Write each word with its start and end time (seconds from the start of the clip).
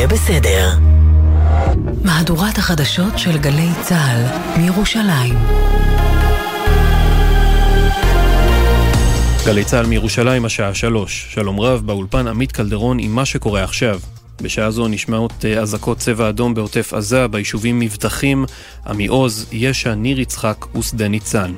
יהיה 0.00 0.08
בסדר. 0.08 0.70
מהדורת 2.04 2.58
החדשות 2.58 3.18
של 3.18 3.38
גלי 3.38 3.68
צה"ל 3.82 4.24
מירושלים. 4.60 5.34
גלי 9.46 9.64
צה"ל 9.64 9.86
מירושלים, 9.86 10.44
השעה 10.44 10.74
שלוש. 10.74 11.26
שלום 11.30 11.60
רב, 11.60 11.86
באולפן 11.86 12.28
עמית 12.28 12.52
קלדרון 12.52 12.98
עם 12.98 13.14
מה 13.14 13.24
שקורה 13.24 13.64
עכשיו. 13.64 14.00
בשעה 14.42 14.70
זו 14.70 14.88
נשמעות 14.88 15.44
אה, 15.44 15.60
אזעקות 15.60 15.98
צבע 15.98 16.28
אדום 16.28 16.54
בעוטף 16.54 16.94
עזה, 16.94 17.28
ביישובים 17.28 17.78
מבטחים, 17.78 18.44
עמי 18.86 19.06
עוז, 19.06 19.46
ישע, 19.52 19.94
ניר 19.94 20.20
יצחק 20.20 20.76
ושדה 20.76 21.08
ניצן. 21.08 21.52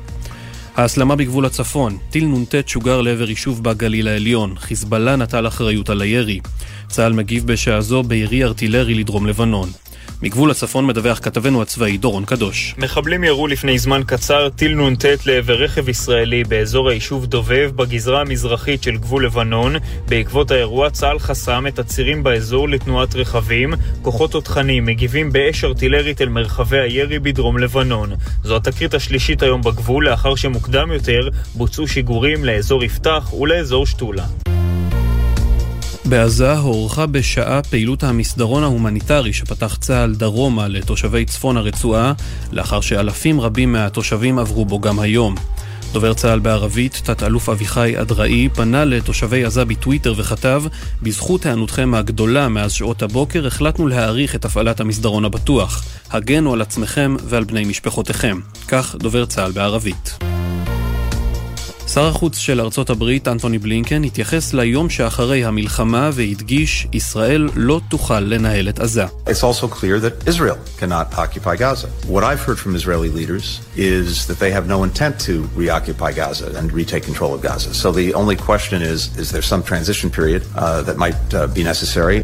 ההסלמה 0.77 1.17
בגבול 1.17 1.47
הצפון, 1.47 1.99
טיל 2.11 2.25
נ"ט 2.25 2.69
שוגר 2.69 3.01
לעבר 3.01 3.31
יישוב 3.31 3.65
בגליל 3.65 4.09
העליון, 4.09 4.55
חיזבאללה 4.59 5.17
נטל 5.17 5.47
אחריות 5.47 5.91
על 5.91 6.01
הירי. 6.01 6.41
צה"ל 6.89 7.13
מגיב 7.13 7.47
בשעה 7.47 7.81
זו 7.81 8.03
בירי 8.03 8.45
ארטילרי 8.45 8.95
לדרום 8.95 9.27
לבנון. 9.27 9.69
מגבול 10.23 10.51
הצפון 10.51 10.87
מדווח 10.87 11.19
כתבנו 11.23 11.63
הצבאי 11.63 11.97
דורון 11.97 12.25
קדוש. 12.25 12.75
מחבלים 12.79 13.25
ירו 13.25 13.47
לפני 13.47 13.79
זמן 13.79 14.01
קצר 14.07 14.49
טיל 14.49 14.75
נ"ט 14.75 15.05
לעבר 15.27 15.63
רכב 15.63 15.89
ישראלי 15.89 16.45
באזור 16.45 16.89
היישוב 16.89 17.27
דובב 17.27 17.71
בגזרה 17.77 18.21
המזרחית 18.21 18.83
של 18.83 18.97
גבול 18.97 19.27
לבנון. 19.27 19.77
בעקבות 20.09 20.51
האירוע 20.51 20.91
צה"ל 20.91 21.19
חסם 21.19 21.67
את 21.67 21.79
הצירים 21.79 22.23
באזור 22.23 22.69
לתנועת 22.69 23.15
רכבים. 23.15 23.75
כוחות 24.03 24.31
תותחנים 24.31 24.87
מגיבים 24.87 25.33
באש 25.33 25.65
ארטילרית 25.65 26.23
אל 26.23 26.29
מרחבי 26.29 26.81
הירי 26.81 27.19
בדרום 27.19 27.59
לבנון. 27.59 28.13
זו 28.45 28.57
התקרית 28.57 28.95
השלישית 28.95 29.43
היום 29.43 29.63
בגבול 29.63 30.09
לאחר 30.09 30.35
שמוקדם 30.35 30.93
יותר 30.93 31.29
בוצעו 31.55 31.89
שיגורים 31.89 32.45
לאזור 32.45 32.85
יפתח 32.85 33.33
ולאזור 33.33 33.87
שתולה. 33.87 34.25
בעזה 36.05 36.53
הוארכה 36.53 37.07
בשעה 37.07 37.63
פעילות 37.63 38.03
המסדרון 38.03 38.63
ההומניטרי 38.63 39.33
שפתח 39.33 39.77
צה"ל 39.81 40.15
דרומה 40.15 40.69
לתושבי 40.69 41.25
צפון 41.25 41.57
הרצועה, 41.57 42.13
לאחר 42.53 42.81
שאלפים 42.81 43.41
רבים 43.41 43.73
מהתושבים 43.73 44.39
עברו 44.39 44.65
בו 44.65 44.81
גם 44.81 45.01
היום. 45.01 45.35
דובר 45.93 46.15
צה"ל 46.15 46.39
בערבית, 46.39 47.01
תת-אלוף 47.05 47.49
אביחי 47.49 48.01
אדרעי, 48.01 48.49
פנה 48.55 48.85
לתושבי 48.85 49.45
עזה 49.45 49.65
בטוויטר 49.65 50.15
וכתב 50.17 50.63
בזכות 51.03 51.47
היענותכם 51.47 51.95
הגדולה 51.95 52.49
מאז 52.49 52.73
שעות 52.73 53.03
הבוקר 53.03 53.47
החלטנו 53.47 53.87
להאריך 53.87 54.35
את 54.35 54.45
הפעלת 54.45 54.81
המסדרון 54.81 55.25
הבטוח. 55.25 55.85
הגנו 56.11 56.53
על 56.53 56.63
עצמכם 56.63 57.17
ועל 57.25 57.45
בני 57.45 57.65
משפחותיכם. 57.65 58.41
כך 58.69 58.97
דובר 58.99 59.27
צה"ל 59.27 59.53
בערבית. 59.53 60.19
שר 61.95 62.07
החוץ 62.07 62.39
של 62.39 62.61
ארצות 62.61 62.91
הברית, 62.91 63.29
אנטוני 63.29 63.59
בלינקן, 63.59 64.05
התייחס 64.05 64.55
ליום 64.55 64.91
שאחרי 64.91 65.45
המלחמה 65.45 66.11
והדגיש, 66.13 66.87
ישראל 66.93 67.49
לא 67.55 67.81
תוכל 67.89 68.21
לנהל 68.21 68.69
את 68.69 68.79
עזה. 68.79 69.05
It's 69.05 69.43
also 69.43 69.69
clear 69.69 70.01
that 70.01 70.29
Israel 70.29 70.57
cannot 70.81 71.19
occupy 71.19 71.57
Gaza. 71.57 71.89
What 72.15 72.25
I've 72.25 72.43
heard 72.49 72.59
from 72.59 72.75
Israeli 72.75 73.11
leaders 73.11 73.61
is 73.77 74.27
that 74.27 74.39
they 74.39 74.53
have 74.57 74.67
no 74.75 74.85
intent 74.85 75.15
to 75.29 75.35
reoccupy 75.63 76.11
Gaza 76.21 76.49
and 76.59 76.73
retake 76.73 77.05
control 77.11 77.35
of 77.35 77.41
Gaza. 77.43 77.75
So 77.83 77.89
the 77.93 78.09
only 78.15 78.37
question 78.37 78.79
is, 78.93 78.99
is 79.23 79.29
there 79.35 79.47
some 79.53 79.63
transition 79.63 80.09
period 80.19 80.43
uh, 80.55 80.81
that 80.87 80.97
might 81.05 81.23
uh, 81.35 81.41
be 81.59 81.63
necessary? 81.73 82.19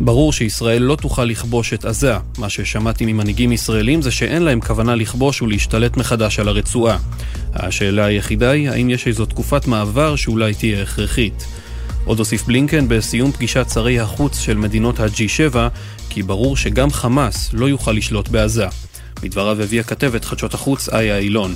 ברור 0.00 0.32
שישראל 0.32 0.82
לא 0.82 0.96
תוכל 0.96 1.24
לכבוש 1.24 1.74
את 1.74 1.84
עזה. 1.84 2.16
מה 2.38 2.48
ששמעתי 2.48 3.06
ממנהיגים 3.06 3.52
ישראלים 3.52 4.02
זה 4.02 4.10
שאין 4.10 4.42
להם 4.42 4.60
כוונה 4.60 4.94
לכבוש 4.94 5.42
ולהשתלט 5.42 5.96
מחדש 5.96 6.38
על 6.38 6.48
הרצועה. 6.48 6.98
השאלה 7.54 8.04
היחידה 8.04 8.50
היא 8.50 8.70
האם 8.70 8.90
יש 8.90 9.06
איזו 9.06 9.26
תקופת 9.26 9.66
מעבר 9.66 10.16
שאולי 10.16 10.54
תהיה 10.54 10.82
הכרחית. 10.82 11.46
עוד 12.04 12.18
הוסיף 12.18 12.44
בלינקן 12.46 12.88
בסיום 12.88 13.32
פגישת 13.32 13.66
שרי 13.74 14.00
החוץ 14.00 14.38
של 14.38 14.56
מדינות 14.56 15.00
ה-G7 15.00 15.56
כי 16.10 16.22
ברור 16.22 16.56
שגם 16.56 16.90
חמאס 16.90 17.50
לא 17.52 17.68
יוכל 17.68 17.92
לשלוט 17.92 18.28
בעזה. 18.28 18.66
מדבריו 19.22 19.62
הביאה 19.62 19.82
כתבת 19.82 20.24
חדשות 20.24 20.54
החוץ 20.54 20.88
איה 20.88 21.18
אילון. 21.18 21.54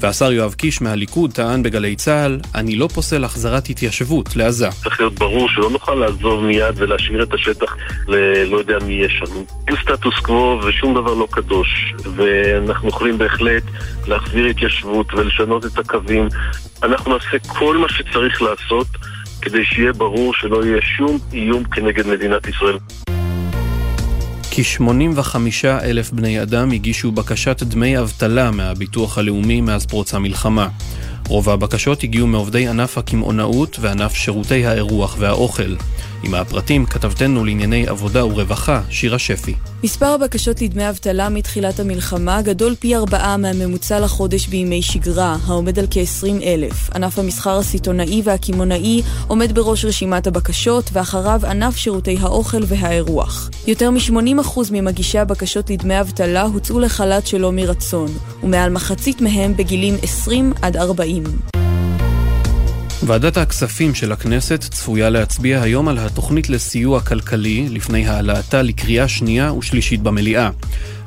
והשר 0.00 0.32
יואב 0.32 0.54
קיש 0.54 0.82
מהליכוד 0.82 1.32
טען 1.32 1.62
בגלי 1.62 1.96
צה"ל, 1.96 2.40
אני 2.54 2.76
לא 2.76 2.88
פוסל 2.94 3.24
החזרת 3.24 3.68
התיישבות 3.68 4.36
לעזה. 4.36 4.68
צריך 4.70 5.00
להיות 5.00 5.14
ברור 5.14 5.48
שלא 5.48 5.70
נוכל 5.70 5.94
לעזוב 5.94 6.44
מיד 6.44 6.74
ולהשאיר 6.76 7.22
את 7.22 7.34
השטח 7.34 7.76
ללא 8.08 8.56
יודע 8.56 8.78
מי 8.86 8.92
יש 8.92 9.12
שם. 9.18 9.34
אין 9.68 9.76
סטטוס 9.82 10.14
קוו 10.22 10.60
ושום 10.66 10.94
דבר 10.94 11.14
לא 11.14 11.28
קדוש, 11.30 11.94
ואנחנו 12.16 12.88
יכולים 12.88 13.18
בהחלט 13.18 13.62
להחזיר 14.06 14.46
התיישבות 14.46 15.14
ולשנות 15.14 15.66
את 15.66 15.78
הקווים. 15.78 16.28
אנחנו 16.82 17.12
נעשה 17.12 17.38
כל 17.46 17.76
מה 17.76 17.88
שצריך 17.88 18.42
לעשות 18.42 18.86
כדי 19.42 19.64
שיהיה 19.64 19.92
ברור 19.92 20.34
שלא 20.34 20.64
יהיה 20.64 20.80
שום 20.96 21.18
איום 21.32 21.64
כנגד 21.64 22.06
מדינת 22.06 22.48
ישראל. 22.48 22.78
כ-85 24.62 25.36
אלף 25.82 26.10
בני 26.10 26.42
אדם 26.42 26.70
הגישו 26.72 27.12
בקשת 27.12 27.62
דמי 27.62 27.98
אבטלה 27.98 28.50
מהביטוח 28.50 29.18
הלאומי 29.18 29.60
מאז 29.60 29.86
פרוץ 29.86 30.14
המלחמה. 30.14 30.68
רוב 31.28 31.50
הבקשות 31.50 32.02
הגיעו 32.02 32.26
מעובדי 32.26 32.68
ענף 32.68 32.98
הקמעונאות 32.98 33.76
וענף 33.80 34.14
שירותי 34.14 34.66
האירוח 34.66 35.16
והאוכל. 35.18 35.74
עם 36.22 36.34
הפרטים 36.34 36.86
כתבתנו 36.86 37.44
לענייני 37.44 37.86
עבודה 37.86 38.26
ורווחה, 38.26 38.82
שירה 38.90 39.18
שפי. 39.18 39.54
מספר 39.84 40.06
הבקשות 40.06 40.62
לדמי 40.62 40.88
אבטלה 40.88 41.28
מתחילת 41.28 41.80
המלחמה 41.80 42.42
גדול 42.42 42.74
פי 42.74 42.96
ארבעה 42.96 43.36
מהממוצע 43.36 44.00
לחודש 44.00 44.46
בימי 44.46 44.82
שגרה, 44.82 45.36
העומד 45.46 45.78
על 45.78 45.86
כ-20 45.90 46.42
אלף. 46.42 46.90
ענף 46.94 47.18
המסחר 47.18 47.58
הסיטונאי 47.58 48.22
והקמעונאי 48.24 49.02
עומד 49.28 49.52
בראש 49.54 49.84
רשימת 49.84 50.26
הבקשות, 50.26 50.90
ואחריו 50.92 51.40
ענף 51.46 51.76
שירותי 51.76 52.16
האוכל 52.20 52.62
והאירוח. 52.66 53.50
יותר 53.66 53.90
מ-80% 53.90 54.58
ממגישי 54.72 55.18
הבקשות 55.18 55.70
לדמי 55.70 56.00
אבטלה 56.00 56.42
הוצאו 56.42 56.80
לחל"ת 56.80 57.26
שלא 57.26 57.52
מרצון, 57.52 58.08
ומעל 58.42 58.70
מחצית 58.70 59.20
מהם 59.20 59.56
בגילים 59.56 59.94
20 60.02 60.52
עד 60.62 60.76
40. 60.76 61.24
ועדת 63.08 63.36
הכספים 63.36 63.94
של 63.94 64.12
הכנסת 64.12 64.60
צפויה 64.60 65.10
להצביע 65.10 65.62
היום 65.62 65.88
על 65.88 65.98
התוכנית 65.98 66.48
לסיוע 66.48 67.00
כלכלי 67.00 67.68
לפני 67.70 68.08
העלאתה 68.08 68.62
לקריאה 68.62 69.08
שנייה 69.08 69.52
ושלישית 69.52 70.02
במליאה. 70.02 70.50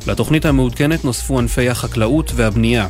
לתוכנית 0.07 0.45
המעודכנת 0.45 1.06
נוספו 1.06 1.40
ענפי 1.40 1.69
החקלאות 1.69 2.31
והבנייה. 2.35 2.88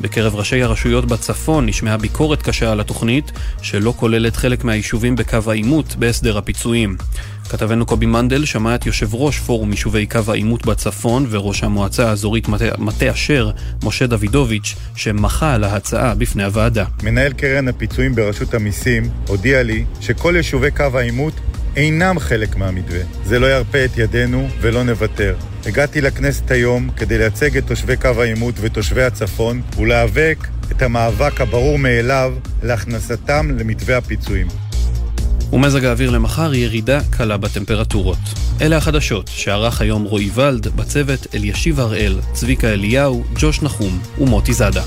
בקרב 0.00 0.34
ראשי 0.34 0.62
הרשויות 0.62 1.04
בצפון 1.04 1.66
נשמעה 1.66 1.96
ביקורת 1.96 2.42
קשה 2.42 2.72
על 2.72 2.80
התוכנית, 2.80 3.32
שלא 3.62 3.94
כוללת 3.96 4.36
חלק 4.36 4.64
מהיישובים 4.64 5.16
בקו 5.16 5.38
העימות 5.46 5.96
בהסדר 5.96 6.38
הפיצויים. 6.38 6.96
כתבנו 7.48 7.86
קובי 7.86 8.06
מנדל 8.06 8.44
שמע 8.44 8.74
את 8.74 8.86
יושב 8.86 9.14
ראש 9.14 9.38
פורום 9.38 9.70
יישובי 9.70 10.06
קו 10.06 10.20
העימות 10.28 10.66
בצפון 10.66 11.26
וראש 11.30 11.64
המועצה 11.64 12.08
האזורית 12.08 12.48
מטה 12.78 13.10
אשר, 13.10 13.50
משה 13.82 14.06
דוידוביץ', 14.06 14.74
שמחה 14.96 15.54
על 15.54 15.64
ההצעה 15.64 16.14
בפני 16.14 16.44
הוועדה. 16.44 16.84
מנהל 17.02 17.32
קרן 17.32 17.68
הפיצויים 17.68 18.14
ברשות 18.14 18.54
המיסים 18.54 19.02
הודיע 19.28 19.62
לי 19.62 19.84
שכל 20.00 20.34
יישובי 20.36 20.70
קו 20.70 20.84
העימות 20.94 21.34
אינם 21.76 22.18
חלק 22.18 22.56
מהמתווה. 22.56 23.00
זה 23.24 23.38
לא 23.38 23.46
ירפה 23.46 23.84
את 23.84 23.98
ידינו 23.98 24.48
ולא 24.60 24.84
נוותר. 24.84 25.34
הגעתי 25.66 26.00
לכנסת 26.00 26.50
היום 26.50 26.90
כדי 26.96 27.18
לייצג 27.18 27.56
את 27.56 27.66
תושבי 27.66 27.96
קו 27.96 28.22
העימות 28.22 28.54
ותושבי 28.60 29.02
הצפון 29.02 29.62
ולהיאבק 29.76 30.46
את 30.72 30.82
המאבק 30.82 31.40
הברור 31.40 31.78
מאליו 31.78 32.34
להכנסתם 32.62 33.50
למתווה 33.58 33.96
הפיצויים. 33.96 34.63
ומזג 35.54 35.84
האוויר 35.84 36.10
למחר 36.10 36.54
ירידה 36.54 37.00
קלה 37.10 37.36
בטמפרטורות. 37.36 38.18
אלה 38.60 38.76
החדשות 38.76 39.28
שערך 39.28 39.80
היום 39.80 40.02
רועי 40.02 40.30
ולד, 40.34 40.68
בצוות 40.76 41.26
אלישיב 41.34 41.80
הראל, 41.80 42.18
צביקה 42.32 42.68
אליהו, 42.68 43.24
ג'וש 43.38 43.62
נחום 43.62 44.00
ומוטי 44.18 44.52
זאדה. 44.52 44.82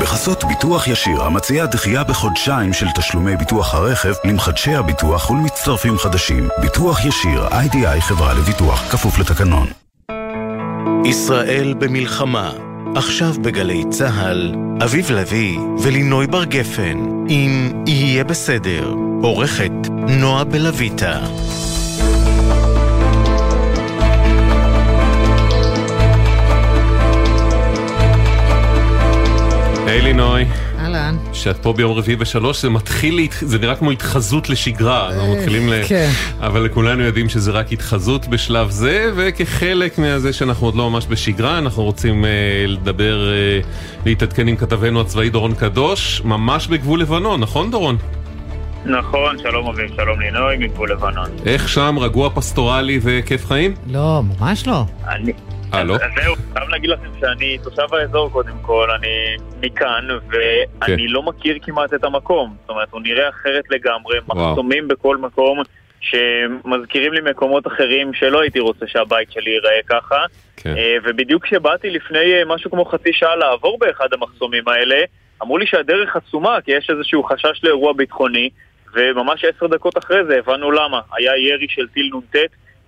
בחסות 0.00 0.44
ביטוח 0.44 0.88
ישיר, 0.88 1.22
המציע 1.22 1.66
דחייה 1.66 2.04
בחודשיים 2.04 2.72
של 2.72 2.86
תשלומי 2.94 3.36
ביטוח 3.36 3.74
הרכב 3.74 4.12
למחדשי 4.24 4.74
הביטוח 4.74 5.30
ולמצטרפים 5.30 5.98
חדשים. 5.98 6.48
ביטוח 6.60 7.04
ישיר, 7.04 7.48
איי-די-איי 7.52 8.00
חברה 8.00 8.34
לביטוח, 8.34 8.92
כפוף 8.92 9.18
לתקנון. 9.18 9.66
ישראל 11.04 11.74
במלחמה, 11.78 12.52
עכשיו 12.96 13.34
בגלי 13.42 13.84
צה"ל, 13.90 14.54
אביב 14.84 15.10
לביא 15.10 15.58
ולינוי 15.82 16.26
בר 16.26 16.44
גפן, 16.44 16.98
אם 17.28 17.72
יהיה 17.86 18.24
בסדר, 18.24 18.94
עורכת 19.22 19.72
נועה 20.08 20.44
בלויטה. 20.44 21.20
היי 29.86 30.00
לינוי. 30.00 30.44
אהלן. 30.94 31.16
שאת 31.32 31.56
פה 31.56 31.72
ביום 31.72 31.92
רביעי 31.92 32.16
בשלוש, 32.16 32.62
זה 32.62 32.70
מתחיל, 32.70 33.28
זה 33.40 33.58
נראה 33.58 33.74
כמו 33.76 33.90
התחזות 33.90 34.50
לשגרה, 34.50 35.08
אנחנו 35.08 35.34
מתחילים 35.36 35.68
ל... 35.68 35.82
כן. 35.88 36.10
אבל 36.40 36.68
כולנו 36.68 37.02
יודעים 37.02 37.28
שזה 37.28 37.50
רק 37.50 37.72
התחזות 37.72 38.28
בשלב 38.28 38.70
זה, 38.70 39.10
וכחלק 39.16 39.98
מזה 39.98 40.32
שאנחנו 40.32 40.66
עוד 40.66 40.74
לא 40.74 40.90
ממש 40.90 41.06
בשגרה, 41.08 41.58
אנחנו 41.58 41.82
רוצים 41.82 42.24
uh, 42.24 42.26
לדבר, 42.70 43.28
uh, 43.62 43.66
להתעדכן 44.06 44.48
עם 44.48 44.56
כתבנו 44.56 45.00
הצבאי 45.00 45.30
דורון 45.30 45.54
קדוש, 45.54 46.22
ממש 46.24 46.66
בגבול 46.66 47.00
לבנון, 47.00 47.40
נכון 47.40 47.70
דורון? 47.70 47.96
נכון, 48.84 49.38
שלום 49.38 49.68
אביב, 49.68 49.90
שלום 49.96 50.20
לינוי, 50.20 50.56
מגבול 50.56 50.92
לבנון. 50.92 51.28
איך 51.46 51.68
שם, 51.68 51.96
רגוע 52.00 52.30
פסטורלי 52.34 53.00
וכיף 53.02 53.46
חיים? 53.46 53.74
לא, 53.86 54.22
ממש 54.40 54.66
לא. 54.66 54.84
אני... 55.08 55.32
אה, 55.74 55.84
לא? 55.84 55.96
זהו, 56.22 56.34
חייב 56.52 56.68
להגיד 56.68 56.90
לכם 56.90 57.10
שאני 57.20 57.58
תושב 57.64 57.94
האזור 57.94 58.30
קודם 58.30 58.56
כל, 58.62 58.90
אני 58.90 59.36
מכאן, 59.60 60.08
ואני 60.28 60.78
כן. 60.80 60.96
לא 60.98 61.22
מכיר 61.22 61.58
כמעט 61.62 61.94
את 61.94 62.04
המקום. 62.04 62.56
זאת 62.60 62.70
אומרת, 62.70 62.88
הוא 62.90 63.00
נראה 63.00 63.28
אחרת 63.28 63.64
לגמרי, 63.70 64.18
מחסומים 64.26 64.88
בכל 64.88 65.16
מקום. 65.16 65.62
שמזכירים 66.02 67.12
לי 67.12 67.20
מקומות 67.30 67.66
אחרים 67.66 68.14
שלא 68.14 68.40
הייתי 68.40 68.60
רוצה 68.60 68.86
שהבית 68.86 69.32
שלי 69.32 69.50
ייראה 69.50 69.80
ככה. 69.86 70.24
כן. 70.56 70.76
אה, 70.76 70.96
ובדיוק 71.04 71.44
כשבאתי 71.44 71.90
לפני 71.90 72.34
אה, 72.34 72.42
משהו 72.46 72.70
כמו 72.70 72.84
חצי 72.84 73.12
שעה 73.12 73.36
לעבור 73.36 73.78
באחד 73.78 74.08
המחסומים 74.12 74.68
האלה, 74.68 74.96
אמרו 75.42 75.58
לי 75.58 75.66
שהדרך 75.66 76.16
עצומה, 76.16 76.58
כי 76.64 76.72
יש 76.72 76.90
איזשהו 76.90 77.24
חשש 77.24 77.64
לאירוע 77.64 77.92
ביטחוני, 77.92 78.50
וממש 78.94 79.44
עשר 79.44 79.66
דקות 79.66 79.98
אחרי 79.98 80.24
זה 80.24 80.38
הבנו 80.38 80.70
למה. 80.70 81.00
היה 81.16 81.36
ירי 81.36 81.66
של 81.68 81.88
טיל 81.88 82.10
נ"ט 82.14 82.36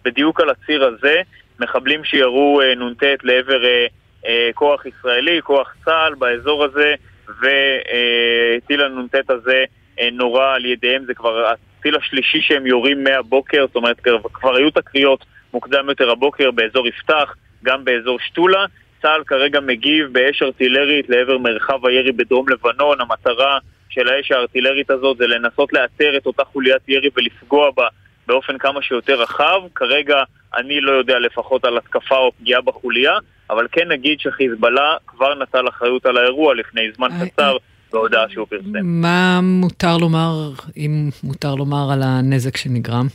בדיוק 0.04 0.40
על 0.40 0.50
הציר 0.50 0.84
הזה, 0.84 1.22
מחבלים 1.64 2.04
שירו 2.04 2.60
אה, 2.60 2.74
נ"ט 2.74 3.02
לעבר 3.22 3.64
אה, 3.64 3.86
אה, 4.26 4.50
כוח 4.54 4.86
ישראלי, 4.86 5.40
כוח 5.42 5.74
צה"ל 5.84 6.14
באזור 6.14 6.64
הזה, 6.64 6.94
וטיל 7.28 8.82
הנ"ט 8.82 9.30
הזה 9.30 9.64
נורה 10.12 10.54
על 10.54 10.64
ידיהם, 10.64 11.04
זה 11.04 11.14
כבר 11.14 11.46
הטיל 11.46 11.96
השלישי 11.96 12.40
שהם 12.40 12.66
יורים 12.66 13.04
מהבוקר, 13.04 13.66
זאת 13.66 13.76
אומרת 13.76 14.00
כבר 14.32 14.56
היו 14.56 14.70
תקריות 14.70 15.24
מוקדם 15.54 15.88
יותר 15.88 16.10
הבוקר 16.10 16.50
באזור 16.50 16.88
יפתח, 16.88 17.34
גם 17.64 17.84
באזור 17.84 18.18
שתולה. 18.20 18.64
צה"ל 19.02 19.24
כרגע 19.26 19.60
מגיב 19.60 20.12
באש 20.12 20.42
ארטילרית 20.42 21.08
לעבר 21.08 21.38
מרחב 21.38 21.86
הירי 21.86 22.12
בדרום 22.12 22.48
לבנון, 22.48 23.00
המטרה 23.00 23.58
של 23.88 24.08
האש 24.08 24.32
הארטילרית 24.32 24.90
הזאת 24.90 25.16
זה 25.16 25.26
לנסות 25.26 25.72
לאתר 25.72 26.16
את 26.16 26.26
אותה 26.26 26.44
חוליית 26.44 26.88
ירי 26.88 27.08
ולפגוע 27.16 27.70
בה 27.70 27.88
באופן 28.26 28.58
כמה 28.58 28.82
שיותר 28.82 29.22
רחב. 29.22 29.60
כרגע 29.74 30.16
אני 30.56 30.80
לא 30.80 30.92
יודע 30.92 31.18
לפחות 31.18 31.64
על 31.64 31.78
התקפה 31.78 32.16
או 32.16 32.32
פגיעה 32.40 32.60
בחוליה, 32.60 33.12
אבל 33.50 33.66
כן 33.72 33.88
נגיד 33.88 34.20
שחיזבאללה 34.20 34.96
כבר 35.06 35.34
נטל 35.42 35.68
אחריות 35.68 36.06
על 36.06 36.16
האירוע 36.16 36.54
לפני 36.54 36.82
זמן 36.96 37.08
אה, 37.12 37.26
קצר. 37.28 37.52
אה. 37.52 37.58
בהודעה 37.94 38.28
שהוא 38.28 38.46
פרסם. 38.46 38.78
מה 38.82 39.40
מותר 39.42 39.96
לומר, 39.96 40.50
אם 40.76 41.10
מותר 41.24 41.54
לומר, 41.54 41.92
על 41.92 42.02
הנזק 42.02 42.56
שנגרם? 42.56 43.06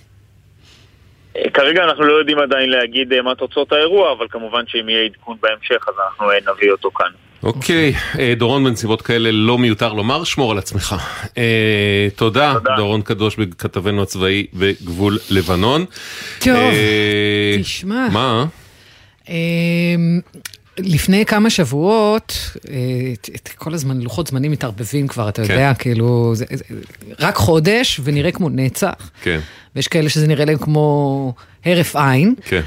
אה, 1.38 1.50
כרגע 1.54 1.84
אנחנו 1.84 2.04
לא 2.04 2.14
יודעים 2.14 2.40
עדיין 2.40 2.70
להגיד 2.70 3.22
מה 3.22 3.36
תוצאות 3.36 3.72
האירוע, 3.72 4.12
אבל 4.12 4.26
כמובן 4.30 4.64
שאם 4.68 4.90
יהיה 4.90 5.06
עדכון 5.06 5.38
בהמשך 5.42 5.86
אז 5.88 5.94
אנחנו 6.10 6.26
נביא 6.54 6.72
אותו 6.72 6.92
כאן. 6.92 7.10
אוקיי, 7.44 7.94
אה, 8.20 8.34
דורון, 8.38 8.64
בנסיבות 8.64 9.02
כאלה 9.02 9.30
לא 9.32 9.58
מיותר 9.58 9.94
לומר, 9.94 10.24
שמור 10.24 10.52
על 10.52 10.58
עצמך. 10.58 10.96
אה, 11.38 12.08
תודה, 12.16 12.54
דורון 12.78 13.02
קדוש, 13.02 13.36
כתבנו 13.58 14.04
הצבאי 14.04 14.48
בגבול 14.54 15.18
לבנון. 15.30 15.86
טוב, 16.40 16.56
אה, 16.56 17.56
תשמע. 17.62 18.08
מה? 18.14 18.46
לפני 20.84 21.26
כמה 21.26 21.50
שבועות, 21.50 22.58
את 23.36 23.48
כל 23.48 23.74
הזמן, 23.74 24.02
לוחות 24.02 24.28
זמנים 24.28 24.52
מתערבבים 24.52 25.08
כבר, 25.08 25.30
אתה 25.30 25.48
כן. 25.48 25.54
יודע, 25.54 25.74
כאילו, 25.74 26.32
זה, 26.36 26.46
רק 27.20 27.36
חודש 27.36 28.00
ונראה 28.04 28.32
כמו 28.32 28.50
נצח. 28.50 29.12
כן. 29.22 29.40
ויש 29.76 29.88
כאלה 29.88 30.10
שזה 30.10 30.28
נראה 30.28 30.46
להם 30.46 30.58
כמו 30.58 31.34
הרף 31.66 31.96
עין. 31.96 32.36
כן. 32.46 32.62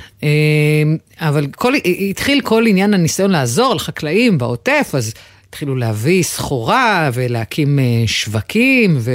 אבל 1.18 1.46
כל, 1.56 1.72
התחיל 2.10 2.40
כל 2.40 2.64
עניין 2.66 2.94
הניסיון 2.94 3.30
לעזור 3.30 3.74
לחקלאים 3.74 4.38
בעוטף, 4.38 4.90
אז 4.94 5.14
התחילו 5.48 5.76
להביא 5.76 6.22
סחורה 6.22 7.10
ולהקים 7.14 7.78
שווקים, 8.06 8.96
ו... 9.00 9.10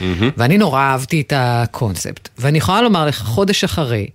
mm-hmm. 0.00 0.04
ואני 0.36 0.58
נורא 0.58 0.80
אהבתי 0.80 1.20
את 1.20 1.32
הקונספט. 1.36 2.28
ואני 2.38 2.58
יכולה 2.58 2.82
לומר 2.82 3.06
לך, 3.06 3.18
חודש 3.22 3.64
אחרי, 3.64 4.06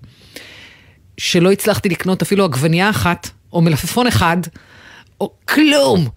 שלא 1.17 1.51
הצלחתי 1.51 1.89
לקנות 1.89 2.21
אפילו 2.21 2.45
עגבנייה 2.45 2.89
אחת, 2.89 3.29
או 3.55 3.61
מלפפון 3.61 4.07
אחד, 4.07 4.37
או 5.21 5.31
כלום. 5.45 6.07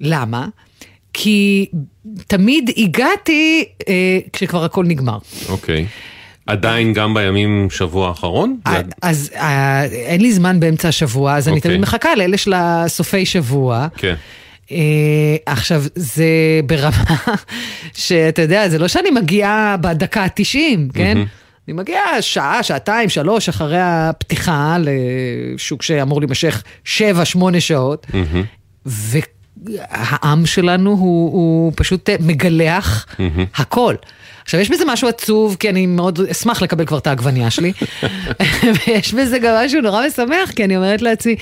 למה? 0.00 0.46
כי 1.12 1.66
תמיד 2.26 2.70
הגעתי 2.76 3.64
אה, 3.88 4.18
כשכבר 4.32 4.64
הכל 4.64 4.84
נגמר. 4.84 5.18
אוקיי. 5.48 5.86
Okay. 5.88 6.14
עדיין 6.46 6.92
גם 6.92 7.14
בימים 7.14 7.70
שבוע 7.70 8.08
האחרון? 8.08 8.58
אה, 8.66 8.80
אז 9.02 9.30
אה, 9.36 9.84
אין 9.84 10.20
לי 10.20 10.32
זמן 10.32 10.60
באמצע 10.60 10.88
השבוע, 10.88 11.36
אז 11.36 11.48
אני 11.48 11.56
אוקיי. 11.56 11.70
תמיד 11.70 11.80
מחכה 11.80 12.14
לאלה 12.14 12.36
של 12.36 12.52
הסופי 12.56 13.26
שבוע. 13.26 13.86
כן. 13.96 14.14
Uh, 14.68 14.72
עכשיו, 15.46 15.84
זה 15.94 16.60
ברמה 16.66 17.14
שאתה 17.94 18.42
יודע, 18.42 18.68
זה 18.68 18.78
לא 18.78 18.88
שאני 18.88 19.10
מגיעה 19.10 19.76
בדקה 19.80 20.22
ה-90, 20.22 20.92
כן? 20.94 21.16
Mm-hmm. 21.16 21.43
אני 21.68 21.74
מגיעה 21.74 22.22
שעה, 22.22 22.62
שעתיים, 22.62 23.08
שלוש 23.08 23.48
אחרי 23.48 23.80
הפתיחה 23.80 24.76
לשוק 24.80 25.82
שאמור 25.82 26.20
להימשך 26.20 26.62
שבע, 26.84 27.24
שמונה 27.24 27.60
שעות, 27.60 28.06
mm-hmm. 28.10 28.86
והעם 28.86 30.46
שלנו 30.46 30.90
הוא, 30.90 31.32
הוא 31.32 31.72
פשוט 31.76 32.10
מגלח 32.20 33.06
mm-hmm. 33.08 33.60
הכל. 33.60 33.94
עכשיו, 34.44 34.60
יש 34.60 34.70
בזה 34.70 34.84
משהו 34.86 35.08
עצוב, 35.08 35.56
כי 35.60 35.68
אני 35.68 35.86
מאוד 35.86 36.20
אשמח 36.30 36.62
לקבל 36.62 36.86
כבר 36.86 36.98
את 36.98 37.06
העגבנייה 37.06 37.50
שלי, 37.50 37.72
ויש 38.86 39.14
בזה 39.14 39.38
גם 39.38 39.54
משהו 39.64 39.80
נורא 39.80 40.06
משמח, 40.06 40.50
כי 40.56 40.64
אני 40.64 40.76
אומרת 40.76 41.02
לעצמי, 41.02 41.36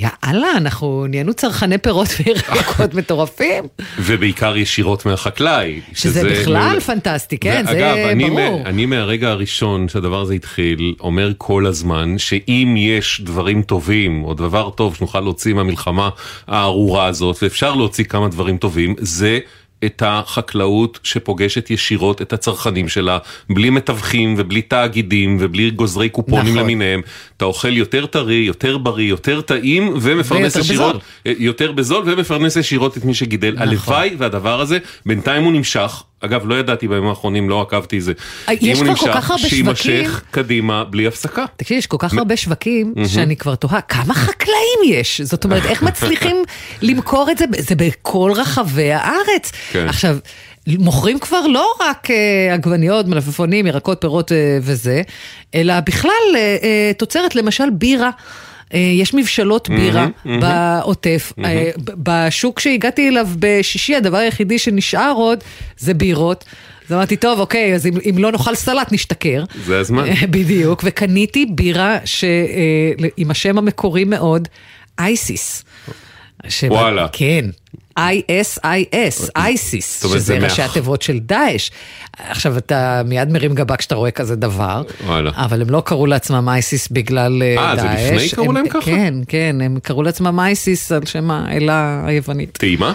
יאללה, 0.00 0.46
אנחנו 0.56 1.06
נהיינו 1.08 1.34
צרכני 1.34 1.78
פירות 1.78 2.08
וירקות 2.18 2.94
מטורפים. 2.94 3.64
ובעיקר 3.98 4.56
ישירות 4.56 5.06
מהחקלאי. 5.06 5.80
שזה 5.94 6.30
בכלל 6.30 6.70
מול... 6.70 6.80
פנטסטי, 6.80 7.38
כן, 7.38 7.64
זה 7.66 7.72
אגב, 7.72 7.96
אני 7.96 8.30
ברור. 8.30 8.62
אני 8.66 8.86
מהרגע 8.86 9.28
הראשון 9.28 9.88
שהדבר 9.88 10.20
הזה 10.20 10.34
התחיל, 10.34 10.94
אומר 11.00 11.32
כל 11.38 11.66
הזמן, 11.66 12.18
שאם 12.18 12.74
יש 12.78 13.20
דברים 13.24 13.62
טובים, 13.62 14.24
או 14.24 14.34
דבר 14.34 14.70
טוב 14.70 14.94
שנוכל 14.94 15.20
להוציא 15.20 15.54
מהמלחמה 15.54 16.08
הארורה 16.46 17.06
הזאת, 17.06 17.42
ואפשר 17.42 17.74
להוציא 17.74 18.04
כמה 18.04 18.28
דברים 18.28 18.56
טובים, 18.56 18.94
זה... 18.98 19.38
את 19.84 20.02
החקלאות 20.06 20.98
שפוגשת 21.02 21.70
ישירות 21.70 22.22
את 22.22 22.32
הצרכנים 22.32 22.88
שלה, 22.88 23.18
בלי 23.50 23.70
מתווכים 23.70 24.34
ובלי 24.38 24.62
תאגידים 24.62 25.36
ובלי 25.40 25.70
גוזרי 25.70 26.08
קופונים 26.08 26.44
נכון. 26.44 26.58
למיניהם. 26.58 27.00
אתה 27.36 27.44
אוכל 27.44 27.76
יותר 27.76 28.06
טרי, 28.06 28.34
יותר 28.34 28.78
בריא, 28.78 29.08
יותר 29.08 29.40
טעים 29.40 29.94
ומפרנס 30.00 30.56
ישירות, 30.56 30.88
בזול. 30.94 31.00
אה, 31.26 31.32
יותר 31.38 31.72
בזול 31.72 32.02
ומפרנס 32.06 32.56
ישירות 32.56 32.96
את 32.96 33.04
מי 33.04 33.14
שגידל. 33.14 33.54
נכון. 33.54 33.68
הלוואי 33.68 34.14
והדבר 34.18 34.60
הזה, 34.60 34.78
בינתיים 35.06 35.44
הוא 35.44 35.52
נמשך. 35.52 36.02
אגב, 36.20 36.46
לא 36.46 36.54
ידעתי 36.54 36.88
בימים 36.88 37.08
האחרונים, 37.08 37.48
לא 37.48 37.60
עקבתי 37.60 38.00
זה. 38.00 38.12
אה, 38.48 38.54
יש 38.60 38.82
כבר 38.82 38.94
כל 38.94 39.12
כך 39.14 39.30
הרבה 39.30 39.48
שווקים. 39.48 39.74
שיימשך 39.76 40.22
קדימה 40.30 40.84
בלי 40.84 41.06
הפסקה. 41.06 41.44
תקשיב, 41.56 41.78
יש 41.78 41.86
כל 41.86 41.96
כך 42.00 42.14
הרבה 42.14 42.36
שווקים, 42.36 42.94
שאני 43.06 43.36
כבר 43.36 43.54
תוהה, 43.54 43.80
כמה 43.80 44.14
חקלאים 44.14 44.80
יש? 44.84 45.20
זאת 45.20 45.44
אומרת, 45.44 45.66
איך 45.66 45.82
מצליחים 45.82 46.36
למכור 46.82 47.30
את 47.30 47.38
זה? 47.38 47.44
זה 47.58 47.74
בכל 47.74 48.32
רחבי 48.36 48.92
הארץ. 48.92 49.52
כן. 49.72 49.88
עכשיו... 49.88 50.18
מוכרים 50.78 51.18
כבר 51.18 51.46
לא 51.46 51.74
רק 51.80 52.06
uh, 52.06 52.54
עגבניות, 52.54 53.06
מלפפונים, 53.06 53.66
ירקות, 53.66 54.00
פירות 54.00 54.32
uh, 54.32 54.34
וזה, 54.62 55.02
אלא 55.54 55.80
בכלל 55.80 56.12
uh, 56.32 56.62
uh, 56.62 56.98
תוצרת, 56.98 57.36
למשל 57.36 57.70
בירה. 57.70 58.10
Uh, 58.68 58.76
יש 58.76 59.14
מבשלות 59.14 59.68
בירה 59.68 60.06
mm-hmm, 60.06 60.28
בעוטף. 60.40 61.32
Mm-hmm. 61.38 61.42
בשוק 61.96 62.60
שהגעתי 62.60 63.08
אליו 63.08 63.28
בשישי, 63.38 63.96
הדבר 63.96 64.16
היחידי 64.16 64.58
שנשאר 64.58 65.12
עוד 65.16 65.44
זה 65.78 65.94
בירות. 65.94 66.44
אז 66.88 66.92
אמרתי, 66.92 67.16
טוב, 67.16 67.40
אוקיי, 67.40 67.74
אז 67.74 67.86
אם, 67.86 67.92
אם 68.10 68.18
לא 68.18 68.32
נאכל 68.32 68.54
סלט, 68.54 68.92
נשתכר. 68.92 69.44
זה 69.64 69.78
הזמן. 69.78 70.04
בדיוק, 70.30 70.82
וקניתי 70.84 71.46
בירה 71.46 71.98
שעם 72.04 73.30
השם 73.30 73.58
המקורי 73.58 74.04
מאוד, 74.04 74.48
אייסיס. 74.98 75.64
שבא, 76.48 76.72
וואלה. 76.72 77.06
כן. 77.12 77.44
ISIS, 77.98 79.28
אייסיס, 79.36 80.06
שזה 80.12 80.38
ראשי 80.38 80.62
התיבות 80.62 81.02
של 81.02 81.18
דאעש. 81.18 81.70
עכשיו 82.18 82.58
אתה 82.58 83.02
מיד 83.04 83.32
מרים 83.32 83.54
גבה 83.54 83.76
כשאתה 83.76 83.94
רואה 83.94 84.10
כזה 84.10 84.36
דבר. 84.36 84.82
אבל 85.32 85.62
הם 85.62 85.70
לא 85.70 85.82
קראו 85.86 86.06
לעצמם 86.06 86.48
אייסיס 86.48 86.88
בגלל 86.88 87.42
דאעש. 87.56 87.78
אה, 87.78 87.96
זה 88.08 88.14
לפני 88.14 88.28
קראו 88.28 88.52
להם 88.52 88.68
ככה? 88.68 88.80
כן, 88.80 89.14
כן, 89.28 89.56
הם 89.64 89.78
קראו 89.82 90.02
לעצמם 90.02 90.40
אייסיס 90.40 90.92
על 90.92 91.06
שם 91.06 91.30
האלה 91.30 92.02
היוונית. 92.06 92.58
טעימה? 92.58 92.92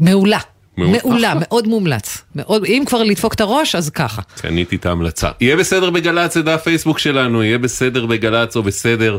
מעולה. 0.00 0.38
מעולה, 0.76 1.32
מאוד 1.36 1.68
מומלץ. 1.68 2.22
מאוד, 2.34 2.64
אם 2.64 2.82
כבר 2.86 3.02
לדפוק 3.02 3.34
את 3.34 3.40
הראש, 3.40 3.74
אז 3.74 3.90
ככה. 3.90 4.22
קניתי 4.40 4.76
את 4.76 4.86
ההמלצה. 4.86 5.30
יהיה 5.40 5.56
בסדר 5.56 5.90
בגל"צ, 5.90 6.34
זה 6.34 6.42
דף 6.42 6.60
פייסבוק 6.64 6.98
שלנו, 6.98 7.42
יהיה 7.42 7.58
בסדר 7.58 8.06
בגל"צ 8.06 8.56
או 8.56 8.62
בסדר 8.62 9.18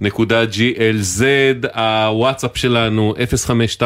נקודה 0.00 0.44
glz, 0.44 1.22
הוואטסאפ 1.74 2.56
שלנו 2.56 3.14
052-920-1040, 3.80 3.82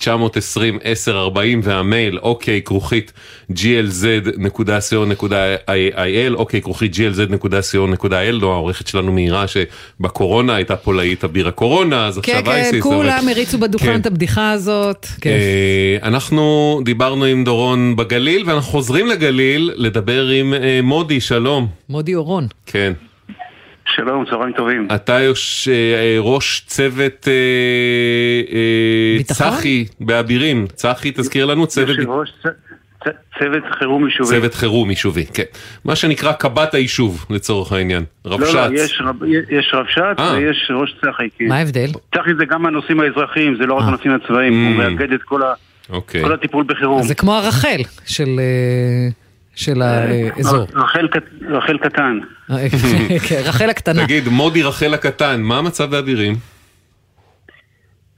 052-920-1040 0.00 0.06
והמייל 1.62 2.18
אוקיי 2.18 2.62
כרוכית 2.62 3.12
glz.co.il, 3.52 6.34
אוקיי 6.34 6.62
כרוכית 6.62 6.94
glz.co.il, 6.94 8.32
לא, 8.32 8.52
העורכת 8.52 8.86
שלנו 8.86 9.12
מהירה 9.12 9.44
שבקורונה 9.48 10.54
הייתה 10.54 10.76
פה 10.76 10.94
להיט 10.94 11.24
אביר 11.24 11.48
הקורונה, 11.48 12.06
אז 12.06 12.18
כן, 12.22 12.32
עכשיו 12.32 12.44
כן, 12.44 12.50
אייסיס. 12.50 12.82
כולם 12.82 13.28
הריצו 13.30 13.58
בדוכן 13.64 13.86
כן. 13.86 14.00
את 14.00 14.06
הבדיחה 14.06 14.50
הזאת. 14.50 15.06
כן. 15.20 15.30
אה, 15.30 15.96
אנחנו 16.02 16.80
דיברנו 16.84 17.24
עם 17.24 17.44
דורון 17.44 17.96
בגליל 17.96 18.42
ואנחנו 18.46 18.70
חוזרים 18.72 19.06
לגליל 19.06 19.70
לדבר 19.76 20.26
עם 20.26 20.54
אה, 20.54 20.80
מודי, 20.82 21.20
שלום. 21.20 21.68
מודי 21.88 22.14
אורון. 22.14 22.46
כן. 22.66 22.92
שלום, 23.96 24.24
צהריים 24.30 24.52
טובים. 24.56 24.88
אתה 24.94 25.20
יוש, 25.20 25.68
אה, 25.68 26.16
ראש 26.20 26.64
צוות 26.66 27.28
אה, 27.28 27.32
אה? 28.56 29.22
צחי 29.24 29.84
באבירים. 30.00 30.66
צחי, 30.66 31.10
תזכיר 31.10 31.46
לנו, 31.46 31.66
צוות, 31.66 31.88
יושב 31.98 32.10
ראש 32.10 32.32
צוות 33.38 33.62
חירום 33.78 34.06
יישובי. 34.06 34.30
צוות 34.30 34.54
חירום 34.54 34.90
יישובי, 34.90 35.26
כן. 35.26 35.42
מה 35.84 35.96
שנקרא 35.96 36.32
קב"ט 36.32 36.74
היישוב 36.74 37.26
לצורך 37.30 37.72
העניין. 37.72 38.04
לא, 38.24 38.34
רבש"ץ. 38.34 38.54
לא, 38.54 38.68
יש, 38.74 39.00
רב, 39.04 39.16
יש 39.50 39.74
רבש"ץ 39.74 40.18
אה. 40.18 40.34
ויש 40.36 40.70
ראש 40.74 40.94
צח"י. 41.00 41.28
כן. 41.38 41.44
מה 41.48 41.56
ההבדל? 41.56 41.90
צח"י 42.14 42.30
זה 42.38 42.44
גם 42.44 42.66
הנושאים 42.66 43.00
האזרחיים, 43.00 43.56
זה 43.60 43.66
לא 43.66 43.74
רק 43.74 43.84
הנושאים 43.88 44.14
הצבאיים, 44.14 44.66
הוא 44.66 44.76
מאגד 44.76 45.12
את 45.12 45.22
כל, 45.22 45.42
ה, 45.42 45.54
אוקיי. 45.90 46.22
כל 46.22 46.32
הטיפול 46.32 46.64
בחירום. 46.64 47.02
זה 47.02 47.14
כמו 47.14 47.34
הרחל 47.34 47.80
של, 48.06 48.28
אה, 48.38 49.08
של 49.54 49.82
האזור. 49.82 50.66
רחל 51.50 51.78
קטן. 51.78 52.18
כן, 53.28 53.40
רחל 53.44 53.70
הקטנה. 53.70 54.04
תגיד, 54.04 54.28
מודי 54.28 54.62
רחל 54.62 54.94
הקטן, 54.94 55.40
מה 55.40 55.58
המצב 55.58 55.90
באבירים? 55.90 56.53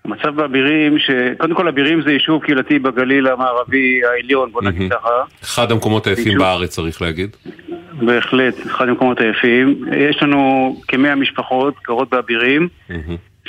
המצב 0.06 0.28
באבירים, 0.36 0.98
שקודם 0.98 1.54
כל 1.54 1.68
אבירים 1.68 2.02
זה 2.02 2.12
יישוב 2.12 2.42
קהילתי 2.44 2.78
בגליל 2.78 3.26
המערבי 3.26 4.00
העליון, 4.04 4.52
בוא 4.52 4.62
נגיד 4.62 4.92
ככה. 4.92 5.08
אחד 5.42 5.72
המקומות 5.72 6.06
היפים 6.06 6.24
יישוב- 6.26 6.38
בארץ 6.42 6.70
צריך 6.70 7.02
להגיד. 7.02 7.36
בהחלט, 7.92 8.54
אחד 8.66 8.88
המקומות 8.88 9.20
היפים. 9.20 9.84
יש 9.96 10.22
לנו 10.22 10.76
כמאה 10.88 11.14
משפחות 11.14 11.74
גרות 11.86 12.10
באבירים, 12.10 12.68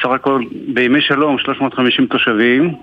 סך 0.02 0.10
הכל 0.10 0.42
בימי 0.68 1.02
שלום 1.02 1.38
350 1.40 2.06
תושבים, 2.08 2.74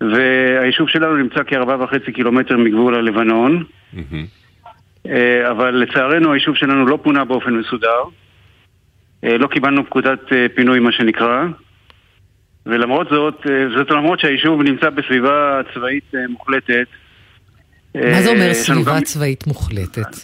והיישוב 0.00 0.88
שלנו 0.88 1.16
נמצא 1.16 1.40
כארבעה 1.46 1.82
וחצי 1.84 2.12
קילומטר 2.12 2.56
מגבול 2.56 2.94
הלבנון, 2.94 3.64
אה, 5.06 5.50
אבל 5.50 5.70
לצערנו 5.74 6.32
היישוב 6.32 6.56
שלנו 6.56 6.86
לא 6.86 6.98
פונה 7.02 7.24
באופן 7.24 7.50
מסודר, 7.54 8.02
אה, 9.24 9.38
לא 9.38 9.46
קיבלנו 9.46 9.86
פקודת 9.86 10.32
אה, 10.32 10.46
פינוי 10.54 10.78
מה 10.80 10.92
שנקרא, 10.92 11.44
ולמרות 12.66 13.08
זאת, 13.10 13.46
אה, 13.50 13.78
זאת 13.78 13.90
למרות 13.90 14.20
שהיישוב 14.20 14.62
נמצא 14.62 14.90
בסביבה 14.90 15.60
צבאית 15.74 16.04
אה, 16.14 16.20
מוחלטת. 16.28 16.86
מה 17.94 18.22
זה 18.22 18.30
אומר 18.30 18.48
אה, 18.48 18.54
סביבה 18.54 18.94
גם- 18.96 19.00
צבאית 19.02 19.46
מוחלטת? 19.46 20.16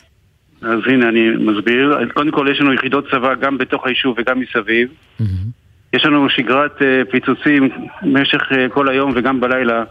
אז 0.62 0.78
הנה 0.86 1.08
אני 1.08 1.30
מסביר. 1.30 1.98
קודם 2.14 2.30
כל 2.30 2.48
יש 2.52 2.60
לנו 2.60 2.72
יחידות 2.72 3.10
צבא 3.10 3.34
גם 3.34 3.58
בתוך 3.58 3.86
היישוב 3.86 4.16
וגם 4.18 4.40
מסביב. 4.40 4.88
יש 5.92 6.04
לנו 6.04 6.28
שגרת 6.30 6.78
פיצוצים 7.10 7.68
במשך 8.02 8.40
כל 8.70 8.88
היום 8.88 9.12
וגם 9.14 9.40
בלילה 9.40 9.84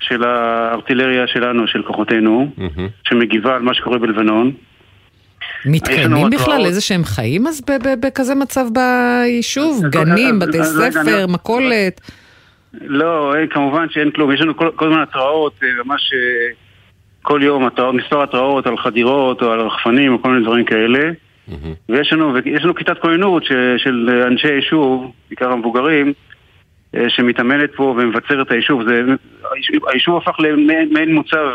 של 0.00 0.24
הארטילריה 0.24 1.26
שלנו, 1.26 1.66
של 1.66 1.82
כוחותינו, 1.82 2.52
שמגיבה 3.08 3.54
על 3.56 3.62
מה 3.62 3.74
שקורה 3.74 3.98
בלבנון. 3.98 4.52
מתקיימים 5.66 6.30
בכלל. 6.30 6.64
איזה 6.64 6.80
שהם 6.80 7.04
חיים 7.04 7.46
אז 7.46 7.62
בכזה 8.00 8.34
מצב 8.34 8.66
ביישוב? 8.72 9.84
אז- 9.84 9.90
גנים, 9.90 10.38
בתי 10.38 10.64
ספר, 10.64 11.26
מכולת? 11.26 12.00
לא, 12.80 13.34
אין, 13.36 13.46
כמובן 13.46 13.86
שאין 13.90 14.10
כלום. 14.10 14.32
יש 14.32 14.40
לנו 14.40 14.56
כל, 14.56 14.86
הזמן 14.86 15.02
התראות, 15.02 15.52
אה, 15.62 15.68
ממש 15.84 16.12
אה, 16.14 16.54
כל 17.22 17.40
יום, 17.42 17.68
מספר 17.92 18.22
התראות 18.22 18.66
על 18.66 18.78
חדירות 18.78 19.42
או 19.42 19.50
על 19.52 19.60
רחפנים 19.60 20.12
או 20.12 20.22
כל 20.22 20.30
מיני 20.30 20.44
דברים 20.44 20.64
כאלה. 20.64 21.10
ויש 21.88 22.12
לנו, 22.12 22.34
ויש 22.34 22.64
לנו 22.64 22.74
כיתת 22.74 22.98
כוננות 22.98 23.44
ש, 23.44 23.52
של 23.76 24.24
אנשי 24.26 24.52
יישוב, 24.52 25.12
בעיקר 25.28 25.50
המבוגרים, 25.50 26.12
אה, 26.94 27.04
שמתאמנת 27.08 27.70
פה 27.76 27.82
ומבצר 27.82 28.42
את 28.42 28.50
היישוב. 28.50 28.82
זה, 28.88 29.02
היישוב, 29.54 29.88
היישוב 29.88 30.16
הפך 30.16 30.40
למעין 30.40 30.92
מעין 30.92 31.14
מוצב... 31.14 31.46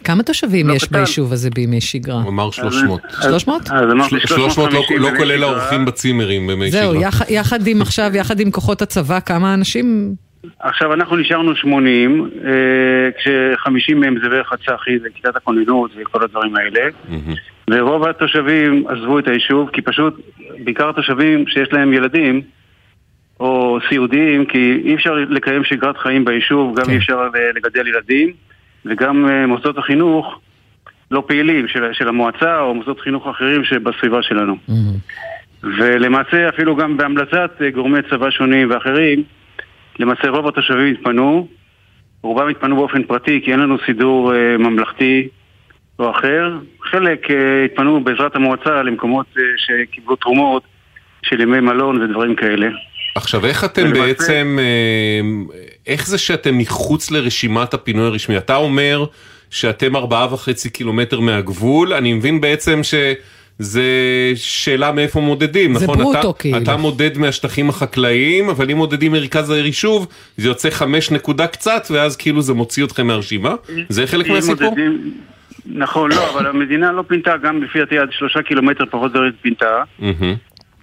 כמה 0.00 0.22
תושבים 0.22 0.68
לא 0.68 0.72
יש 0.72 0.84
קטן. 0.84 0.96
ביישוב 0.98 1.32
הזה 1.32 1.50
בימי 1.50 1.80
שגרה? 1.80 2.14
הוא 2.22 2.28
אמר 2.30 2.50
300. 2.50 3.00
300? 3.22 3.62
אז 3.70 3.90
אמרתי 3.92 4.20
300 4.20 4.38
לא- 4.40 4.50
350 4.50 4.98
לא 5.02 5.08
כולל. 5.18 5.42
האורחים 5.44 5.84
בצימרים 5.84 6.46
בימי 6.46 6.70
זהו, 6.70 6.90
שגרה. 6.94 7.02
יח- 7.08 7.30
יחד 7.30 7.66
עם 7.66 7.82
עכשיו, 7.82 8.10
יחד 8.14 8.40
עם 8.40 8.50
כוחות 8.50 8.82
הצבא, 8.82 9.20
כמה 9.20 9.54
אנשים? 9.54 10.14
עכשיו 10.60 10.92
אנחנו 10.94 11.16
נשארנו 11.16 11.56
80, 11.56 12.30
אה, 12.44 12.50
כש-50 13.18 13.94
מהם 13.94 14.14
זה 14.22 14.28
בערך 14.28 14.52
הצח"י, 14.52 14.98
זה 14.98 15.08
כיתת 15.14 15.36
הכוננות 15.36 15.90
וכל 16.00 16.24
הדברים 16.24 16.56
האלה. 16.56 16.80
ורוב 17.70 18.04
התושבים 18.08 18.84
עזבו 18.88 19.18
את 19.18 19.28
היישוב, 19.28 19.70
כי 19.72 19.82
פשוט, 19.82 20.14
בעיקר 20.64 20.88
התושבים 20.88 21.44
שיש 21.48 21.68
להם 21.72 21.92
ילדים, 21.92 22.40
או 23.40 23.78
סיעודיים, 23.88 24.44
כי 24.46 24.80
אי 24.84 24.94
אפשר 24.94 25.14
לקיים 25.30 25.64
שגרת 25.64 25.96
חיים 25.98 26.24
ביישוב, 26.24 26.80
גם 26.80 26.90
אי 26.90 26.96
אפשר 26.96 27.18
לגדל 27.56 27.86
ילדים, 27.88 28.32
וגם 28.86 29.28
אה, 29.28 29.46
מוסדות 29.46 29.78
החינוך 29.78 30.40
לא 31.10 31.22
פעילים 31.26 31.68
של, 31.68 31.84
של 31.92 32.08
המועצה 32.08 32.60
או 32.60 32.74
מוסדות 32.74 33.00
חינוך 33.00 33.26
אחרים 33.28 33.64
שבסביבה 33.64 34.22
שלנו. 34.22 34.56
ולמעשה 35.62 36.48
אפילו 36.48 36.76
גם 36.76 36.96
בהמלצת 36.96 37.50
אה, 37.60 37.70
גורמי 37.70 37.98
צבא 38.10 38.30
שונים 38.30 38.70
ואחרים, 38.70 39.22
למעשה 39.98 40.28
רוב 40.28 40.48
התושבים 40.48 40.94
התפנו, 40.94 41.48
רובם 42.22 42.48
התפנו 42.48 42.76
באופן 42.76 43.02
פרטי 43.02 43.40
כי 43.44 43.52
אין 43.52 43.60
לנו 43.60 43.76
סידור 43.86 44.34
אה, 44.34 44.56
ממלכתי 44.58 45.28
או 45.98 46.10
אחר. 46.10 46.58
חלק 46.82 47.30
אה, 47.30 47.64
התפנו 47.64 48.04
בעזרת 48.04 48.36
המועצה 48.36 48.82
למקומות 48.82 49.26
אה, 49.38 49.42
שקיבלו 49.56 50.16
תרומות 50.16 50.62
של 51.22 51.40
ימי 51.40 51.60
מלון 51.60 52.02
ודברים 52.02 52.34
כאלה. 52.36 52.68
עכשיו, 53.16 53.46
איך 53.46 53.64
אתם 53.64 53.82
ולמעשה- 53.82 54.00
בעצם, 54.06 54.58
אה, 54.60 55.20
איך 55.86 56.06
זה 56.06 56.18
שאתם 56.18 56.58
מחוץ 56.58 57.10
לרשימת 57.10 57.74
הפינוי 57.74 58.06
הרשמי? 58.06 58.36
אתה 58.36 58.56
אומר 58.56 59.04
שאתם 59.50 59.96
ארבעה 59.96 60.34
וחצי 60.34 60.70
קילומטר 60.70 61.20
מהגבול, 61.20 61.92
אני 61.94 62.12
מבין 62.12 62.40
בעצם 62.40 62.80
שזה 62.82 63.82
שאלה 64.34 64.92
מאיפה 64.92 65.20
מודדים, 65.20 65.74
זה 65.78 65.84
נכון? 65.84 65.98
ברוטו, 65.98 66.20
אתה, 66.30 66.38
כאילו. 66.38 66.58
אתה 66.58 66.76
מודד 66.76 67.18
מהשטחים 67.18 67.68
החקלאיים, 67.68 68.48
אבל 68.50 68.70
אם 68.70 68.76
מודדים 68.76 69.12
מרכז 69.12 69.50
העיר 69.50 69.66
יישוב, 69.66 70.06
זה 70.36 70.48
יוצא 70.48 70.70
חמש 70.70 71.10
נקודה 71.10 71.46
קצת, 71.46 71.88
ואז 71.90 72.16
כאילו 72.16 72.42
זה 72.42 72.54
מוציא 72.54 72.84
אתכם 72.84 73.06
מהרשימה? 73.06 73.54
זה 73.88 74.06
חלק 74.06 74.28
מהסיפור? 74.28 74.68
מודדים- 74.70 75.14
נכון, 75.74 76.10
לא, 76.12 76.30
אבל 76.30 76.46
המדינה 76.46 76.92
לא 76.92 77.02
פינתה, 77.08 77.36
גם 77.42 77.62
לפי 77.62 77.78
דעתי 77.78 77.98
עד 77.98 78.08
שלושה 78.12 78.42
קילומטר 78.42 78.84
פחות 78.90 79.16
או 79.16 79.24
יותר 79.24 79.36
פינתה. 79.42 79.82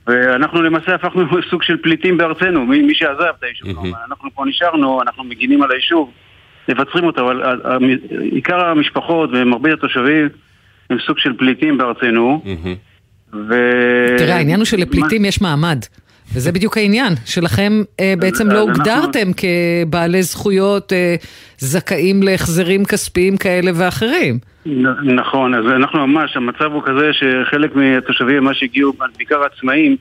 ואנחנו 0.08 0.62
למעשה 0.62 0.96
הפכנו 0.96 1.24
סוג 1.50 1.64
של 1.64 1.78
פליטים 1.78 2.18
בארצנו, 2.18 2.66
מי, 2.66 2.82
מי 2.82 2.96
שעזב 2.96 3.34
את 3.40 3.44
היישוב. 3.44 3.74
כמובן. 3.74 3.98
אנחנו 4.10 4.30
פה 4.36 4.46
נשארנו, 4.46 5.02
אנחנו 5.02 5.24
מגינים 5.24 5.64
על 5.64 5.72
היישוב, 5.72 6.12
מבצרים 6.70 7.04
אותו, 7.06 7.22
אבל 7.22 7.44
ה- 7.44 7.50
ה- 7.74 7.78
עיקר 8.32 8.66
המשפחות 8.66 9.30
ומרבית 9.34 9.74
התושבים 9.74 10.30
הם 10.90 10.98
סוג 11.06 11.20
של 11.20 11.34
פליטים 11.38 11.78
בארצנו. 11.78 12.42
ו... 13.34 13.54
תראה, 14.18 14.36
העניין 14.36 14.60
הוא 14.60 14.66
שלפליטים 14.66 15.26
יש 15.26 15.42
מעמד. 15.42 15.80
וזה 16.34 16.52
בדיוק 16.52 16.78
העניין, 16.78 17.14
שלכם 17.26 17.84
אה, 18.00 18.14
בעצם 18.20 18.48
לא 18.48 18.60
הוגדרתם 18.60 19.32
כבעלי 19.38 20.24
זכויות 20.24 20.94
אה, 20.94 21.16
זכאים 21.58 22.24
להחזרים 22.24 22.86
כספיים 22.86 23.38
כאלה 23.38 23.72
ואחרים. 23.76 24.40
נכון, 25.04 25.54
אז 25.54 25.66
אנחנו 25.66 26.08
ממש, 26.08 26.38
המצב 26.38 26.74
הוא 26.74 26.84
כזה 26.86 27.12
שחלק 27.14 27.76
מהתושבים 27.76 28.44
ממש 28.44 28.64
הגיעו, 28.64 28.94
בעיקר 29.18 29.44
העצמאים, 29.44 29.96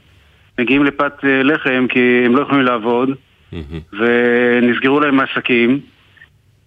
מגיעים 0.58 0.85
לפת 0.85 1.25
אה, 1.25 1.42
לחם 1.42 1.87
כי 1.88 2.23
הם 2.26 2.37
לא 2.37 2.42
יכולים 2.42 2.64
לעבוד, 2.64 3.11
ונסגרו 3.92 5.00
להם 5.00 5.20
העסקים. 5.20 5.80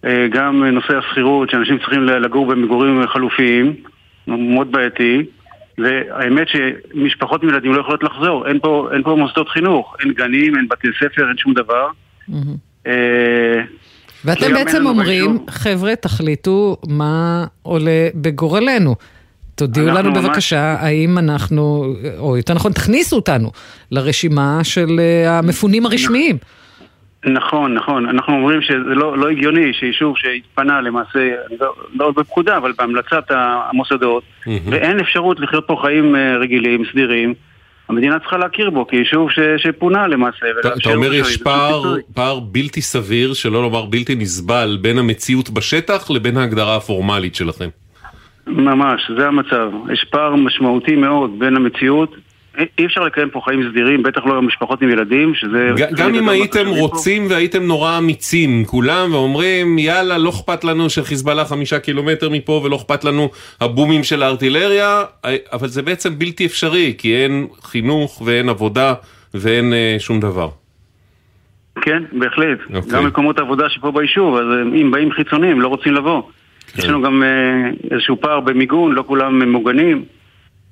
אה, 0.04 0.26
גם 0.30 0.64
נושא 0.64 0.98
השכירות, 0.98 1.50
שאנשים 1.50 1.78
צריכים 1.78 2.02
לגור 2.02 2.46
במגורים 2.46 3.06
חלופיים, 3.06 3.74
מאוד 4.26 4.72
בעייתי. 4.72 5.22
והאמת 5.78 6.48
שמשפחות 6.48 7.42
עם 7.42 7.48
ילדים 7.48 7.72
לא 7.72 7.80
יכולות 7.80 8.02
לחזור, 8.02 8.48
אין 8.48 8.58
פה, 8.60 8.88
אין 8.92 9.02
פה 9.02 9.16
מוסדות 9.18 9.48
חינוך, 9.48 9.96
אין 10.00 10.12
גנים, 10.12 10.56
אין 10.56 10.68
בתי 10.68 10.88
ספר, 10.98 11.28
אין 11.28 11.36
שום 11.36 11.54
דבר. 11.54 11.86
אה, 12.86 13.62
ואתם 14.24 14.52
בעצם 14.52 14.86
אומרים. 14.86 15.38
חבר'ה, 15.50 15.96
תחליטו 15.96 16.76
מה 16.88 17.44
עולה 17.62 18.08
בגורלנו. 18.14 18.94
תודיעו 19.54 19.86
לנו 19.86 20.10
ממש- 20.10 20.24
בבקשה 20.24 20.76
האם 20.80 21.18
אנחנו, 21.18 21.94
או 22.18 22.36
יותר 22.36 22.54
נכון, 22.54 22.72
תכניסו 22.72 23.16
אותנו 23.16 23.50
לרשימה 23.90 24.58
של 24.62 25.00
אה, 25.00 25.38
המפונים 25.38 25.86
הרשמיים. 25.86 26.36
נכון, 27.24 27.74
נכון. 27.74 28.08
אנחנו 28.08 28.32
אומרים 28.34 28.62
שזה 28.62 28.94
לא, 28.94 29.18
לא 29.18 29.28
הגיוני 29.28 29.72
שיישוב 29.72 30.16
שהתפנה 30.16 30.80
למעשה, 30.80 31.30
לא, 31.60 31.74
לא 31.94 32.10
בפקודה, 32.10 32.56
אבל 32.56 32.72
בהמלצת 32.78 33.24
המוסדות, 33.30 34.22
mm-hmm. 34.22 34.48
ואין 34.70 35.00
אפשרות 35.00 35.40
לחיות 35.40 35.66
פה 35.66 35.76
חיים 35.82 36.16
אה, 36.16 36.36
רגילים, 36.36 36.82
סדירים, 36.92 37.34
המדינה 37.90 38.18
צריכה 38.18 38.36
להכיר 38.36 38.70
בו 38.70 38.86
כיישוב 38.86 39.30
ש, 39.30 39.38
שפונה 39.56 40.06
למעשה. 40.06 40.46
אתה 40.60 40.92
אומר 40.94 41.14
יש 41.14 41.36
פער, 41.36 41.82
פער 42.14 42.40
בלתי 42.40 42.82
סביר, 42.82 43.34
שלא 43.34 43.62
לומר 43.62 43.84
בלתי 43.84 44.14
נסבל, 44.14 44.78
בין 44.80 44.98
המציאות 44.98 45.50
בשטח 45.50 46.10
לבין 46.10 46.36
ההגדרה 46.36 46.76
הפורמלית 46.76 47.34
שלכם. 47.34 47.68
ממש, 48.46 49.10
זה 49.18 49.26
המצב. 49.26 49.70
יש 49.92 50.06
פער 50.10 50.36
משמעותי 50.36 50.96
מאוד 50.96 51.30
בין 51.38 51.56
המציאות 51.56 52.16
אי 52.78 52.86
אפשר 52.86 53.00
לקיים 53.00 53.30
פה 53.30 53.40
חיים 53.44 53.70
סדירים, 53.70 54.02
בטח 54.02 54.26
לא 54.26 54.42
משפחות 54.42 54.82
עם 54.82 54.88
ילדים, 54.90 55.34
שזה... 55.34 55.70
גם 55.96 56.14
אם 56.14 56.28
הייתם 56.28 56.66
רוצים 56.66 57.28
פה. 57.28 57.34
והייתם 57.34 57.62
נורא 57.62 57.98
אמיצים, 57.98 58.64
כולם, 58.64 59.08
ואומרים, 59.12 59.78
יאללה, 59.78 60.18
לא 60.18 60.30
אכפת 60.30 60.64
לנו 60.64 60.90
שחיזבאללה 60.90 61.44
חמישה 61.44 61.78
קילומטר 61.78 62.28
מפה, 62.28 62.62
ולא 62.64 62.76
אכפת 62.76 63.04
לנו 63.04 63.28
הבומים 63.60 64.04
של 64.04 64.22
הארטילריה, 64.22 65.02
אבל 65.52 65.68
זה 65.68 65.82
בעצם 65.82 66.18
בלתי 66.18 66.46
אפשרי, 66.46 66.94
כי 66.98 67.16
אין 67.16 67.46
חינוך 67.62 68.22
ואין 68.24 68.48
עבודה 68.48 68.94
ואין 69.34 69.72
אה, 69.72 69.96
שום 69.98 70.20
דבר. 70.20 70.48
כן, 71.80 72.02
בהחלט. 72.12 72.58
Okay. 72.60 72.76
אוקיי. 72.76 72.92
גם 72.92 73.06
מקומות 73.06 73.38
עבודה 73.38 73.68
שפה 73.68 73.90
ביישוב, 73.90 74.36
אז 74.36 74.46
אה, 74.46 74.80
אם 74.80 74.90
באים 74.90 75.12
חיצונים, 75.12 75.60
לא 75.60 75.68
רוצים 75.68 75.94
לבוא. 75.94 76.22
כן. 76.22 76.78
יש 76.78 76.84
לנו 76.84 77.02
גם 77.02 77.22
אה, 77.22 77.70
איזשהו 77.90 78.20
פער 78.20 78.40
במיגון, 78.40 78.92
לא 78.92 79.04
כולם 79.06 79.42
מוגנים. 79.42 80.04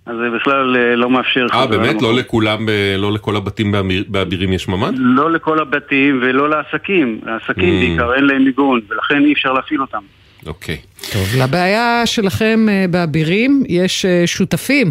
אז 0.09 0.17
זה 0.17 0.37
בכלל 0.37 0.77
אה, 0.77 0.97
לא 0.97 1.11
מאפשר... 1.11 1.47
אה, 1.53 1.67
באמת? 1.67 2.03
לא 2.03 2.15
לכולם, 2.15 2.69
אה, 2.69 2.95
לא 2.99 3.13
לכל 3.13 3.37
הבתים 3.37 3.75
באבירים 4.09 4.53
יש 4.53 4.69
ממ"ד? 4.69 4.93
לא 4.97 5.31
לכל 5.31 5.61
הבתים 5.61 6.21
ולא 6.23 6.51
לעסקים. 6.51 7.21
לעסקים 7.27 7.79
mm. 7.79 7.85
בעיקר 7.85 8.15
אין 8.15 8.25
להם 8.25 8.45
מיגון, 8.45 8.81
ולכן 8.89 9.25
אי 9.25 9.33
אפשר 9.33 9.53
להפעיל 9.53 9.81
אותם. 9.81 10.03
אוקיי. 10.47 10.77
טוב, 11.13 11.27
לבעיה 11.43 12.03
שלכם 12.07 12.67
אה, 12.69 12.85
באבירים 12.91 13.63
יש 13.69 14.07
שותפים 14.27 14.91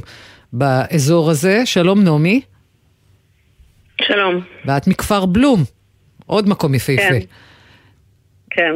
באזור 0.54 1.30
הזה. 1.30 1.66
שלום 1.66 2.04
נעמי. 2.04 2.42
שלום. 4.02 4.42
ואת 4.66 4.88
מכפר 4.88 5.26
בלום, 5.26 5.64
עוד 6.26 6.50
מקום 6.50 6.76
יפהפה. 6.76 7.20
כן. 8.50 8.72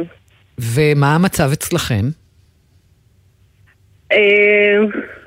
ומה 0.58 1.14
המצב 1.14 1.50
אצלכם? 1.52 2.04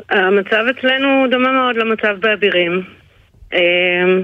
המצב 0.10 0.66
אצלנו 0.78 1.26
דומה 1.32 1.52
מאוד 1.52 1.76
למצב 1.76 2.18
באבירים. 2.20 2.84
אמ, 3.54 4.22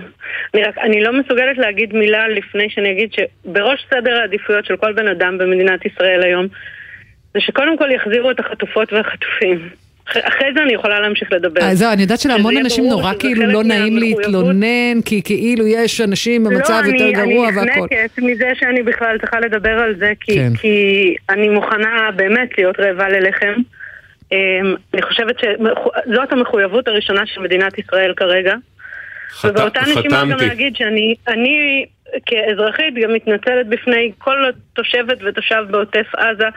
אני, 0.54 0.64
רק, 0.64 0.78
אני 0.78 1.04
לא 1.04 1.20
מסוגלת 1.20 1.58
להגיד 1.58 1.94
מילה 1.96 2.28
לפני 2.28 2.70
שאני 2.70 2.92
אגיד 2.92 3.10
שבראש 3.14 3.86
סדר 3.90 4.20
העדיפויות 4.20 4.66
של 4.66 4.78
כל 4.78 4.94
בן 4.94 5.08
אדם 5.08 5.38
במדינת 5.38 5.86
ישראל 5.86 6.24
היום 6.24 6.48
זה 7.34 7.40
שקודם 7.40 7.78
כל 7.78 7.92
יחזירו 7.92 8.32
את 8.32 8.40
החטופות 8.40 8.94
והחטופים. 8.94 9.70
אחרי 10.06 10.54
זה 10.56 10.64
אני 10.64 10.74
יכולה 10.74 11.00
להמשיך 11.00 11.32
לדבר. 11.32 11.62
אז 11.64 11.78
זהו, 11.78 11.94
אני 11.94 12.02
יודעת 12.02 12.20
שלהמון 12.20 12.58
אנשים 12.58 12.86
נורא 12.90 13.14
כאילו 13.20 13.46
לא 13.46 13.64
נעים 13.64 13.98
להתלונן, 13.98 15.02
כי 15.06 15.22
כאילו 15.24 15.68
יש 15.68 16.02
אנשים 16.02 16.44
במצב 16.44 16.82
לא, 16.86 16.92
יותר 16.92 17.12
גרוע 17.12 17.48
והכל. 17.48 17.60
לא, 17.60 17.64
אני 17.64 17.82
נחנקת 17.82 18.20
מזה 18.20 18.52
שאני 18.60 18.84
בכלל 18.84 19.18
צריכה 19.18 19.40
לדבר 19.40 19.80
על 19.80 19.96
זה, 19.96 20.12
כי, 20.20 20.36
כן. 20.36 20.52
כי 20.56 21.16
אני 21.30 21.50
מוכנה 21.50 22.10
באמת 22.16 22.50
להיות 22.58 22.80
רעבה 22.80 23.10
ללחם. 23.10 23.54
אמ, 24.32 24.76
אני 24.94 25.02
חושבת 25.02 25.36
שזאת 25.40 26.32
המחויבות 26.32 26.88
הראשונה 26.88 27.22
של 27.26 27.42
מדינת 27.42 27.78
ישראל 27.80 28.14
כרגע. 28.18 28.56
חת... 29.32 29.50
ובאותה 29.50 29.82
נשימה 29.82 30.26
גם 30.26 30.40
להגיד 30.40 30.76
שאני 30.76 31.16
אני, 31.28 31.86
כאזרחית 32.26 32.94
גם 33.04 33.14
מתנצלת 33.14 33.68
בפני 33.70 34.12
כל 34.18 34.38
תושבת 34.74 35.18
ותושב 35.28 35.64
בעוטף 35.72 36.06
עזה 36.18 36.48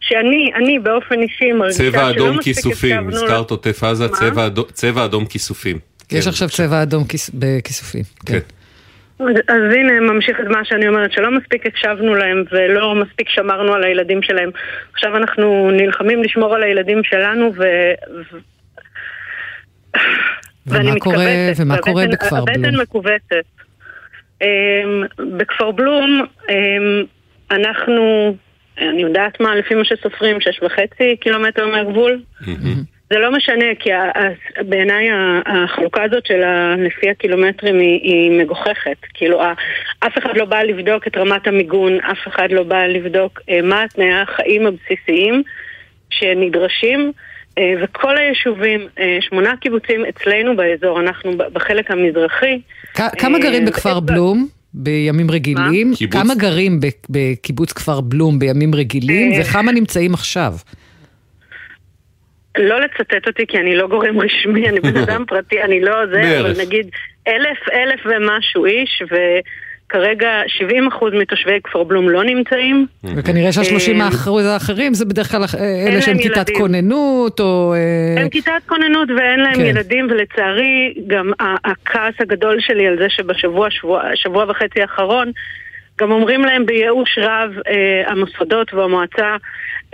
שאני, 0.00 0.52
אני 0.54 0.78
באופן 0.78 1.20
אישי 1.22 1.52
מרגישה 1.52 1.78
שלא 1.78 1.86
מספיק 1.88 1.98
צבע 1.98 2.10
אדום 2.10 2.42
כיסופים, 2.42 3.08
הזכרת 3.08 3.50
עוטף 3.50 3.84
עזה, 3.84 4.08
צבע, 4.08 4.46
אדום, 4.46 4.64
צבע 4.72 5.04
אדום 5.04 5.26
כיסופים. 5.26 5.78
יש 6.12 6.24
כן. 6.24 6.30
עכשיו 6.30 6.48
צבע 6.48 6.82
אדום 6.82 7.04
בכיסופים. 7.34 8.02
כן. 8.26 8.38
כן. 9.18 9.24
אז 9.24 9.74
הנה 9.74 10.00
ממשיך 10.00 10.40
את 10.40 10.46
מה 10.46 10.64
שאני 10.64 10.88
אומרת, 10.88 11.12
שלא 11.12 11.30
מספיק 11.30 11.66
הקשבנו 11.66 12.14
להם 12.14 12.44
ולא 12.52 12.94
מספיק 12.94 13.28
שמרנו 13.28 13.72
על 13.72 13.84
הילדים 13.84 14.22
שלהם. 14.22 14.50
עכשיו 14.92 15.16
אנחנו 15.16 15.70
נלחמים 15.70 16.22
לשמור 16.22 16.54
על 16.54 16.62
הילדים 16.62 17.04
שלנו 17.04 17.52
ו... 17.56 17.64
ואני 20.66 20.92
מתכווצת. 20.92 21.60
ומה 21.62 21.78
קורה 21.78 22.04
בכפר 22.12 22.44
בלום? 22.44 22.64
הבטן 22.64 22.80
מכווצת. 22.80 23.46
אמ, 24.42 25.04
בכפר 25.36 25.70
בלום 25.70 26.26
אמ, 26.48 27.04
אנחנו, 27.50 28.36
אני 28.78 29.02
יודעת 29.02 29.40
מה, 29.40 29.54
לפי 29.54 29.74
מה 29.74 29.84
שסופרים, 29.84 30.40
שש 30.40 30.60
וחצי 30.62 31.16
קילומטר 31.20 31.66
מהגבול. 31.66 32.22
זה 33.10 33.18
לא 33.18 33.36
משנה, 33.36 33.64
כי 33.78 33.90
בעיניי 34.68 35.08
החלוקה 35.46 36.02
הזאת 36.02 36.26
של 36.26 36.42
לפי 36.78 37.10
הקילומטרים 37.10 37.78
היא, 37.78 38.00
היא 38.02 38.40
מגוחכת. 38.40 38.96
כאילו, 39.14 39.42
אף 40.00 40.18
אחד 40.18 40.36
לא 40.36 40.44
בא 40.44 40.62
לבדוק 40.62 41.06
את 41.06 41.16
רמת 41.16 41.46
המיגון, 41.46 41.92
אף 42.00 42.28
אחד 42.28 42.48
לא 42.50 42.62
בא 42.62 42.86
לבדוק 42.86 43.40
אה, 43.50 43.62
מה 43.62 43.84
תנאי 43.94 44.12
החיים 44.12 44.66
הבסיסיים 44.66 45.42
שנדרשים. 46.10 47.12
אה, 47.58 47.74
וכל 47.82 48.18
היישובים, 48.18 48.80
אה, 48.98 49.18
שמונה 49.20 49.56
קיבוצים 49.60 50.04
אצלנו 50.08 50.56
באזור, 50.56 51.00
אנחנו 51.00 51.32
בחלק 51.52 51.90
המזרחי. 51.90 52.60
כמה 52.94 53.38
גרים 53.38 53.64
בכפר 53.64 54.00
בלום? 54.00 54.48
בימים 54.74 55.30
רגילים? 55.30 55.92
כמה 56.10 56.34
גרים 56.34 56.80
בקיבוץ 57.10 57.72
כפר 57.72 58.00
בלום 58.00 58.38
בימים 58.38 58.74
רגילים, 58.74 59.40
וכמה 59.40 59.72
נמצאים 59.72 60.14
עכשיו? 60.14 60.52
לא 62.58 62.80
לצטט 62.80 63.26
אותי 63.26 63.46
כי 63.46 63.58
אני 63.58 63.76
לא 63.76 63.86
גורם 63.88 64.20
רשמי, 64.20 64.68
אני 64.68 64.80
בן 64.80 64.96
אדם 64.96 65.24
פרטי, 65.28 65.62
אני 65.62 65.80
לא 65.80 66.06
זה, 66.06 66.40
אבל 66.40 66.52
נגיד 66.60 66.90
אלף, 67.28 67.58
אלף 67.72 68.00
ומשהו 68.04 68.66
איש, 68.66 69.02
וכרגע 69.02 70.30
70% 70.92 71.04
מתושבי 71.20 71.60
כפר 71.64 71.84
בלום 71.84 72.08
לא 72.08 72.24
נמצאים. 72.24 72.86
וכנראה 73.16 73.52
שה-30% 73.52 74.28
אה, 74.28 74.52
האחרים 74.52 74.94
זה 74.94 75.04
בדרך 75.04 75.30
כלל 75.30 75.44
אלה 75.88 76.02
שהם 76.02 76.18
כיתת 76.18 76.50
כוננות, 76.50 77.40
או... 77.40 77.74
אה, 77.74 78.22
הם 78.22 78.28
כיתת 78.28 78.62
כוננות 78.68 79.08
ואין 79.16 79.40
להם 79.40 79.54
כן. 79.54 79.64
ילדים, 79.64 80.06
ולצערי 80.10 80.94
גם 81.06 81.32
הכעס 81.64 82.14
הגדול 82.20 82.60
שלי 82.60 82.86
על 82.86 82.98
זה 82.98 83.06
שבשבוע, 83.08 83.70
שבוע, 83.70 84.02
שבוע 84.14 84.44
וחצי 84.48 84.82
האחרון, 84.82 85.32
גם 86.00 86.10
אומרים 86.10 86.44
להם 86.44 86.66
בייאוש 86.66 87.18
רב 87.18 87.50
אה, 87.68 88.02
המוסדות 88.06 88.74
והמועצה 88.74 89.36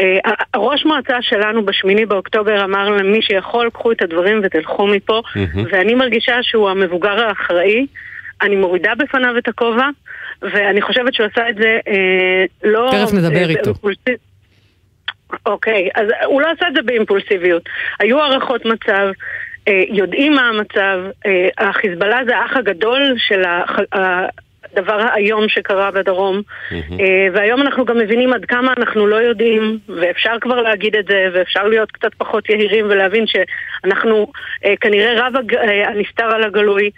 אה, 0.01 0.19
הראש 0.55 0.85
מועצה 0.85 1.17
שלנו 1.21 1.65
בשמיני 1.65 2.07
באוקטובר 2.07 2.65
אמר 2.65 2.91
למי 2.91 3.23
שיכול, 3.23 3.71
קחו 3.71 3.93
את 3.93 4.03
הדברים 4.03 4.41
ותלכו 4.43 4.87
מפה, 4.87 5.23
ואני 5.71 5.95
מרגישה 5.95 6.43
שהוא 6.43 6.71
המבוגר 6.71 7.25
האחראי. 7.25 7.87
אני 8.43 8.57
מורידה 8.57 8.93
בפניו 8.99 9.39
את 9.39 9.49
הכובע, 9.49 9.89
ואני 10.43 10.83
חושבת 10.83 11.15
שהוא 11.15 11.27
עשה 11.33 11.49
את 11.49 11.57
זה 11.57 11.79
אה, 11.89 12.45
לא... 12.65 12.91
תכף 12.93 13.15
נדבר 13.15 13.49
איתו. 13.49 13.73
אוקיי, 15.47 15.89
אז 15.95 16.07
הוא 16.25 16.41
לא 16.41 16.47
עשה 16.51 16.69
את 16.69 16.75
זה 16.75 16.83
באימפולסיביות. 16.83 17.63
היו 18.01 18.21
הערכות 18.21 18.65
מצב, 18.65 19.09
אה, 19.69 19.83
יודעים 19.89 20.35
מה 20.35 20.49
המצב, 20.49 20.99
אה, 21.27 21.49
החיזבאללה 21.59 22.21
זה 22.27 22.37
האח 22.37 22.57
הגדול 22.57 23.15
של 23.19 23.43
הדבר 24.73 25.01
האיום 25.01 25.49
שקרה 25.49 25.91
בדרום. 25.91 26.43
Mm-hmm. 26.71 26.93
והיום 27.33 27.61
אנחנו 27.61 27.85
גם 27.85 27.99
מבינים 27.99 28.33
עד 28.33 28.45
כמה 28.45 28.73
אנחנו 28.77 29.07
לא 29.07 29.17
יודעים, 29.17 29.79
ואפשר 29.89 30.37
כבר 30.41 30.63
להגיד 30.63 30.97
את 30.97 31.05
זה, 31.07 31.27
ואפשר 31.33 31.65
להיות 31.65 31.93
קצת 31.93 32.15
פחות 32.19 32.49
יהירים 32.49 32.85
ולהבין 32.89 33.25
שאנחנו 33.27 34.33
אה, 34.65 34.75
כנראה 34.81 35.27
רב 35.27 35.33
הנסתר 35.87 36.25
על 36.25 36.45
הגלוי. 36.45 36.91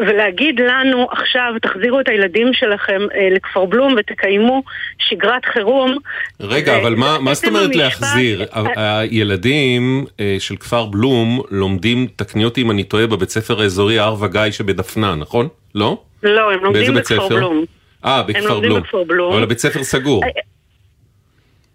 ולהגיד 0.00 0.60
לנו 0.60 1.06
עכשיו, 1.10 1.52
תחזירו 1.62 2.00
את 2.00 2.08
הילדים 2.08 2.52
שלכם 2.52 3.00
לכפר 3.30 3.64
בלום 3.64 3.94
ותקיימו 3.98 4.62
שגרת 4.98 5.44
חירום. 5.44 5.96
רגע, 6.40 6.72
ו... 6.72 6.80
אבל 6.80 6.94
מה, 6.94 7.18
מה 7.20 7.34
זאת 7.34 7.44
אומרת 7.44 7.76
להחזיר? 7.76 8.44
הילדים 8.76 10.04
של 10.38 10.56
כפר 10.56 10.86
בלום 10.86 11.42
לומדים, 11.50 12.06
תקני 12.16 12.44
אותי 12.44 12.62
אם 12.62 12.70
אני 12.70 12.84
טועה, 12.84 13.06
בבית 13.06 13.30
ספר 13.30 13.60
האזורי 13.60 13.98
הר 13.98 14.22
וגיא 14.22 14.50
שבדפנה, 14.50 15.14
נכון? 15.14 15.48
לא? 15.74 15.98
לא, 16.26 16.52
הם 16.52 16.64
לומדים 16.64 16.94
בכפר 16.94 17.28
בלום. 17.28 17.64
אה, 18.04 18.22
בכפר 18.22 18.60
בלום. 18.60 18.82
בלום. 19.06 19.32
אבל 19.32 19.42
הבית 19.42 19.58
ספר 19.58 19.84
סגור. 19.84 20.24
אה, 20.24 20.28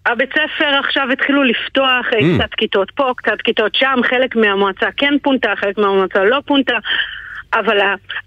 הבית 0.06 0.30
ספר 0.30 0.80
עכשיו 0.80 1.08
התחילו 1.14 1.44
לפתוח 1.44 2.06
mm. 2.12 2.40
קצת 2.40 2.54
כיתות 2.58 2.92
פה, 2.96 3.12
קצת 3.18 3.42
כיתות 3.44 3.76
שם, 3.76 4.00
חלק 4.10 4.36
מהמועצה 4.36 4.88
כן 4.98 5.14
פונתה, 5.24 5.54
חלק 5.56 5.78
מהמועצה 5.78 6.24
לא 6.24 6.40
פונתה. 6.46 6.78
אבל 7.54 7.78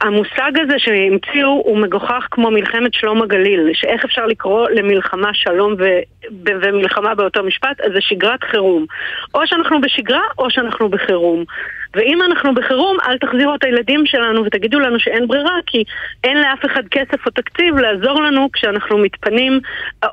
המושג 0.00 0.52
הזה 0.62 0.74
שהמציאו 0.78 1.48
הוא 1.48 1.78
מגוחך 1.78 2.26
כמו 2.30 2.50
מלחמת 2.50 2.94
שלום 2.94 3.22
הגליל, 3.22 3.70
שאיך 3.72 4.04
אפשר 4.04 4.26
לקרוא 4.26 4.68
למלחמה 4.70 5.34
שלום 5.34 5.74
ו... 5.78 5.84
ומלחמה 6.44 7.14
באותו 7.14 7.42
משפט, 7.42 7.80
אז 7.80 7.92
זה 7.94 8.00
שגרת 8.00 8.44
חירום. 8.44 8.86
או 9.34 9.40
שאנחנו 9.46 9.80
בשגרה 9.80 10.22
או 10.38 10.50
שאנחנו 10.50 10.88
בחירום. 10.88 11.44
ואם 11.94 12.22
אנחנו 12.22 12.54
בחירום, 12.54 12.96
אל 13.08 13.18
תחזירו 13.18 13.54
את 13.54 13.64
הילדים 13.64 14.06
שלנו 14.06 14.44
ותגידו 14.44 14.80
לנו 14.80 15.00
שאין 15.00 15.28
ברירה, 15.28 15.58
כי 15.66 15.84
אין 16.24 16.40
לאף 16.40 16.64
אחד 16.66 16.82
כסף 16.90 17.26
או 17.26 17.30
תקציב 17.30 17.76
לעזור 17.76 18.22
לנו 18.22 18.48
כשאנחנו 18.52 18.98
מתפנים, 18.98 19.60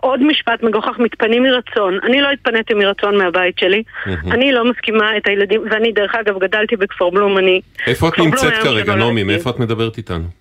עוד 0.01 0.23
משפט 0.23 0.63
מגוחך, 0.63 0.99
מתפנים 0.99 1.43
מרצון. 1.43 1.99
אני 2.03 2.21
לא 2.21 2.31
התפניתי 2.31 2.73
מרצון 2.73 3.17
מהבית 3.17 3.57
שלי, 3.59 3.83
אני 4.05 4.51
לא 4.51 4.65
מסכימה 4.65 5.17
את 5.17 5.27
הילדים, 5.27 5.61
ואני 5.71 5.91
דרך 5.91 6.15
אגב 6.15 6.39
גדלתי 6.39 6.75
בכפר 6.75 7.09
בלום, 7.09 7.37
אני... 7.37 7.61
איפה 7.87 8.07
את 8.07 8.19
נמצאת 8.19 8.53
כרגע, 8.53 8.95
נעמי? 8.95 9.23
מאיפה 9.23 9.49
את 9.49 9.59
מדברת 9.59 9.97
איתנו? 9.97 10.40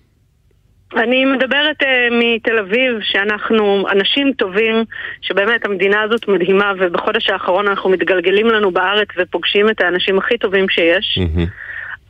אני 0.95 1.25
מדברת 1.25 1.81
uh, 1.81 1.85
מתל 2.11 2.57
אביב, 2.59 2.97
שאנחנו 3.01 3.85
אנשים 3.91 4.33
טובים, 4.37 4.83
שבאמת 5.21 5.65
המדינה 5.65 6.01
הזאת 6.01 6.27
מדהימה, 6.27 6.73
ובחודש 6.79 7.29
האחרון 7.29 7.67
אנחנו 7.67 7.89
מתגלגלים 7.89 8.47
לנו 8.47 8.71
בארץ 8.71 9.07
ופוגשים 9.17 9.69
את 9.69 9.81
האנשים 9.81 10.17
הכי 10.17 10.37
טובים 10.37 10.69
שיש. 10.69 11.19
Mm-hmm. 11.21 11.47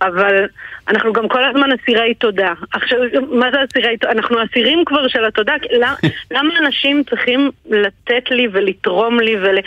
אבל 0.01 0.45
אנחנו 0.87 1.13
גם 1.13 1.27
כל 1.27 1.43
הזמן 1.43 1.69
אסירי 1.71 2.13
תודה. 2.13 2.53
עכשיו, 2.73 2.99
מה 3.31 3.51
זה 3.51 3.57
אסירי 3.69 3.97
תודה? 3.97 4.13
אנחנו 4.13 4.37
אסירים 4.43 4.85
כבר 4.85 5.07
של 5.07 5.25
התודה. 5.25 5.53
למה, 5.71 5.95
למה 6.35 6.49
אנשים 6.59 7.03
צריכים 7.09 7.51
לתת 7.69 8.31
לי 8.31 8.47
ולתרום 8.51 9.19
לי 9.19 9.35
ול... 9.35 9.57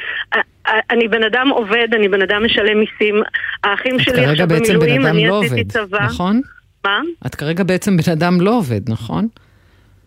אני 0.91 1.09
בן 1.09 1.23
אדם 1.23 1.49
עובד, 1.49 1.89
אני 1.93 2.09
בן 2.09 2.23
אדם 2.23 2.45
משלם 2.45 2.79
מיסים. 2.79 3.23
האחים 3.65 3.99
שלי 3.99 4.25
עכשיו 4.25 4.49
במילואים, 4.49 5.07
אני 5.07 5.29
לא 5.29 5.41
עשיתי 5.45 5.61
עובד, 5.61 5.73
צבא. 5.73 6.05
נכון? 6.05 6.41
מה? 6.85 7.01
את 7.27 7.35
כרגע 7.35 7.65
בעצם 7.65 7.97
בן 7.97 8.13
אדם 8.13 8.41
לא 8.41 8.51
עובד, 8.59 8.91
נכון? 8.91 9.29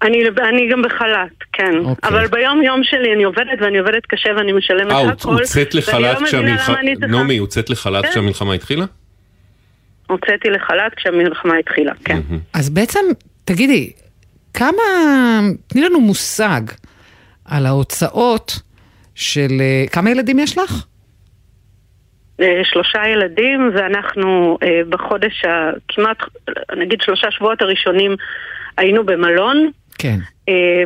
אני, 0.01 0.17
אני 0.49 0.69
גם 0.71 0.81
בחל"ת, 0.81 1.43
כן. 1.53 1.77
אוקיי. 1.77 2.09
אבל 2.09 2.27
ביום 2.27 2.61
יום 2.61 2.83
שלי 2.83 3.13
אני 3.13 3.23
עובדת 3.23 3.61
ואני 3.61 3.77
עובדת 3.77 4.05
קשה 4.07 4.29
ואני 4.37 4.51
משלמת 4.51 4.91
אה, 4.91 5.09
הכל. 5.09 5.33
הוצאת 5.33 5.75
ואני 5.75 5.83
לחל"ת 5.83 6.21
לא 6.21 6.27
כשהמלחמה... 6.27 6.75
נעמי, 7.07 7.37
הוצאת 7.37 7.69
לחל"ת 7.69 8.03
כן. 8.05 8.11
כשהמלחמה 8.11 8.53
התחילה? 8.53 8.85
הוצאתי 10.07 10.49
לחל"ת 10.49 10.95
כשהמלחמה 10.95 11.57
התחילה, 11.57 11.93
כן. 12.05 12.19
אז 12.53 12.69
בעצם, 12.69 12.99
תגידי, 13.45 13.91
כמה, 14.53 14.83
תני 15.67 15.81
לנו 15.81 16.01
מושג 16.01 16.61
על 17.45 17.65
ההוצאות 17.65 18.59
של, 19.15 19.51
אה, 19.59 19.85
כמה 19.91 20.11
ילדים 20.11 20.39
יש 20.39 20.57
לך? 20.57 20.85
אה, 22.41 22.61
שלושה 22.63 23.07
ילדים, 23.07 23.71
ואנחנו 23.73 24.57
אה, 24.63 24.81
בחודש, 24.89 25.45
ה- 25.45 25.71
כמעט, 25.87 26.17
נגיד 26.77 27.01
שלושה 27.01 27.31
שבועות 27.31 27.61
הראשונים, 27.61 28.15
היינו 28.77 29.03
במלון. 29.05 29.69
כן. 29.99 30.17
אה, 30.49 30.83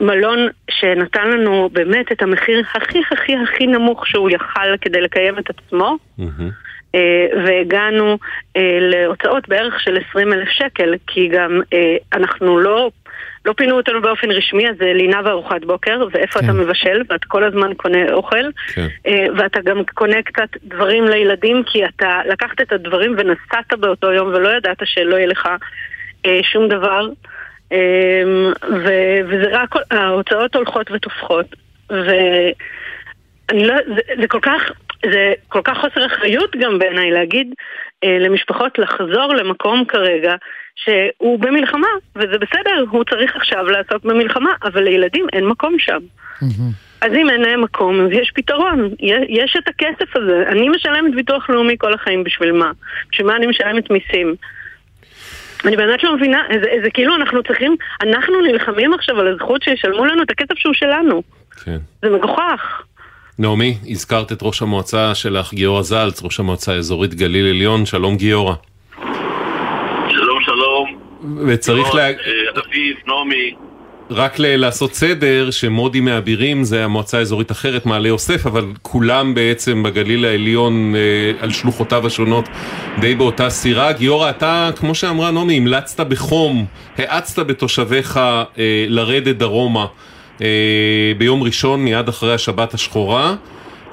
מלון 0.00 0.38
שנתן 0.70 1.30
לנו 1.30 1.68
באמת 1.72 2.12
את 2.12 2.22
המחיר 2.22 2.62
הכי 2.74 3.00
הכי 3.12 3.36
הכי 3.36 3.66
נמוך 3.66 4.06
שהוא 4.06 4.30
יכל 4.30 4.76
כדי 4.80 5.00
לקיים 5.00 5.38
את 5.38 5.50
עצמו. 5.50 5.96
אה, 6.94 7.26
והגענו 7.46 8.18
להוצאות 8.80 9.48
בערך 9.48 9.80
של 9.80 9.98
20 10.10 10.32
אלף 10.32 10.48
שקל, 10.48 10.94
כי 11.06 11.28
גם 11.28 11.60
אנחנו 12.12 12.58
לא, 12.58 12.90
לא 13.44 13.52
פינו 13.52 13.76
אותנו 13.76 14.02
באופן 14.02 14.30
רשמי, 14.30 14.68
אז 14.68 14.76
זה 14.78 14.92
לינה 14.94 15.20
וארוחת 15.24 15.64
בוקר, 15.64 16.06
ואיפה 16.12 16.40
כן. 16.40 16.44
אתה 16.44 16.52
מבשל, 16.52 17.02
ואתה 17.08 17.26
כל 17.26 17.44
הזמן 17.44 17.74
קונה 17.74 18.12
אוכל, 18.12 18.44
כן. 18.74 18.86
אה, 19.06 19.26
ואתה 19.36 19.60
גם 19.60 19.84
קונה 19.94 20.22
קצת 20.22 20.48
דברים 20.64 21.04
לילדים, 21.04 21.62
כי 21.66 21.84
אתה 21.84 22.20
לקחת 22.28 22.60
את 22.60 22.72
הדברים 22.72 23.14
ונסעת 23.18 23.78
באותו 23.80 24.12
יום 24.12 24.28
ולא 24.28 24.48
ידעת 24.48 24.76
שלא 24.84 25.16
יהיה 25.16 25.26
לך 25.26 25.48
אה, 26.26 26.40
שום 26.42 26.68
דבר. 26.68 27.08
אה, 27.72 28.22
ו- 28.70 29.20
וזה 29.28 29.48
רק, 29.50 29.74
ההוצאות 29.90 30.56
הולכות 30.56 30.90
ותופחות. 30.90 31.46
ואני 31.90 33.66
לא, 33.66 33.74
זה, 33.86 34.00
זה 34.20 34.28
כל 34.28 34.40
כך, 34.42 34.70
זה 35.12 35.32
כל 35.48 35.60
כך 35.64 35.78
חוסר 35.78 36.06
אחריות 36.06 36.56
גם 36.56 36.78
בעיניי 36.78 37.10
להגיד 37.10 37.54
אה, 38.04 38.18
למשפחות 38.18 38.78
לחזור 38.78 39.34
למקום 39.34 39.84
כרגע 39.84 40.34
שהוא 40.76 41.38
במלחמה, 41.38 41.88
וזה 42.16 42.38
בסדר, 42.38 42.84
הוא 42.90 43.04
צריך 43.04 43.36
עכשיו 43.36 43.64
לעסוק 43.64 44.04
במלחמה, 44.04 44.50
אבל 44.64 44.82
לילדים 44.82 45.26
אין 45.32 45.46
מקום 45.46 45.78
שם. 45.78 45.98
אז 47.00 47.12
אם 47.12 47.30
אין 47.30 47.40
להם 47.40 47.62
מקום, 47.62 48.00
אז 48.00 48.10
יש 48.12 48.32
פתרון. 48.34 48.90
יש, 49.00 49.20
יש 49.28 49.56
את 49.58 49.68
הכסף 49.68 50.16
הזה. 50.16 50.44
אני 50.48 50.68
משלמת 50.68 51.14
ביטוח 51.14 51.50
לאומי 51.50 51.74
כל 51.78 51.94
החיים, 51.94 52.24
בשביל 52.24 52.52
מה? 52.52 52.70
בשביל 53.10 53.26
מה 53.26 53.36
אני 53.36 53.46
משלמת 53.46 53.90
מיסים? 53.90 54.34
אני 55.64 55.76
באמת 55.76 56.04
לא 56.04 56.16
מבינה, 56.16 56.42
זה, 56.52 56.70
זה 56.84 56.90
כאילו 56.90 57.14
אנחנו 57.16 57.42
צריכים, 57.42 57.76
אנחנו 58.02 58.40
נלחמים 58.40 58.94
עכשיו 58.94 59.20
על 59.20 59.28
הזכות 59.28 59.62
שישלמו 59.62 60.04
לנו 60.04 60.22
את 60.22 60.30
הכסף 60.30 60.58
שהוא 60.58 60.74
שלנו. 60.74 61.22
כן. 61.64 61.78
זה 62.02 62.10
מגוחך. 62.10 62.82
נעמי, 63.38 63.78
הזכרת 63.88 64.32
את 64.32 64.38
ראש 64.42 64.62
המועצה 64.62 65.14
שלך, 65.14 65.54
גיורא 65.54 65.82
זלץ, 65.82 66.22
ראש 66.22 66.40
המועצה 66.40 66.72
האזורית 66.72 67.14
גליל 67.14 67.46
עליון, 67.46 67.86
שלום 67.86 68.16
גיורא. 68.16 68.54
וצריך 71.46 71.94
לה... 71.94 72.02
אה, 72.02 72.12
אביב, 72.66 72.96
נעמי. 73.06 73.54
רק 74.10 74.38
ל- 74.38 74.56
לעשות 74.56 74.94
סדר, 74.94 75.50
שמודי 75.50 76.00
מאבירים 76.00 76.64
זה 76.64 76.84
המועצה 76.84 77.18
האזורית 77.18 77.50
אחרת, 77.50 77.86
מעלה 77.86 78.08
יוסף, 78.08 78.46
אבל 78.46 78.64
כולם 78.82 79.34
בעצם 79.34 79.82
בגליל 79.82 80.24
העליון 80.24 80.94
אה, 80.94 81.00
על 81.40 81.50
שלוחותיו 81.50 82.06
השונות 82.06 82.48
די 83.00 83.14
באותה 83.14 83.50
סירה. 83.50 83.92
גיורא, 83.92 84.30
אתה, 84.30 84.70
כמו 84.76 84.94
שאמרה 84.94 85.30
נעמי, 85.30 85.56
המלצת 85.56 86.00
בחום, 86.00 86.64
האצת 86.98 87.38
בתושביך 87.38 88.16
אה, 88.16 88.44
לרדת 88.88 89.36
דרומה 89.36 89.86
אה, 90.42 91.12
ביום 91.18 91.42
ראשון 91.42 91.84
מיד 91.84 92.08
אחרי 92.08 92.34
השבת 92.34 92.74
השחורה, 92.74 93.34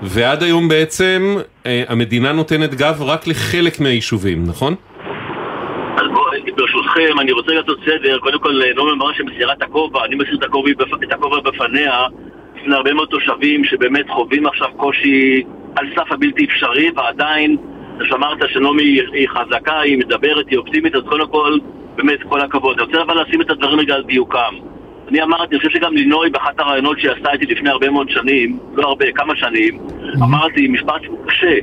ועד 0.02 0.44
היום 0.44 0.67
בעצם 0.67 1.38
אה, 1.65 1.84
המדינה 1.88 2.32
נותנת 2.32 2.76
גב 2.76 3.02
רק 3.02 3.28
לחלק 3.28 3.80
מהיישובים, 3.80 4.44
נכון? 4.48 4.76
ברשותכם, 6.95 7.19
אני 7.19 7.32
רוצה 7.32 7.54
לעשות 7.54 7.80
סדר. 7.86 8.17
קודם 8.19 8.39
כל, 8.39 8.51
נעמי 8.51 8.91
אמרה 8.91 9.13
שמסירה 9.13 9.54
את 9.54 9.63
הכובע, 9.63 10.06
אני 10.06 10.15
מסיר 10.15 10.38
את 11.04 11.12
הכובע 11.13 11.39
בפניה 11.39 12.04
בפני 12.56 12.75
הרבה 12.75 12.93
מאוד 12.93 13.08
תושבים 13.08 13.63
שבאמת 13.63 14.10
חווים 14.10 14.45
עכשיו 14.45 14.67
קושי 14.77 15.43
על 15.75 15.88
סף 15.95 16.12
הבלתי 16.12 16.45
אפשרי, 16.45 16.91
ועדיין, 16.95 17.58
זה 17.99 18.06
שאמרת 18.06 18.38
שנעמי 18.49 18.84
היא- 18.84 19.27
חזקה, 19.30 19.80
היא 19.80 19.97
מדברת, 19.97 20.45
היא 20.49 20.58
אופטימית, 20.58 20.95
אז 20.95 21.01
קודם 21.10 21.27
כל, 21.27 21.58
באמת, 21.95 22.23
כל 22.30 22.41
הכבוד. 22.41 22.80
אני 22.80 22.86
רוצה 22.88 23.01
אבל 23.01 23.21
לשים 23.21 23.41
את 23.41 23.49
הדברים 23.51 23.80
רגע 23.80 23.95
על 23.95 24.04
דיוקם. 24.04 24.54
אני 25.08 25.21
אמרתי, 25.23 25.56
אני 25.56 25.58
חושב 25.60 25.69
שגם 25.80 25.93
לינוי 25.95 26.30
באחת 26.30 26.60
הרעיונות 26.60 26.99
שהיא 26.99 27.12
עשתה 27.12 27.32
איתי 27.32 27.45
לפני 27.45 27.69
הרבה 27.69 27.89
מאוד 27.89 28.10
שנים, 28.10 28.60
לא 28.75 28.88
הרבה, 28.88 29.06
כמה 29.12 29.36
שנים, 29.36 29.80
אמרתי 30.23 30.67
משפט 30.67 31.01
קשה, 31.27 31.56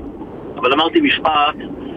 אבל 0.57 0.73
אמרתי 0.73 1.01
משפט 1.01 1.55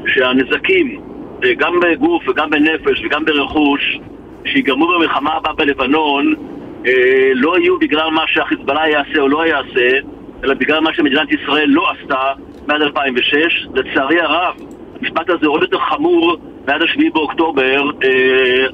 שהנזקים, 0.08 1.02
אה, 1.02 1.11
גם 1.58 1.80
בגוף 1.80 2.23
וגם 2.30 2.49
בנפש 2.49 3.06
וגם 3.06 3.25
ברכוש, 3.25 3.99
שיגרמו 4.45 4.88
במלחמה 4.88 5.34
הבאה 5.34 5.54
בלבנון, 5.54 6.34
אה, 6.88 7.32
לא 7.34 7.60
יהיו 7.60 7.80
בגלל 7.80 8.10
מה 8.10 8.23
שהחיזבאללה 8.27 8.89
יעשה 8.89 9.19
או 9.19 9.27
לא 9.27 9.47
יעשה, 9.47 9.89
אלא 10.43 10.54
בגלל 10.54 10.80
מה 10.80 10.93
שמדינת 10.93 11.32
ישראל 11.32 11.69
לא 11.69 11.91
עשתה 11.91 12.32
מאז 12.67 12.82
2006. 12.82 13.67
לצערי 13.75 14.21
הרב, 14.21 14.56
המשפט 14.99 15.30
הזה 15.30 15.47
עוד 15.47 15.62
יותר 15.62 15.80
חמור 15.80 16.38
מאז 16.67 16.82
השביעי 16.82 17.10
באוקטובר 17.10 17.84
אה, 18.04 18.65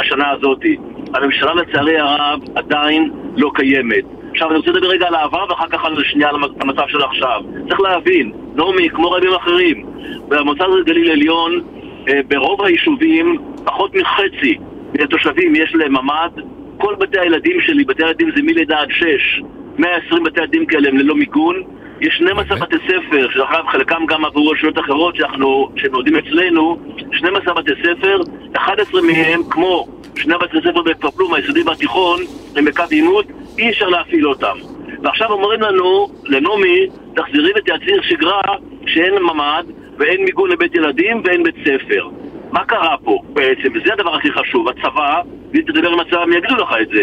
השנה 0.00 0.30
הזאתי. 0.30 0.76
הממשלה 1.14 1.54
לצערי 1.54 1.98
הרב 1.98 2.40
עדיין 2.54 3.10
לא 3.36 3.50
קיימת. 3.54 4.04
עכשיו 4.30 4.50
אני 4.50 4.58
רוצה 4.58 4.70
לדבר 4.70 4.88
רגע 4.88 5.06
על 5.06 5.14
העבר 5.14 5.44
ואחר 5.48 5.68
כך 5.68 5.84
על 5.84 6.04
שנייה 6.04 6.28
על 6.28 6.36
המצב 6.60 6.82
של 6.88 7.02
עכשיו. 7.02 7.42
צריך 7.68 7.80
להבין, 7.80 8.32
נעמי, 8.54 8.88
כמו 8.88 9.10
רבים 9.10 9.34
אחרים, 9.34 9.86
במועצה 10.28 10.64
הזאת 10.64 10.86
גליל 10.86 11.10
עליון, 11.10 11.52
אה, 11.52 11.81
ברוב 12.28 12.62
היישובים, 12.62 13.38
פחות 13.64 13.94
מחצי 13.94 14.58
מהתושבים 14.98 15.54
יש 15.54 15.74
להם 15.74 15.92
ממ"ד. 15.92 16.40
כל 16.78 16.94
בתי 16.94 17.20
הילדים 17.20 17.60
שלי, 17.60 17.84
בתי 17.84 18.04
הילדים 18.04 18.30
זה 18.36 18.42
מלידה 18.42 18.80
עד 18.80 18.88
שש, 18.90 19.42
120 19.78 20.22
בתי 20.22 20.40
ילדים 20.40 20.66
כאלה 20.66 20.88
הם 20.88 20.98
ללא 20.98 21.14
מיגון. 21.14 21.62
יש 22.00 22.14
12 22.14 22.58
בתי 22.58 22.76
ספר, 22.86 23.28
אגב 23.44 23.66
חלקם 23.66 24.06
גם 24.08 24.24
עבור 24.24 24.52
רשויות 24.52 24.78
אחרות 24.78 25.16
שאנחנו, 25.16 25.68
שהם 25.76 25.92
לומדים 25.92 26.16
אצלנו, 26.16 26.78
12 27.12 27.54
בתי 27.54 27.70
ספר, 27.82 28.20
11 28.56 29.02
מהם, 29.02 29.40
כמו 29.50 29.88
שני 30.16 30.34
בתי 30.40 30.56
ספר 30.60 30.82
בכפר 30.82 31.10
פלום, 31.10 31.34
היסודי 31.34 31.62
והתיכון, 31.62 32.20
הם 32.56 32.64
בקו 32.64 32.82
עימות, 32.90 33.26
אי 33.58 33.70
אפשר 33.70 33.88
להפעיל 33.88 34.28
אותם. 34.28 34.56
ועכשיו 35.02 35.32
אומרים 35.32 35.60
לנו, 35.60 36.08
לנעמי, 36.24 36.86
תחזרי 37.14 37.52
ותייצרי 37.56 38.02
שגרה 38.02 38.40
שאין 38.86 39.14
ממ"ד 39.14 39.64
ואין 40.02 40.24
מיגון 40.24 40.50
לבית 40.50 40.74
ילדים 40.74 41.22
ואין 41.24 41.42
בית 41.42 41.54
ספר. 41.64 42.08
מה 42.52 42.64
קרה 42.64 42.96
פה 43.04 43.18
בעצם? 43.32 43.68
וזה 43.74 43.92
הדבר 43.92 44.14
הכי 44.14 44.32
חשוב. 44.32 44.68
הצבא, 44.68 45.20
ואם 45.52 45.62
תדבר 45.62 45.88
עם 45.88 46.00
הצבא 46.00 46.22
הם 46.22 46.32
יגידו 46.32 46.56
לך 46.56 46.74
את 46.82 46.88
זה. 46.88 47.02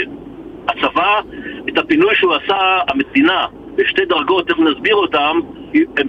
הצבא, 0.68 1.20
את 1.70 1.78
הפינוי 1.78 2.16
שהוא 2.16 2.34
עשה, 2.36 2.80
המדינה, 2.88 3.46
בשתי 3.76 4.06
דרגות, 4.06 4.48
תכף 4.48 4.60
נסביר 4.60 4.96
אותם, 4.96 5.40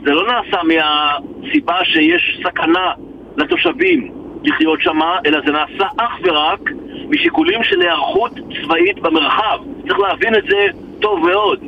זה 0.05 0.13
לא 0.13 0.27
נעשה 0.27 0.59
מהסיבה 0.63 1.85
שיש 1.85 2.41
סכנה 2.45 2.93
לתושבים 3.37 4.13
לחיות 4.45 4.83
שמה, 4.83 5.19
אלא 5.27 5.41
זה 5.47 5.53
נעשה 5.53 5.87
אך 5.97 6.19
ורק 6.23 6.61
משיקולים 7.09 7.65
של 7.65 7.81
היערכות 7.81 8.33
צבאית 8.35 9.01
במרחב. 9.01 9.59
צריך 9.89 9.99
להבין 9.99 10.35
את 10.35 10.45
זה 10.49 10.67
טוב 11.01 11.27
מאוד. 11.29 11.61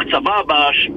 הצבא, 0.00 0.42
בש... 0.46 0.88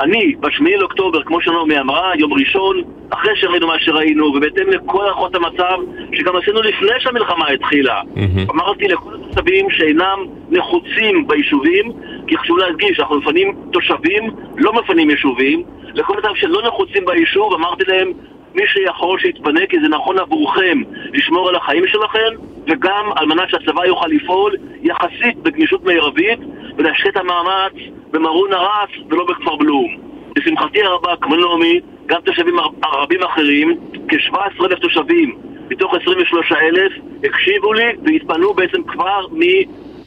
אני, 0.00 0.34
בשמיעי 0.40 0.76
לאוקטובר, 0.76 1.22
כמו 1.22 1.40
שנעמי 1.40 1.80
אמרה, 1.80 2.12
יום 2.16 2.32
ראשון, 2.32 2.82
אחרי 3.10 3.36
שראינו 3.36 3.66
מה 3.66 3.78
שראינו, 3.78 4.24
ובהתאם 4.26 4.68
לכל 4.68 5.04
הערכות 5.04 5.34
המצב, 5.34 5.78
שגם 6.12 6.36
עשינו 6.36 6.62
לפני 6.62 6.92
שהמלחמה 6.98 7.48
התחילה, 7.48 8.00
Mm-hmm. 8.00 8.52
אמרתי 8.52 8.88
לכל 8.88 9.14
התושבים 9.14 9.70
שאינם 9.70 10.18
נחוצים 10.50 11.26
ביישובים, 11.26 11.92
כי 12.26 12.38
חשוב 12.38 12.58
להדגיש, 12.58 13.00
אנחנו 13.00 13.16
מפנים 13.16 13.56
תושבים, 13.72 14.30
לא 14.56 14.72
מפנים 14.72 15.10
יישובים, 15.10 15.62
לכל 15.94 16.18
התושבים 16.18 16.36
שלא 16.36 16.62
נחוצים 16.66 17.04
ביישוב, 17.04 17.54
אמרתי 17.54 17.84
להם, 17.86 18.12
מי 18.54 18.62
שיכול 18.66 19.18
שיתפנה, 19.18 19.66
כי 19.66 19.80
זה 19.80 19.88
נכון 19.88 20.18
עבורכם 20.18 20.82
לשמור 21.12 21.48
על 21.48 21.56
החיים 21.56 21.86
שלכם, 21.86 22.28
וגם 22.66 23.10
על 23.16 23.26
מנת 23.26 23.48
שהצבא 23.50 23.86
יוכל 23.86 24.06
לפעול 24.08 24.56
יחסית 24.82 25.36
בגמישות 25.42 25.84
מרבית, 25.84 26.38
ולהשקיע 26.78 27.10
את 27.10 27.16
המאמץ 27.16 27.72
במרון 28.10 28.52
הרס 28.52 28.90
ולא 29.10 29.24
בכפר 29.24 29.56
בלום. 29.56 29.96
לשמחתי 30.36 30.82
הרבה, 30.82 31.14
כמו 31.20 31.36
נעמי, 31.36 31.80
גם 32.06 32.20
תושבים 32.24 32.54
רבים 33.02 33.22
אחרים, 33.22 33.76
כ-17,000 34.08 34.74
תושבים 34.80 35.38
מתוך 35.70 35.94
23,000, 36.02 36.92
הקשיבו 37.24 37.72
לי 37.72 37.84
והתפנו 38.04 38.54
בעצם 38.54 38.82
כבר 38.82 39.26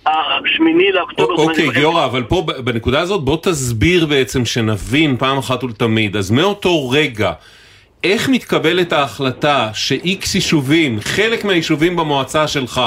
מהשמיני 0.06 0.92
לאוקטובר. 0.92 1.34
אוקיי, 1.34 1.70
גיורא, 1.70 2.06
אבל 2.06 2.24
פה 2.24 2.42
בנקודה 2.64 3.02
הזאת 3.02 3.22
בוא 3.22 3.38
תסביר 3.42 4.06
בעצם 4.06 4.46
שנבין 4.46 5.18
פעם 5.18 5.38
אחת 5.38 5.64
ולתמיד. 5.64 6.16
אז 6.16 6.32
מאותו 6.32 6.90
רגע, 6.90 7.32
איך 8.04 8.30
מתקבלת 8.30 8.94
ההחלטה 8.94 9.70
שאיקס 9.74 10.36
יישובים, 10.36 11.00
חלק 11.00 11.46
מהיישובים 11.46 11.96
במועצה 11.96 12.48
שלך, 12.48 12.82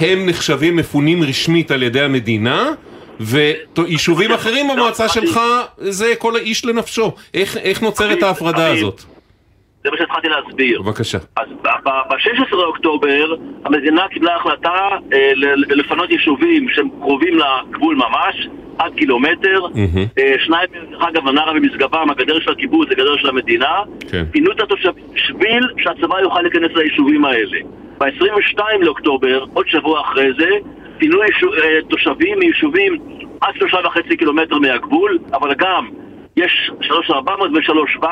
הם 0.00 0.26
נחשבים 0.26 0.76
מפונים 0.76 1.22
רשמית 1.22 1.70
על 1.70 1.82
ידי 1.82 2.00
המדינה? 2.00 2.72
ויישובים 3.20 4.32
אחרים 4.32 4.66
במועצה 4.68 5.08
שלך 5.08 5.40
זה 5.76 6.12
כל 6.18 6.36
האיש 6.36 6.64
לנפשו. 6.64 7.12
איך, 7.34 7.56
איך 7.56 7.82
נוצרת 7.82 8.22
ההפרדה 8.22 8.72
הזאת? 8.72 9.02
זה 9.84 9.90
מה 9.90 9.96
שהתחלתי 9.98 10.28
להסביר. 10.28 10.82
בבקשה. 10.82 11.18
אז 11.36 11.48
ב-16 11.62 12.56
לאוקטובר 12.56 13.34
המדינה 13.64 14.08
קיבלה 14.08 14.36
החלטה 14.36 14.88
אה, 15.12 15.32
לפנות 15.68 16.10
יישובים 16.10 16.68
שהם 16.68 16.88
קרובים 17.00 17.34
לגבול 17.38 17.96
ממש, 17.96 18.48
עד 18.78 18.94
קילומטר. 18.94 19.60
אה, 20.18 20.34
שניים 20.44 20.68
דרך 20.90 21.02
אגב, 21.02 21.24
מנרה 21.24 21.52
ומשגבם, 21.56 22.10
הגדר 22.10 22.40
של 22.40 22.50
הקיבוץ 22.50 22.88
זה 22.88 22.94
גדר 22.94 23.16
של 23.16 23.28
המדינה. 23.28 23.82
כן. 24.10 24.24
פינו 24.30 24.52
את 24.52 24.60
התושבים 24.60 25.04
בשביל 25.14 25.62
שהצבא 25.78 26.20
יוכל 26.20 26.40
להיכנס 26.40 26.70
ליישובים 26.74 27.24
האלה. 27.24 27.58
ב-22 27.98 28.60
לאוקטובר, 28.80 29.44
עוד 29.54 29.68
שבוע 29.68 30.00
אחרי 30.00 30.28
זה, 30.38 30.48
פינו 30.98 31.22
יישוב, 31.22 31.52
אה, 31.52 31.78
תושבים 31.88 32.38
מיישובים 32.38 32.98
עד 33.40 33.54
שלושה 33.54 33.78
וחצי 33.84 34.16
קילומטר 34.16 34.58
מהגבול, 34.58 35.18
אבל 35.32 35.54
גם 35.54 35.88
יש 36.36 36.70
3,400 36.80 37.50
ו-3,700, 37.50 38.06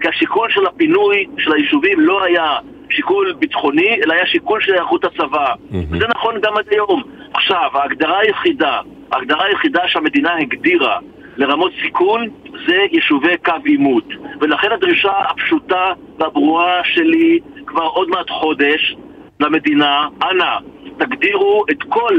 כי 0.00 0.08
השיקול 0.08 0.50
של 0.50 0.66
הפינוי 0.66 1.26
של 1.38 1.52
היישובים 1.52 2.00
לא 2.00 2.24
היה 2.24 2.58
שיקול 2.90 3.32
ביטחוני, 3.38 4.00
אלא 4.04 4.12
היה 4.12 4.26
שיקול 4.26 4.60
של 4.60 4.72
היערכות 4.72 5.04
הצבא. 5.04 5.54
וזה 5.90 6.06
נכון 6.16 6.34
גם 6.40 6.56
עד 6.56 6.64
היום. 6.70 7.02
עכשיו, 7.34 7.70
ההגדרה 7.74 8.18
היחידה, 8.18 8.80
ההגדרה 9.12 9.44
היחידה 9.46 9.88
שהמדינה 9.88 10.36
הגדירה 10.36 10.98
לרמות 11.36 11.72
סיכון 11.82 12.28
זה 12.66 12.76
יישובי 12.92 13.36
קו 13.44 13.52
עימות. 13.64 14.04
ולכן 14.40 14.72
הדרישה 14.72 15.12
הפשוטה 15.28 15.92
והברורה 16.18 16.80
שלי 16.84 17.38
כבר 17.66 17.84
עוד 17.84 18.08
מעט 18.08 18.30
חודש 18.30 18.96
למדינה, 19.40 20.08
אנא, 20.30 20.56
תגדירו 21.04 21.64
את 21.70 21.82
כל, 21.88 22.14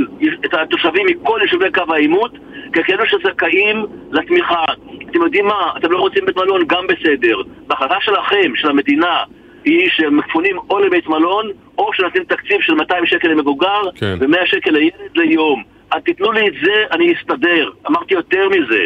את 0.45 0.53
התושבים 0.53 1.05
מכל 1.05 1.39
יישובי 1.43 1.71
קו 1.71 1.93
העימות 1.93 2.31
ככאלו 2.73 3.03
שזכאים 3.05 3.77
לתמיכה. 4.11 4.63
אתם 5.09 5.21
יודעים 5.21 5.45
מה? 5.45 5.71
אתם 5.77 5.91
לא 5.91 5.97
רוצים 5.97 6.25
בית 6.25 6.37
מלון? 6.37 6.61
גם 6.67 6.87
בסדר. 6.87 7.35
בהחלטה 7.67 7.95
שלכם, 8.01 8.51
של 8.55 8.69
המדינה, 8.69 9.17
היא 9.65 9.89
שמפונים 9.89 10.57
או 10.69 10.79
לבית 10.79 11.07
מלון, 11.07 11.45
או 11.77 11.89
שנותנים 11.93 12.23
תקציב 12.23 12.57
של 12.61 12.73
200 12.73 13.05
שקל 13.05 13.27
למבוגר, 13.27 13.81
כן. 13.95 14.17
ו-100 14.19 14.45
שקל 14.45 14.71
לילד 14.71 14.91
ליום. 15.15 15.63
אז 15.91 16.01
תיתנו 16.05 16.31
לי 16.31 16.47
את 16.47 16.53
זה, 16.63 16.71
אני 16.91 17.13
אסתדר. 17.13 17.69
אמרתי 17.89 18.13
יותר 18.13 18.49
מזה. 18.49 18.83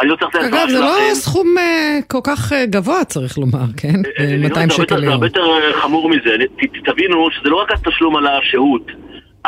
אני 0.00 0.08
לא 0.08 0.16
צריך 0.16 0.30
את 0.30 0.34
העזרה 0.34 0.62
אגב, 0.62 0.68
זה 0.70 0.76
שלכם. 0.76 0.86
לא 1.08 1.14
סכום 1.14 1.58
אה, 1.58 1.98
כל 2.08 2.18
כך 2.24 2.52
אה, 2.52 2.66
גבוה, 2.66 3.04
צריך 3.04 3.38
לומר, 3.38 3.64
כן? 3.76 3.88
אה, 4.18 4.36
200 4.38 4.52
זה 4.52 4.60
הרבה 4.60 4.68
שקל 4.68 4.80
יותר- 4.82 4.94
זה 4.94 5.00
ליום. 5.00 5.12
הרבה 5.12 5.26
יותר 5.26 5.44
אה, 5.50 5.72
חמור 5.72 6.08
מזה. 6.10 6.36
תבינו 6.84 7.28
שזה 7.30 7.50
לא 7.50 7.62
רק 7.62 7.72
התשלום 7.72 8.16
על 8.16 8.26
השהות. 8.26 8.86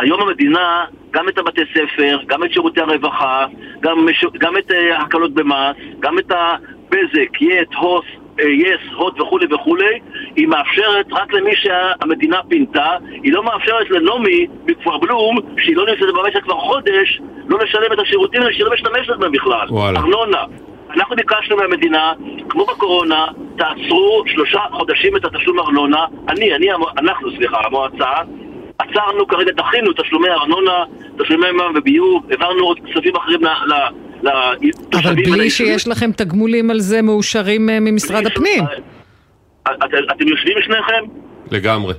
היום 0.01 0.21
המדינה, 0.21 0.85
גם 1.11 1.29
את 1.29 1.39
הבתי 1.39 1.61
ספר, 1.75 2.19
גם 2.27 2.45
את 2.45 2.53
שירותי 2.53 2.81
הרווחה, 2.81 3.47
גם, 3.81 4.07
גם 4.39 4.57
את 4.57 4.73
אה, 4.73 4.99
הקלות 4.99 5.35
במס, 5.35 5.77
גם 6.01 6.19
את 6.19 6.33
הבזק, 6.33 7.43
יט, 7.43 7.75
הוס, 7.75 8.05
אה, 8.41 8.49
יס, 8.49 8.81
הוט 8.97 9.21
וכולי 9.21 9.47
וכולי, 9.55 10.01
היא 10.37 10.47
מאפשרת 10.47 11.07
רק 11.13 11.33
למי 11.33 11.53
שהמדינה 11.57 12.41
פינתה, 12.49 12.97
היא 13.23 13.33
לא 13.33 13.45
מאפשרת 13.45 13.91
לנעמי 13.91 14.47
מכפר 14.67 14.99
בלום, 14.99 15.37
שהיא 15.59 15.77
לא 15.77 15.87
נמצאת 15.87 16.09
במשק 16.15 16.43
כבר 16.43 16.59
חודש, 16.59 17.21
לא 17.49 17.59
לשלם 17.59 17.93
את 17.93 17.99
השירותים 17.99 18.43
האלה 18.43 18.53
שהיא 18.53 18.65
לא 18.65 18.73
משתמשת 18.73 19.17
בהם 19.19 19.33
בכלל. 19.33 19.67
וואלה. 19.71 20.01
ארנונה. 20.01 20.43
אנחנו 20.91 21.17
ביקשנו 21.17 21.57
מהמדינה, 21.57 22.13
כמו 22.49 22.65
בקורונה, 22.65 23.27
תעצרו 23.59 24.23
שלושה 24.27 24.61
חודשים 24.73 25.17
את 25.17 25.25
התשלום 25.25 25.61
ארנונה. 25.61 26.05
אני, 26.29 26.55
אני, 26.55 26.67
אנחנו, 26.99 27.31
סליחה, 27.37 27.57
המועצה, 27.65 28.11
עצרנו 28.79 29.27
כרגע, 29.27 29.53
דחינו 29.53 29.93
תשלומי 29.93 30.29
ארנונה, 30.29 30.85
תשלומי 31.23 31.47
מים 31.53 31.73
וביוב, 31.77 32.27
העברנו 32.31 32.65
עוד 32.65 32.79
כספים 32.87 33.17
אחרים 33.17 33.41
ל-. 33.45 34.29
אבל 34.95 35.15
בלי. 35.15 35.51
שיש 35.51 35.89
לכם 35.89 36.11
תגמולים 36.13 36.71
על 36.71 36.79
זה 36.81 37.03
מאושרים 37.03 37.71
אה, 37.71 37.81
ממשרד 37.81 38.27
הפנים. 38.27 38.65
את- 39.63 39.73
אתם 40.13 40.29
יושבים 40.29 40.57
שניכם? 40.63 41.03
לגמרי. 41.51 41.95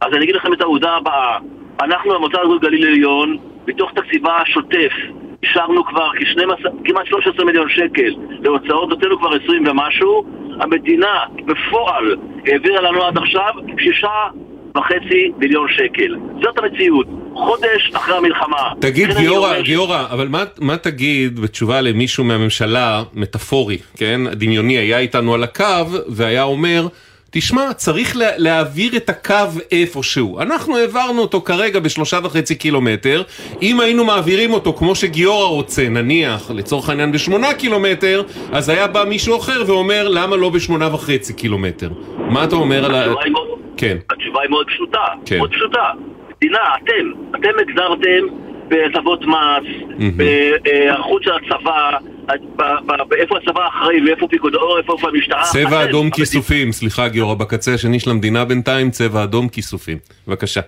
אז 0.00 0.12
אני 0.14 0.24
אגיד 0.24 0.34
לכם 0.36 0.52
את 0.52 0.60
העובדה 0.60 0.90
הבאה. 0.90 1.38
אנחנו, 1.82 2.14
המועצה 2.14 2.40
הזאת 2.40 2.62
גליל 2.62 2.86
עליון, 2.86 3.36
מתוך 3.66 3.90
תקציבה 3.94 4.36
השוטף, 4.42 4.92
אישרנו 5.42 5.84
כבר 5.84 6.08
כ-12, 6.12 6.68
כמעט 6.84 7.06
13 7.06 7.44
מיליון 7.44 7.68
שקל 7.68 8.14
להוצאות, 8.42 8.90
הוצאנו 8.92 9.18
כבר 9.18 9.34
20 9.44 9.66
ומשהו. 9.68 10.24
המדינה 10.60 11.14
בפועל 11.44 12.16
העבירה 12.46 12.80
לנו 12.80 13.02
עד 13.04 13.18
עכשיו 13.18 13.52
שישה 13.78 14.08
וחצי 14.78 15.30
מיליון 15.38 15.66
שקל. 15.76 16.14
זאת 16.42 16.58
המציאות. 16.58 17.06
חודש 17.34 17.90
אחרי 17.94 18.16
המלחמה. 18.16 18.56
תגיד 18.80 19.08
גיורא, 19.18 19.48
אומר 19.48 19.60
גיורא, 19.60 20.04
אבל 20.10 20.28
מה, 20.28 20.44
מה 20.60 20.76
תגיד 20.76 21.40
בתשובה 21.40 21.80
למישהו 21.80 22.24
מהממשלה, 22.24 23.02
מטאפורי, 23.14 23.78
כן, 23.96 24.20
דמיוני, 24.32 24.78
היה 24.78 24.98
איתנו 24.98 25.34
על 25.34 25.42
הקו 25.42 25.64
והיה 26.08 26.42
אומר, 26.42 26.86
תשמע, 27.30 27.72
צריך 27.72 28.16
לה, 28.16 28.26
להעביר 28.36 28.96
את 28.96 29.08
הקו 29.10 29.34
איפשהו. 29.72 30.40
אנחנו 30.40 30.76
העברנו 30.76 31.22
אותו 31.22 31.40
כרגע 31.40 31.80
בשלושה 31.80 32.18
וחצי 32.22 32.54
קילומטר, 32.54 33.22
אם 33.62 33.80
היינו 33.80 34.04
מעבירים 34.04 34.52
אותו 34.52 34.72
כמו 34.72 34.94
שגיורא 34.94 35.44
רוצה, 35.46 35.88
נניח, 35.88 36.50
לצורך 36.54 36.88
העניין 36.88 37.12
בשמונה 37.12 37.54
קילומטר, 37.54 38.22
אז 38.52 38.68
היה 38.68 38.86
בא 38.86 39.04
מישהו 39.04 39.36
אחר 39.36 39.62
ואומר, 39.66 40.08
למה 40.08 40.36
לא 40.36 40.50
בשמונה 40.50 40.94
וחצי 40.94 41.32
קילומטר? 41.32 41.90
מה 42.18 42.44
אתה 42.44 42.56
אומר 42.56 42.84
על 42.84 42.94
ה... 42.94 43.00
התשובה 43.00 43.20
היא 43.24 43.32
מאוד- 43.32 43.48
כן. 43.76 43.96
התשובה 44.36 44.42
היא 44.42 44.50
מאוד 44.50 44.66
פשוטה. 44.66 45.04
כן. 45.26 45.38
מאוד 45.38 45.50
פשוטה. 45.50 45.90
מדינה, 46.36 46.58
אתם, 46.84 47.20
אתם 47.36 47.58
הגדרתם 47.60 48.26
בהטבות 48.68 49.24
מס, 49.26 49.66
בהיערכות 50.16 51.22
של 51.22 51.30
הצבא, 51.30 51.98
באיפה 53.08 53.36
הצבא 53.38 53.68
אחראי 53.68 54.06
ואיפה 54.06 54.28
פיקוד 54.28 54.54
העורף, 54.54 54.90
איפה 54.90 55.08
המשטרה. 55.08 55.42
צבע 55.42 55.84
אדום 55.84 56.10
כיסופים, 56.10 56.72
סליחה 56.72 57.08
גיורא, 57.08 57.34
בקצה 57.34 57.74
השני 57.74 58.00
של 58.00 58.10
המדינה 58.10 58.44
בינתיים, 58.44 58.90
צבע 58.90 59.24
אדום 59.24 59.48
כיסופים. 59.48 59.98
בבקשה. 60.28 60.60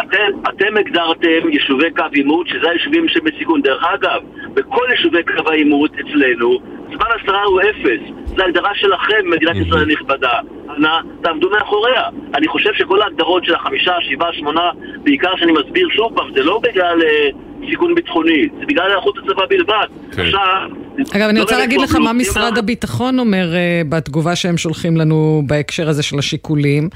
אתם, 0.00 0.48
אתם 0.48 0.76
הגדרתם 0.76 1.50
יישובי 1.50 1.90
קו 1.96 2.04
עימות, 2.12 2.48
שזה 2.48 2.70
היישובים 2.70 3.08
שבסיכון. 3.08 3.62
דרך 3.62 3.84
אגב, 3.94 4.20
בכל 4.54 4.86
יישובי 4.90 5.22
קו 5.22 5.50
העימות 5.50 5.90
אצלנו, 5.94 6.58
זמן 6.96 7.06
הסתרה 7.20 7.42
הוא 7.42 7.60
אפס. 7.60 8.00
זו 8.36 8.42
הגדרה 8.42 8.70
שלכם, 8.74 9.30
מדינת 9.30 9.56
ישראל 9.56 9.82
הנכבדה. 9.82 10.38
אנא, 10.76 11.00
תעמדו 11.22 11.50
מאחוריה. 11.50 12.02
אני 12.34 12.48
חושב 12.48 12.70
שכל 12.74 13.02
ההגדרות 13.02 13.44
של 13.44 13.54
החמישה, 13.54 13.92
שבעה, 14.00 14.32
שמונה, 14.32 14.70
בעיקר 15.02 15.30
שאני 15.36 15.52
מסביר 15.52 15.88
שוב 15.96 16.12
פעם, 16.14 16.32
זה 16.34 16.42
לא 16.42 16.60
בגלל 16.62 17.02
אה, 17.02 17.28
סיכון 17.70 17.94
ביטחוני, 17.94 18.48
זה 18.60 18.66
בגלל 18.66 18.86
היערכות 18.86 19.18
הצבא 19.18 19.46
בלבד. 19.48 19.86
עכשיו... 20.08 20.68
אגב, 21.16 21.28
אני 21.28 21.38
לא 21.38 21.42
רוצה 21.42 21.58
להגיד 21.58 21.80
לך 21.80 21.96
מה. 21.96 22.12
משרד 22.12 22.58
הביטחון 22.58 23.18
אומר 23.18 23.54
אה, 23.54 23.82
בתגובה 23.88 24.36
שהם 24.36 24.56
שולחים 24.56 24.96
לנו 24.96 25.42
בהקשר 25.46 25.88
הזה 25.88 26.02
של 26.02 26.18
השיקולים. 26.18 26.88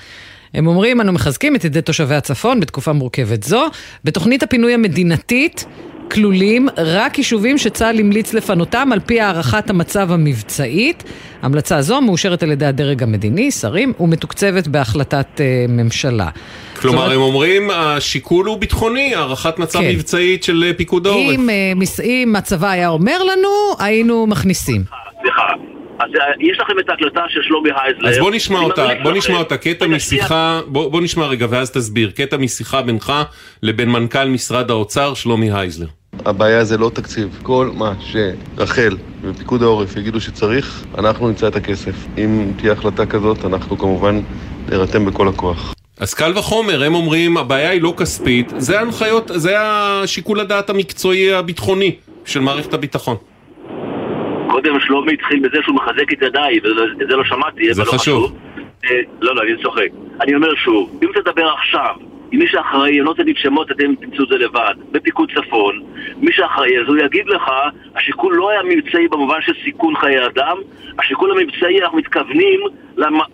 הם 0.55 0.67
אומרים, 0.67 1.01
אנו 1.01 1.13
מחזקים 1.13 1.57
את 1.57 1.65
ידי 1.65 1.83
תושבי 1.83 2.15
הצפון 2.15 2.61
בתקופה 2.61 2.93
מורכבת 2.93 3.43
זו. 3.43 3.65
בתוכנית 4.05 4.43
הפינוי 4.43 4.75
המדינתית 4.75 5.65
כלולים 6.11 6.69
רק 6.79 7.19
יישובים 7.19 7.59
שצה"ל 7.59 7.99
המליץ 8.01 8.35
לפנותם 8.35 8.89
על 8.93 9.01
פי 9.01 9.21
הערכת 9.21 9.71
המצב 9.71 10.13
המבצעית. 10.13 11.05
המלצה 11.43 11.83
זו 11.83 12.01
מאושרת 12.01 12.43
על 12.43 12.51
ידי 12.51 12.67
הדרג 12.67 13.03
המדיני, 13.03 13.51
שרים, 13.51 13.93
ומתוקצבת 14.01 14.69
בהחלטת 14.69 15.41
אה, 15.41 15.45
ממשלה. 15.69 16.29
כלומר, 16.81 17.05
זאת 17.05 17.13
הם 17.15 17.21
אומרים, 17.21 17.71
השיקול 17.71 18.47
הוא 18.47 18.59
ביטחוני, 18.59 19.15
הערכת 19.15 19.59
מצב 19.59 19.79
כן. 19.79 19.89
מבצעית 19.89 20.45
של 20.45 20.65
אה, 20.67 20.73
פיקוד 20.75 21.07
העורף. 21.07 21.35
אם, 21.35 21.49
מס- 21.77 22.01
אם 22.01 22.35
הצבא 22.39 22.71
היה 22.71 22.89
אומר 22.89 23.23
לנו, 23.23 23.49
היינו 23.79 24.27
מכניסים. 24.27 24.83
סליחה. 25.23 25.43
אז 25.99 26.11
אה, 26.15 26.27
יש 26.41 26.59
לכם 26.59 26.79
את 26.79 26.89
ההקלטה 26.89 27.21
של 27.29 27.43
שלומי 27.43 27.71
הייזלר. 27.77 28.09
אז 28.09 28.19
בוא 28.19 28.31
נשמע 28.31 28.59
אותה, 28.59 28.89
בוא 29.03 29.13
נשמע 29.13 29.37
אותה, 29.37 29.57
קטע 29.57 29.87
משיחה, 29.87 30.61
בוא, 30.67 30.91
בוא 30.91 31.01
נשמע 31.01 31.27
רגע 31.27 31.47
ואז 31.51 31.71
תסביר, 31.71 32.11
קטע 32.11 32.37
משיחה 32.37 32.83
בינך 32.83 33.13
לבין 33.63 33.91
מנכ"ל 33.91 34.25
משרד 34.25 34.71
האוצר 34.71 35.15
שלומי 35.15 35.53
הייזלר. 35.53 35.87
הבעיה 36.25 36.65
זה 36.65 36.79
לא 36.79 36.91
תקציב. 36.95 37.39
כל 37.43 37.71
מה 37.75 37.93
שרחל 38.01 38.97
ופיקוד 39.23 39.63
העורף 39.63 39.97
יגידו 39.97 40.21
שצריך, 40.21 40.85
אנחנו 40.99 41.29
נמצא 41.29 41.49
את 41.49 41.57
הכסף. 41.57 41.95
אם 42.19 42.53
תהיה 42.57 42.73
החלטה 42.73 43.07
כזאת, 43.07 43.45
אנחנו 43.45 43.79
כמובן 43.79 44.21
נירתם 44.69 45.07
בכל 45.07 45.29
הכוח. 45.29 45.75
אז 45.99 46.15
קל 46.15 46.33
וחומר, 46.39 46.83
הם 46.83 46.95
אומרים, 46.95 47.37
הבעיה 47.37 47.71
היא 47.71 47.83
לא 47.83 47.95
כספית, 47.97 48.53
זה 48.57 48.79
ההנחיות, 48.79 49.31
זה 49.35 49.55
השיקול 49.59 50.41
הדעת 50.41 50.71
המקצועי 50.71 51.33
הביטחוני 51.33 51.97
של 52.25 52.41
מערכת 52.41 52.75
הביטחון. 52.75 53.17
קודם 54.57 54.81
שלומי 54.81 55.13
התחיל 55.13 55.49
בזה 55.49 55.59
שהוא 55.63 55.77
מחזק 55.77 56.13
את 56.13 56.23
ידיי, 56.23 56.61
ואת 56.63 57.09
זה 57.09 57.17
לא 57.17 57.25
שמעתי, 57.25 57.75
זה 57.75 57.83
לא 57.83 57.91
חשוב. 57.91 58.37
אה, 58.85 59.01
לא, 59.21 59.35
לא, 59.35 59.43
אני 59.43 59.63
צוחק. 59.63 59.89
אני 60.21 60.35
אומר 60.35 60.55
שוב, 60.55 61.01
אם 61.03 61.09
תדבר 61.15 61.49
עכשיו 61.49 61.95
עם 62.33 62.39
מי 62.39 62.47
שאחראי, 62.47 62.91
אני 62.91 63.01
לא 63.01 63.09
רוצה 63.09 63.23
להגיד 63.23 63.37
שמות, 63.37 63.71
אתם 63.71 63.95
תמצאו 63.95 64.25
את 64.25 64.29
זה 64.29 64.35
לבד, 64.37 64.75
בפיקוד 64.93 65.31
צפון, 65.35 65.83
מי 66.17 66.33
שאחראי, 66.33 66.79
אז 66.79 66.89
הוא 66.89 66.97
יגיד 66.97 67.27
לך, 67.27 67.43
השיקול 67.97 68.35
לא 68.35 68.51
היה 68.51 68.63
מבצעי 68.63 69.09
במובן 69.09 69.41
של 69.41 69.53
סיכון 69.65 69.97
חיי 69.97 70.27
אדם, 70.27 70.57
השיקול 70.99 71.31
המבצעי, 71.31 71.83
אנחנו 71.83 71.99
מתכוונים 71.99 72.61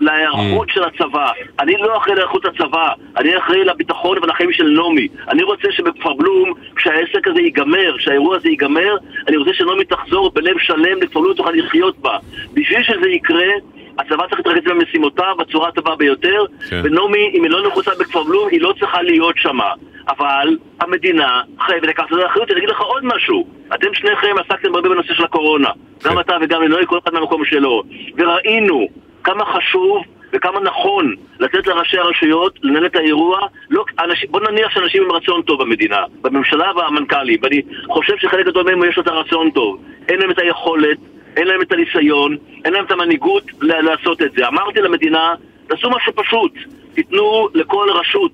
להיערכות 0.00 0.68
של 0.70 0.84
הצבא. 0.84 1.30
אני 1.60 1.76
לא 1.76 1.96
אחראי 1.96 2.14
להיערכות 2.14 2.44
הצבא, 2.44 2.88
אני 3.16 3.38
אחראי 3.38 3.64
לביטחון 3.64 4.18
ולחיים 4.22 4.52
של 4.52 4.64
נעמי. 4.64 5.08
אני 5.28 5.42
רוצה 5.42 5.68
שבכפר 5.70 6.12
בלום, 6.12 6.52
כשהעסק 6.76 7.28
הזה 7.28 7.40
ייגמר, 7.40 7.98
כשהאירוע 7.98 8.36
הזה 8.36 8.48
ייגמר, 8.48 8.96
אני 9.28 9.36
רוצה 9.36 9.50
שנעמי 9.54 9.84
תחזור 9.84 10.30
בלב 10.34 10.58
שלם 10.58 11.02
לכפר 11.02 11.20
בלום 11.20 11.34
תוכל 11.34 11.50
לחיות 11.50 11.98
בה. 11.98 12.18
בשביל 12.54 12.82
שזה 12.82 13.08
יקרה, 13.08 13.52
הצבא 13.98 14.26
צריך 14.26 14.40
להתרכז 14.46 14.70
במשימותיו 14.70 15.34
בצורה 15.38 15.68
הטובה 15.68 15.96
ביותר, 15.96 16.44
כן. 16.70 16.80
ונעמי, 16.84 17.30
אם 17.34 17.42
היא 17.42 17.50
לא 17.50 17.66
נחוצה 17.66 17.90
בכפר 18.00 18.22
בלום, 18.22 18.48
היא 18.48 18.60
לא 18.60 18.74
צריכה 18.78 19.02
להיות 19.02 19.34
שמה. 19.36 19.72
אבל 20.08 20.56
המדינה 20.80 21.40
חייבת 21.60 21.86
לקחת 21.88 22.04
את 22.12 22.16
זה 22.16 22.22
לאחריות. 22.22 22.50
אני 22.50 22.58
אגיד 22.58 22.68
לך 22.68 22.80
עוד 22.80 23.04
משהו. 23.04 23.46
אתם 23.74 23.94
שניכם 23.94 24.34
עסקתם 24.38 24.74
הרבה 24.74 24.88
בנושא 24.88 25.14
של 25.14 25.24
הקורונה. 25.24 25.70
גם 26.04 26.20
אתה 26.20 26.36
וגם 26.40 26.62
לינוי, 26.62 26.86
כל 26.86 26.98
אחד 27.04 27.14
מהמקום 27.14 27.44
שלו. 27.44 27.82
וראינו 28.16 28.88
כמה 29.24 29.44
חשוב 29.44 30.02
וכמה 30.32 30.60
נכון 30.60 31.14
לתת 31.40 31.66
לראשי 31.66 31.98
הרשויות 31.98 32.58
לנהל 32.62 32.86
את 32.86 32.96
האירוע. 32.96 33.38
לא, 33.70 33.84
אנשים, 34.00 34.28
בוא 34.30 34.40
נניח 34.40 34.70
שאנשים 34.70 35.02
עם 35.02 35.12
רצון 35.12 35.42
טוב 35.42 35.62
במדינה, 35.62 36.04
בממשלה 36.22 36.72
והמנכ"לים, 36.76 37.38
ואני 37.42 37.62
חושב 37.88 38.16
שחלק 38.18 38.46
גדול 38.46 38.64
מהם 38.64 38.88
יש 38.88 38.96
לו 38.96 39.02
את 39.02 39.08
הרצון 39.08 39.50
טוב. 39.50 39.82
אין 40.08 40.20
להם 40.20 40.30
את 40.30 40.38
היכולת, 40.38 40.98
אין 41.36 41.46
להם 41.46 41.62
את 41.62 41.72
הניסיון, 41.72 42.36
אין 42.64 42.72
להם 42.72 42.84
את 42.84 42.90
המנהיגות 42.90 43.44
לעשות 43.60 44.22
את 44.22 44.32
זה. 44.32 44.48
אמרתי 44.48 44.80
למדינה, 44.80 45.34
תעשו 45.66 45.90
משהו 45.90 46.12
פשוט, 46.12 46.52
תיתנו 46.94 47.48
לכל 47.54 47.88
רשות 47.94 48.32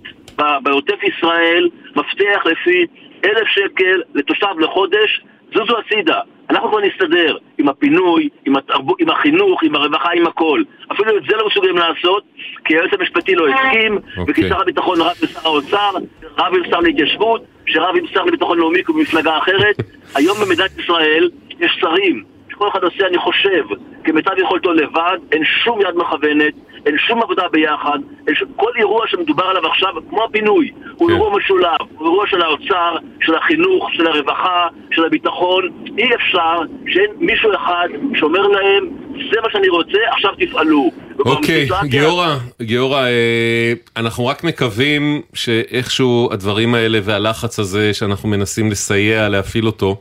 בעוטף 0.62 1.02
ישראל 1.02 1.68
מפתח 1.96 2.46
לפי 2.46 2.86
אלף 3.24 3.48
שקל 3.48 4.02
לתושב 4.14 4.58
לחודש, 4.58 5.24
זוזו 5.54 5.78
הצידה. 5.78 6.20
אנחנו 6.50 6.68
כבר 6.68 6.80
נסתדר 6.80 7.36
עם 7.58 7.68
הפינוי, 7.68 8.28
עם, 8.46 8.56
התרבו, 8.56 8.94
עם 8.98 9.10
החינוך, 9.10 9.62
עם 9.62 9.74
הרווחה, 9.74 10.08
עם 10.14 10.26
הכל. 10.26 10.62
אפילו 10.92 11.16
את 11.16 11.22
זה 11.28 11.36
לא 11.36 11.46
מסוגלים 11.46 11.76
לעשות, 11.76 12.24
כי 12.64 12.74
היועץ 12.74 12.90
המשפטי 12.98 13.34
לא 13.34 13.48
הסכים, 13.48 13.98
וכי 14.28 14.48
שר 14.48 14.60
הביטחון 14.60 15.00
רב 15.00 15.16
ושר 15.22 15.40
האוצר, 15.44 15.90
רב 16.38 16.54
עם 16.54 16.70
שר 16.70 16.80
להתיישבות, 16.80 17.44
שרב 17.66 17.96
עם 17.96 18.06
שר 18.06 18.24
לביטחון 18.24 18.58
לאומי 18.58 18.82
במפלגה 18.88 19.38
אחרת. 19.38 19.76
היום 20.14 20.36
במדינת 20.44 20.78
ישראל 20.78 21.30
יש 21.60 21.78
שרים 21.80 22.37
שכל 22.58 22.68
אחד 22.68 22.82
עושה, 22.82 23.06
אני 23.06 23.18
חושב, 23.18 23.64
כמיטב 24.04 24.38
יכולתו 24.38 24.72
לבד, 24.72 25.18
אין 25.32 25.42
שום 25.64 25.80
יד 25.80 25.94
מכוונת, 25.96 26.54
אין 26.86 26.96
שום 26.98 27.22
עבודה 27.22 27.42
ביחד, 27.52 27.98
שום, 28.34 28.48
כל 28.56 28.70
אירוע 28.78 29.06
שמדובר 29.08 29.44
עליו 29.44 29.66
עכשיו, 29.66 29.88
כמו 30.10 30.24
הפינוי, 30.24 30.70
הוא 30.96 31.10
אירוע 31.10 31.38
משולב, 31.38 31.80
הוא 31.98 32.06
אירוע 32.08 32.26
של 32.26 32.42
האוצר, 32.42 32.96
של 33.20 33.34
החינוך, 33.34 33.88
של 33.92 34.06
הרווחה, 34.06 34.66
של 34.90 35.04
הביטחון, 35.04 35.62
אי 35.98 36.14
אפשר 36.14 36.58
שאין 36.86 37.10
מישהו 37.18 37.50
אחד 37.54 37.88
שאומר 38.14 38.42
להם, 38.46 38.88
זה 39.12 39.40
מה 39.42 39.50
שאני 39.52 39.68
רוצה, 39.68 39.98
עכשיו 40.12 40.30
תפעלו. 40.38 40.90
אוקיי, 41.18 41.66
בסיטואציה- 41.66 41.88
גיורא, 41.90 42.34
גיורא, 42.62 43.02
אה, 43.02 43.72
אנחנו 43.96 44.26
רק 44.26 44.44
מקווים 44.44 45.22
שאיכשהו 45.34 46.28
הדברים 46.32 46.74
האלה 46.74 46.98
והלחץ 47.04 47.58
הזה 47.58 47.94
שאנחנו 47.94 48.28
מנסים 48.28 48.70
לסייע, 48.70 49.28
להפעיל 49.28 49.66
אותו 49.66 49.96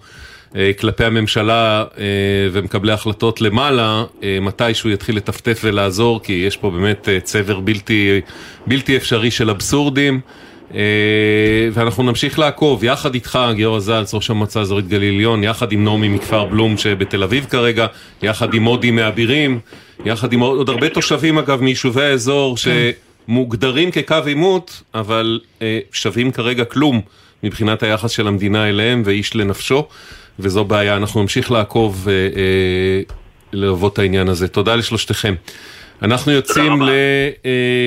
כלפי 0.80 1.04
הממשלה 1.04 1.86
אה, 1.98 2.04
ומקבלי 2.52 2.92
החלטות 2.92 3.42
למעלה, 3.42 4.04
אה, 4.24 4.38
מתישהו 4.42 4.90
יתחיל 4.90 5.18
לטפטף 5.18 5.60
ולעזור, 5.64 6.24
כי 6.24 6.34
יש 6.34 6.58
פה 6.58 6.70
באמת 6.70 7.10
אה, 7.10 7.20
צבר 7.20 7.60
בלתי, 7.60 8.22
בלתי 8.68 8.98
אפשרי 8.98 9.32
של 9.32 9.50
אבסורדים. 9.50 10.20
אה, 10.74 10.80
ואנחנו 11.74 12.04
נמשיך 12.04 12.40
לעקוב. 12.40 12.84
יחד 12.84 13.14
איתך, 13.14 13.40
גיורא 13.54 13.80
זלץ, 13.80 14.14
ראש 14.14 14.30
המועצה 14.30 14.60
האזורית 14.60 14.88
גליל 14.88 15.14
עליון, 15.14 15.44
יחד 15.44 15.72
עם 15.72 15.84
נעמי 15.84 16.08
מכפר 16.08 16.46
בלום 16.46 16.78
שבתל 16.78 17.24
אביב 17.24 17.46
כרגע, 17.50 17.88
יחד 18.22 18.54
עם 18.54 18.64
מודי 18.64 18.92
מאבירים, 18.92 19.60
יחד 20.06 20.34
עם 20.34 20.40
עוד 20.40 20.70
הרבה 20.70 20.90
תושבים 20.90 21.38
אגב 21.38 21.62
מיישובי 21.62 22.04
האזור 22.04 22.56
שמוגדרים 22.58 23.92
כקו 23.92 24.16
עימות, 24.26 24.82
אבל 24.94 25.40
אה, 25.62 25.80
שווים 25.92 26.32
כרגע 26.32 26.66
כלום 26.66 27.02
מבחינת 27.44 27.84
היחס 27.84 28.12
של 28.12 28.28
המדינה 28.28 28.70
אליהם 28.70 29.02
ואיש 29.06 29.36
לנפשו, 29.36 29.88
וזו 30.40 30.66
בעיה, 30.66 30.98
אנחנו 30.98 31.22
נמשיך 31.22 31.52
לעקוב, 31.52 32.08
אה, 32.10 32.14
אה, 32.14 33.02
ללוות 33.54 33.94
את 33.94 34.00
העניין 34.00 34.30
הזה. 34.30 34.48
תודה 34.48 34.76
לשלושתכם. 34.76 35.36
אנחנו 36.02 36.32
יוצאים 36.32 36.82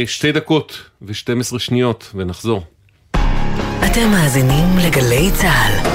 לשתי 0.05 0.33
דקות 0.33 0.83
ו-12 1.03 1.59
שניות 1.59 2.11
ונחזור. 2.15 2.63
אתם 3.87 4.11
מאזינים 4.11 4.79
לגלי 4.87 5.31
צה"ל. 5.35 5.91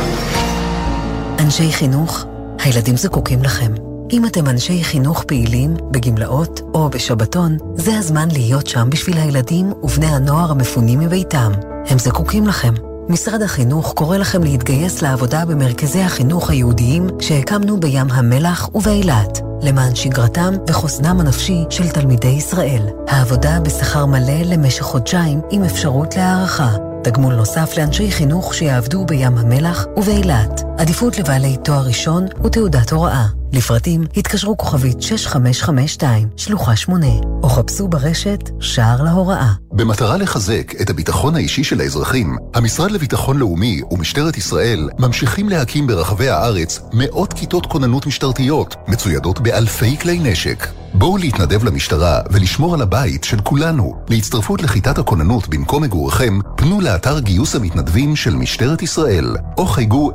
אנשי 1.39 1.72
חינוך, 1.72 2.26
הילדים 2.60 2.96
זקוקים 2.96 3.44
לכם. 3.44 3.74
אם 4.12 4.26
אתם 4.26 4.48
אנשי 4.48 4.84
חינוך 4.84 5.24
פעילים, 5.24 5.74
בגמלאות 5.91 6.62
או 6.74 6.89
בשבתון, 6.89 7.58
זה 7.76 7.98
הזמן 7.98 8.28
להיות 8.32 8.68
שם 8.68 8.89
בשביל 8.89 9.18
הילדים 9.18 9.65
ובני 9.84 10.06
הנוער 10.06 10.52
המפונים 10.52 11.00
מביתם. 11.00 11.52
הם 11.89 12.00
זקוקים 12.00 12.48
לכם. 12.48 12.94
משרד 13.10 13.41
החינוך 13.41 13.94
קורא 13.94 14.18
לכם 14.18 14.44
להתגייס 14.44 15.02
לעבודה 15.02 15.46
במרכזי 15.46 16.02
החינוך 16.02 16.50
היהודיים 16.50 17.08
שהקמנו 17.22 17.80
בים 17.80 18.08
המלח 18.12 18.70
ובאילת, 18.76 19.39
למען 19.62 19.96
שגרתם 19.96 20.54
וחוסנם 20.68 21.20
הנפשי 21.20 21.63
של 21.70 21.89
תלמידי 21.89 22.28
ישראל. 22.28 22.82
העבודה 23.08 23.60
בשכר 23.60 24.06
מלא 24.06 24.41
למשך 24.46 24.84
חודשיים 24.84 25.41
עם 25.52 25.63
אפשרות 25.63 26.15
להערכה. 26.15 26.94
תגמול 27.06 27.36
נוסף 27.36 27.78
לאנשי 27.78 28.12
חינוך 28.12 28.54
שיעבדו 28.54 29.06
בים 29.06 29.38
המלח 29.38 29.86
ובאילת. 29.98 30.62
עדיפות 30.78 31.20
לבעלי 31.20 31.58
תואר 31.63 31.86
ראשון 31.86 32.26
ותעודת 32.44 32.91
הוראה. 32.91 33.26
לפרטים 33.54 34.04
התקשרו 34.18 34.58
כוכבית 34.58 35.02
6552, 35.02 36.28
שלוחה 36.38 36.76
8, 36.76 37.08
או 37.44 37.50
חפשו 37.50 37.88
ברשת 37.88 38.50
שער 38.60 39.04
להוראה. 39.04 39.52
במטרה 39.72 40.18
לחזק 40.18 40.82
את 40.82 40.89
הביטחון 40.89 41.36
האישי 41.36 41.63
של 41.63 41.82
האזרחים, 41.82 42.38
המשרד 42.54 42.91
לביטחון 42.91 43.38
לאומי 43.38 43.82
ומשטרת 43.91 44.38
ישראל 44.38 44.89
ממשיכים 45.00 45.50
להקים 45.50 45.88
ברחבי 45.88 46.30
הארץ 46.30 46.80
מאות 46.94 47.34
כיתות 47.34 47.65
כוננות 47.65 48.06
משטרתיות, 48.06 48.76
מצוידות 48.88 49.39
באלפי 49.39 49.98
כלי 49.98 50.20
נשק. 50.20 50.68
בואו 50.94 51.18
להתנדב 51.18 51.63
למשטרה 51.63 52.20
ולשמור 52.32 52.74
על 52.74 52.82
הבית 52.82 53.24
של 53.24 53.41
כולנו. 53.41 53.94
להצטרפות 54.10 54.62
לכיתת 54.63 54.98
הכוננות 54.98 55.48
במקום 55.48 55.84
מגוריכם, 55.84 56.39
פנו 56.56 56.82
לאתר 56.95 57.19
גיוס 57.19 57.55
המתנדבים 57.55 58.15
של 58.15 58.36
משטרת 58.36 58.81
ישראל, 58.81 59.36
או 59.58 59.65
חייגו 59.65 60.12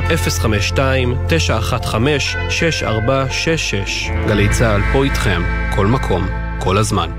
052-915-6466. 0.75 0.79
גלי 4.27 4.49
צה"ל 4.49 4.81
פה 4.93 5.03
איתכם, 5.03 5.41
כל 5.75 5.87
מקום, 5.87 6.27
כל 6.59 6.77
הזמן. 6.77 7.09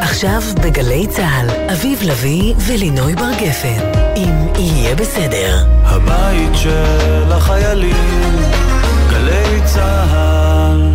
עכשיו 0.00 0.40
בגלי 0.64 1.06
צה"ל, 1.06 1.70
אביב 1.72 1.98
לביא 2.02 2.54
ולינוי 2.66 3.14
בר 3.14 3.30
גפן, 3.40 3.78
אם 4.16 4.43
יהיה 4.58 4.94
בסדר. 4.94 5.56
הבית 5.82 6.50
של 6.54 7.32
החיילים, 7.32 8.36
גלי 9.10 9.60
צה"ל. 9.64 10.94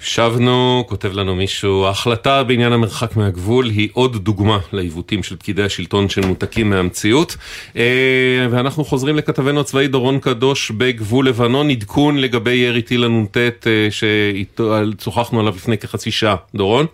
שבנו, 0.00 0.84
כותב 0.88 1.12
לנו 1.12 1.34
מישהו, 1.36 1.84
ההחלטה 1.86 2.44
בעניין 2.44 2.72
המרחק 2.72 3.16
מהגבול 3.16 3.66
היא 3.66 3.88
עוד 3.92 4.24
דוגמה 4.24 4.58
לעיוותים 4.72 5.22
של 5.22 5.36
פקידי 5.36 5.62
השלטון 5.62 6.08
שמנותקים 6.08 6.70
מהמציאות. 6.70 7.36
אה, 7.76 8.46
ואנחנו 8.50 8.84
חוזרים 8.84 9.16
לכתבנו 9.16 9.60
הצבאי 9.60 9.88
דורון 9.88 10.18
קדוש 10.18 10.70
בגבול 10.70 11.28
לבנון, 11.28 11.70
עדכון 11.70 12.18
לגבי 12.18 12.54
ירי 12.54 12.82
טיל 12.82 13.04
הנ"ט 13.04 13.36
אה, 13.66 13.88
ששוחחנו 13.90 15.40
עליו 15.40 15.54
לפני 15.56 15.78
כחצי 15.78 16.10
שעה. 16.10 16.36
דורון? 16.54 16.86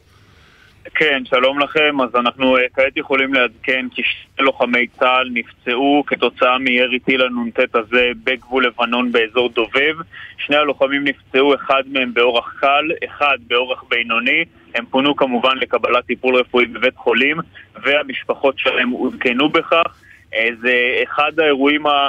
כן, 0.99 1.22
שלום 1.24 1.59
לכם. 1.59 2.01
אז 2.01 2.14
אנחנו 2.14 2.57
uh, 2.57 2.61
כעת 2.74 2.96
יכולים 2.96 3.34
לעדכן 3.34 3.86
כי 3.90 4.03
שני 4.05 4.46
לוחמי 4.46 4.86
צה"ל 4.86 5.30
נפצעו 5.32 6.03
כתוצאה 6.07 6.59
מירי 6.59 6.99
טיל 6.99 7.22
הנ"ט 7.22 7.74
הזה 7.74 8.11
בגבול 8.24 8.66
לבנון 8.66 9.12
באזור 9.12 9.49
דובב. 9.49 9.96
שני 10.38 10.57
הלוחמים 10.57 11.05
נפצעו, 11.05 11.55
אחד 11.55 11.82
מהם 11.92 12.14
באורח 12.14 12.55
קל, 12.61 12.84
אחד 13.05 13.38
באורח 13.46 13.84
בינוני. 13.88 14.44
הם 14.74 14.84
פונו 14.90 15.16
כמובן 15.16 15.57
לקבלת 15.57 16.07
טיפול 16.07 16.36
רפואי 16.36 16.66
בבית 16.66 16.96
חולים, 16.96 17.36
והמשפחות 17.82 18.59
שלהם 18.59 18.90
עודכנו 18.90 19.49
בכך. 19.49 20.03
Uh, 20.32 20.36
זה 20.61 21.01
אחד 21.03 21.40
האירועים 21.40 21.86
ה... 21.86 22.09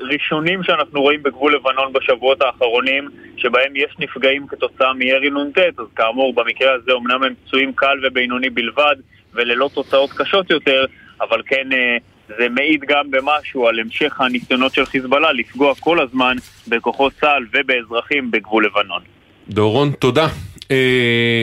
ראשונים 0.00 0.62
שאנחנו 0.62 1.02
רואים 1.02 1.22
בגבול 1.22 1.54
לבנון 1.54 1.92
בשבועות 1.92 2.42
האחרונים, 2.42 3.08
שבהם 3.36 3.76
יש 3.76 3.94
נפגעים 3.98 4.46
כתוצאה 4.46 4.92
מירי 4.92 5.30
נ"ט, 5.30 5.58
אז 5.58 5.86
כאמור, 5.96 6.34
במקרה 6.34 6.72
הזה 6.74 6.92
אמנם 6.92 7.22
הם 7.22 7.34
פצועים 7.44 7.72
קל 7.72 7.98
ובינוני 8.02 8.50
בלבד, 8.50 8.96
וללא 9.34 9.70
תוצאות 9.74 10.10
קשות 10.12 10.50
יותר, 10.50 10.84
אבל 11.20 11.42
כן 11.46 11.72
אה, 11.72 11.96
זה 12.38 12.48
מעיד 12.48 12.80
גם 12.88 13.10
במשהו 13.10 13.66
על 13.68 13.80
המשך 13.80 14.20
הניסיונות 14.20 14.74
של 14.74 14.86
חיזבאללה 14.86 15.32
לפגוע 15.32 15.74
כל 15.74 16.00
הזמן 16.00 16.36
בכוחות 16.68 17.12
צה"ל 17.20 17.46
ובאזרחים 17.52 18.30
בגבול 18.30 18.66
לבנון. 18.66 19.02
דורון, 19.48 19.90
תודה. 19.90 20.26
Uh, 20.66 20.70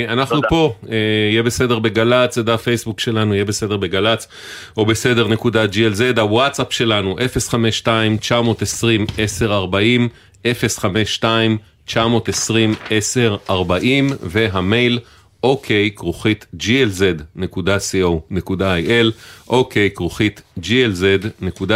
אנחנו 0.08 0.36
תודה. 0.36 0.48
פה, 0.48 0.74
uh, 0.84 0.88
יהיה 1.32 1.44
בסדר 1.44 1.80
בגל"צ, 1.80 2.36
זה 2.36 2.44
דף 2.44 2.62
פייסבוק 2.62 3.00
שלנו, 3.00 3.34
יהיה 3.34 3.46
בסדר 3.46 3.78
בגל"צ, 3.78 4.28
או 4.78 4.86
בסדר 4.86 5.28
נקודה 5.28 5.66
glz, 5.66 6.20
הוואטסאפ 6.20 6.74
שלנו 6.74 7.16
052-920-1040, 7.18 7.22
052-920-1040, 11.90 11.94
והמייל 14.22 15.00
אוקיי 15.44 15.92
כרוכית 15.96 16.46
glz.co.il, 16.60 19.12
אוקיי 19.48 19.90
כרוכית 19.96 20.42
glz.co.il. 20.60 21.74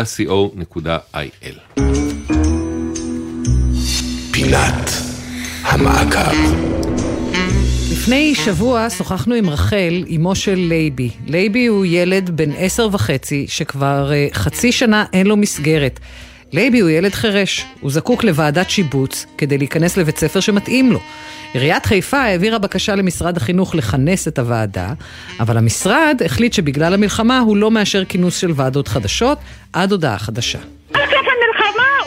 פינת 4.32 4.92
המעקב 5.64 6.87
לפני 8.08 8.36
שבוע 8.36 8.90
שוחחנו 8.90 9.36
עם 9.36 9.50
רחל, 9.50 10.04
אמו 10.16 10.36
של 10.36 10.56
לייבי. 10.56 11.10
לייבי 11.26 11.66
הוא 11.66 11.86
ילד 11.86 12.30
בן 12.30 12.50
עשר 12.58 12.88
וחצי, 12.92 13.46
שכבר 13.48 14.12
אה, 14.12 14.36
חצי 14.36 14.72
שנה 14.72 15.06
אין 15.14 15.28
לו 15.28 15.38
מסגרת. 15.38 16.00
לייבי 16.54 16.80
הוא 16.80 16.90
ילד 16.90 17.14
חירש, 17.14 17.66
הוא 17.80 17.92
זקוק 17.92 18.24
לוועדת 18.24 18.70
שיבוץ 18.70 19.26
כדי 19.38 19.58
להיכנס 19.58 19.98
לבית 19.98 20.18
ספר 20.18 20.40
שמתאים 20.40 20.92
לו. 20.92 21.00
עיריית 21.54 21.86
חיפה 21.86 22.18
העבירה 22.18 22.60
בקשה 22.60 22.96
למשרד 22.96 23.38
החינוך 23.38 23.76
לכנס 23.76 24.28
את 24.28 24.40
הוועדה, 24.40 24.94
אבל 25.40 25.58
המשרד 25.58 26.22
החליט 26.26 26.54
שבגלל 26.54 26.94
המלחמה 26.94 27.40
הוא 27.40 27.58
לא 27.58 27.72
מאשר 27.72 28.06
כינוס 28.06 28.38
של 28.38 28.52
ועדות 28.56 28.88
חדשות 28.88 29.38
עד 29.74 29.92
הודעה 29.92 30.20
חדשה. 30.20 30.60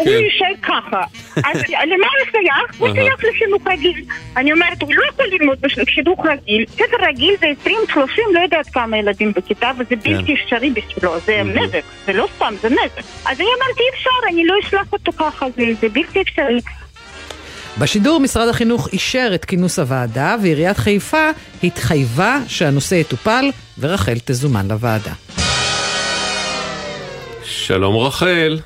הוא 0.01 0.09
כן. 0.09 0.25
יישאר 0.25 0.55
ככה. 0.63 1.01
אז 1.51 1.57
למה 1.69 2.07
הוא 2.07 2.31
שייך? 2.31 2.81
הוא 2.81 2.89
שייך 2.95 3.25
לחינוך 3.35 3.63
רגיל. 3.67 4.05
אני 4.37 4.53
אומרת, 4.53 4.83
הוא 4.83 4.95
לא 4.95 5.03
יכול 5.09 5.27
ללמוד 5.27 5.59
בחינוך 5.61 6.27
רגיל. 6.27 6.65
ספר 6.69 7.07
רגיל 7.09 7.35
זה 7.41 7.47
20-30, 7.65 7.99
לא 8.35 8.41
יודעת 8.41 8.67
כמה 8.67 8.99
ילדים 8.99 9.33
בכיתה, 9.33 9.71
וזה 9.79 9.85
כן. 9.89 9.97
בלתי 9.97 10.35
אפשרי 10.35 10.71
בשבילו. 10.71 11.21
זה 11.27 11.43
נזק, 11.45 11.83
זה 12.07 12.13
לא 12.13 12.29
סתם, 12.37 12.55
זה 12.61 12.69
נזק. 12.69 12.99
אז 13.27 13.41
אני 13.41 13.49
אמרתי, 13.59 13.83
אי 13.83 13.89
אפשר, 13.95 14.29
אני 14.33 14.47
לא 14.47 14.55
אשלח 14.63 14.93
אותו 14.93 15.13
ככה, 15.13 15.47
זה 15.81 15.89
בלתי 15.89 16.21
אפשרי. 16.21 16.61
בשידור 17.79 18.21
משרד 18.21 18.49
החינוך 18.49 18.89
אישר 18.93 19.31
את 19.35 19.45
כינוס 19.45 19.79
הוועדה 19.79 20.37
ועיריית 20.43 20.77
חיפה 20.77 21.31
התחייבה 21.65 22.39
שהנושא 22.49 22.95
יטופל 22.95 23.51
ורחל 23.79 24.17
תזומן 24.25 24.69
לוועדה. 24.69 25.13
שלום 27.45 27.97
רחל. 27.97 28.59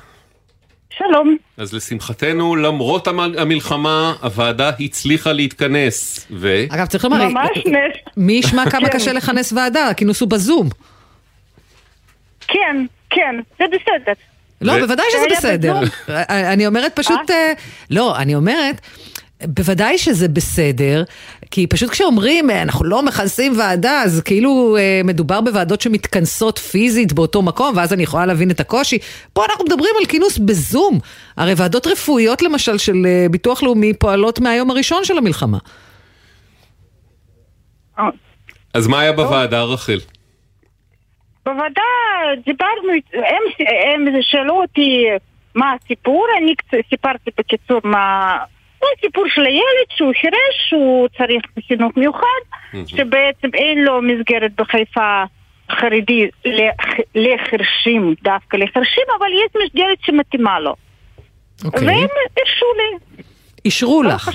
שלום. 0.97 1.37
אז 1.57 1.73
לשמחתנו, 1.73 2.55
למרות 2.55 3.07
המלחמה, 3.37 4.13
הוועדה 4.21 4.71
הצליחה 4.79 5.31
להתכנס, 5.31 6.27
ו... 6.31 6.65
אגב, 6.69 6.85
צריך 6.85 7.03
לומר, 7.03 7.27
ממש 7.27 7.49
נס. 7.57 8.13
מי 8.17 8.33
ישמע 8.33 8.69
כמה 8.69 8.89
כן. 8.89 8.93
קשה 8.93 9.13
לכנס 9.13 9.53
ועדה, 9.53 9.87
הכינוס 9.89 10.21
הוא 10.21 10.29
בזום. 10.29 10.69
כן, 12.47 12.85
כן, 13.09 13.35
זה 13.59 13.65
בסדר. 13.67 14.13
לא, 14.61 14.79
בוודאי 14.79 15.05
שזה 15.11 15.25
בסדר. 15.37 15.79
אני 16.29 16.67
אומרת 16.67 16.91
פשוט, 16.95 17.29
אה? 17.29 17.35
אה, 17.35 17.53
לא, 17.89 18.17
אני 18.17 18.35
אומרת... 18.35 18.81
בוודאי 19.47 19.97
שזה 19.97 20.27
בסדר, 20.27 21.03
כי 21.51 21.67
פשוט 21.67 21.89
כשאומרים 21.89 22.49
אנחנו 22.49 22.85
לא 22.85 23.03
מכנסים 23.03 23.53
ועדה, 23.57 24.01
אז 24.01 24.21
כאילו 24.25 24.77
אה, 24.79 25.01
מדובר 25.03 25.41
בוועדות 25.41 25.81
שמתכנסות 25.81 26.57
פיזית 26.57 27.13
באותו 27.13 27.41
מקום, 27.41 27.77
ואז 27.77 27.93
אני 27.93 28.03
יכולה 28.03 28.25
להבין 28.25 28.51
את 28.51 28.59
הקושי. 28.59 28.97
פה 29.33 29.45
אנחנו 29.45 29.65
מדברים 29.65 29.91
על 29.99 30.05
כינוס 30.05 30.37
בזום. 30.37 30.99
הרי 31.37 31.53
ועדות 31.57 31.87
רפואיות 31.87 32.41
למשל 32.41 32.77
של 32.77 33.05
אה, 33.05 33.25
ביטוח 33.31 33.63
לאומי 33.63 33.93
פועלות 33.93 34.39
מהיום 34.39 34.71
הראשון 34.71 35.03
של 35.03 35.17
המלחמה. 35.17 35.57
אז 38.73 38.87
מה 38.87 38.99
היה 38.99 39.11
בוועדה, 39.11 39.63
רחל? 39.63 39.99
בוועדה 41.45 41.81
דיברנו, 42.45 42.91
הם, 43.13 43.65
הם 43.95 44.21
שאלו 44.21 44.61
אותי 44.61 45.05
מה 45.55 45.73
הסיפור, 45.73 46.27
אני 46.37 46.53
סיפרתי 46.89 47.31
בקיצור 47.37 47.81
מה... 47.83 48.37
זה 48.85 49.01
סיפור 49.07 49.23
של 49.27 49.45
הילד 49.45 49.87
שהוא 49.95 50.13
חירש, 50.21 50.69
שהוא 50.69 51.07
צריך 51.17 51.43
חינוך 51.67 51.91
מיוחד, 51.97 52.41
שבעצם 52.87 53.47
אין 53.53 53.83
לו 53.83 54.01
מסגרת 54.01 54.51
בחיפה 54.57 55.23
חרדי 55.71 56.29
לחרשים, 57.15 58.13
דווקא 58.23 58.57
לחרשים, 58.57 59.03
אבל 59.19 59.27
יש 59.45 59.63
מסגרת 59.65 59.97
שמתאימה 60.01 60.59
לו. 60.59 60.75
אוקיי. 61.65 61.87
והם 61.87 62.07
הרשו 62.37 62.65
לי. 62.77 63.23
אישרו 63.65 64.03
לך. 64.03 64.29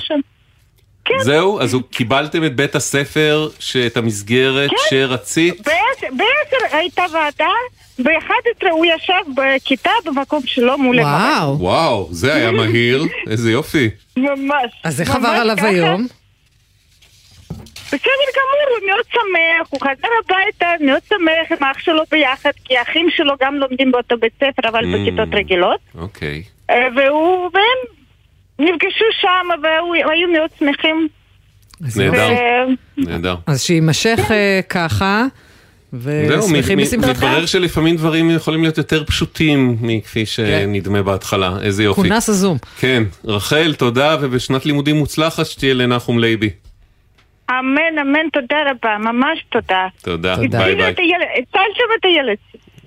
כן. 1.05 1.19
זהו? 1.19 1.61
אז 1.61 1.77
קיבלתם 1.91 2.43
את 2.43 2.55
בית 2.55 2.75
הספר, 2.75 3.49
את 3.87 3.97
המסגרת 3.97 4.69
כן. 4.69 4.75
שרצית? 4.89 5.67
בעשר 6.01 6.77
הייתה 6.77 7.03
ועדה, 7.13 7.51
ב-11 7.99 8.69
הוא 8.71 8.85
ישב 8.85 9.21
בכיתה 9.35 9.91
במקום 10.05 10.41
שלו 10.45 10.77
מול 10.77 10.99
וואו. 10.99 11.07
המראה. 11.09 11.51
וואו, 11.53 12.07
זה 12.11 12.33
היה 12.33 12.51
מהיר, 12.61 13.03
איזה 13.29 13.51
יופי. 13.51 13.89
ממש. 14.17 14.71
אז 14.83 15.01
איך 15.01 15.15
עבר 15.15 15.27
עליו 15.27 15.57
היום? 15.61 16.07
בסדר 17.87 18.27
גמור, 18.37 18.77
הוא 18.79 18.87
מאוד 18.87 19.05
שמח, 19.11 19.67
הוא 19.69 19.79
חזר 19.81 20.07
הביתה, 20.25 20.85
מאוד 20.85 21.01
שמח 21.09 21.59
עם 21.59 21.67
אח 21.67 21.79
שלו 21.79 22.03
ביחד, 22.11 22.51
כי 22.65 22.77
האחים 22.77 23.07
שלו 23.15 23.33
גם 23.41 23.55
לומדים 23.55 23.91
באותו 23.91 24.17
בית 24.17 24.33
ספר, 24.35 24.69
אבל 24.69 24.83
mm, 24.83 24.97
בכיתות 24.97 25.27
רגילות. 25.33 25.79
אוקיי. 25.97 26.43
אה, 26.69 26.87
והוא, 26.95 27.49
והם 27.53 28.00
נפגשו 28.61 29.05
שם 29.21 29.47
והיו 29.63 30.27
מאוד 30.33 30.49
שמחים. 30.59 31.07
נהדר, 31.95 32.67
נהדר. 32.97 33.35
אז 33.47 33.61
שיימשך 33.61 34.19
כן. 34.27 34.33
אה, 34.33 34.59
ככה. 34.69 35.25
ושמחים 35.93 36.77
בשמחתך. 36.77 37.09
מתברר 37.09 37.45
שלפעמים 37.45 37.95
דברים 37.95 38.31
יכולים 38.31 38.61
להיות 38.61 38.77
יותר 38.77 39.03
פשוטים 39.03 39.77
מכפי 39.81 40.25
שנדמה 40.25 41.03
בהתחלה, 41.03 41.51
איזה 41.61 41.83
יופי. 41.83 42.01
כונס 42.01 42.29
הזום. 42.29 42.57
כן, 42.79 43.03
רחל, 43.25 43.73
תודה, 43.77 44.17
ובשנת 44.21 44.65
לימודים 44.65 44.95
מוצלחת 44.95 45.45
שתהיה 45.45 45.73
לנחום 45.73 46.19
לייבי. 46.19 46.49
אמן, 47.49 47.99
אמן, 48.01 48.29
תודה 48.33 48.57
רבה, 48.69 48.97
ממש 48.97 49.45
תודה. 49.49 49.87
תודה, 50.01 50.35
ביי 50.35 50.75
ביי. 50.75 50.93
הצלתם 51.37 51.83
את 51.99 52.05
הילד. 52.05 52.37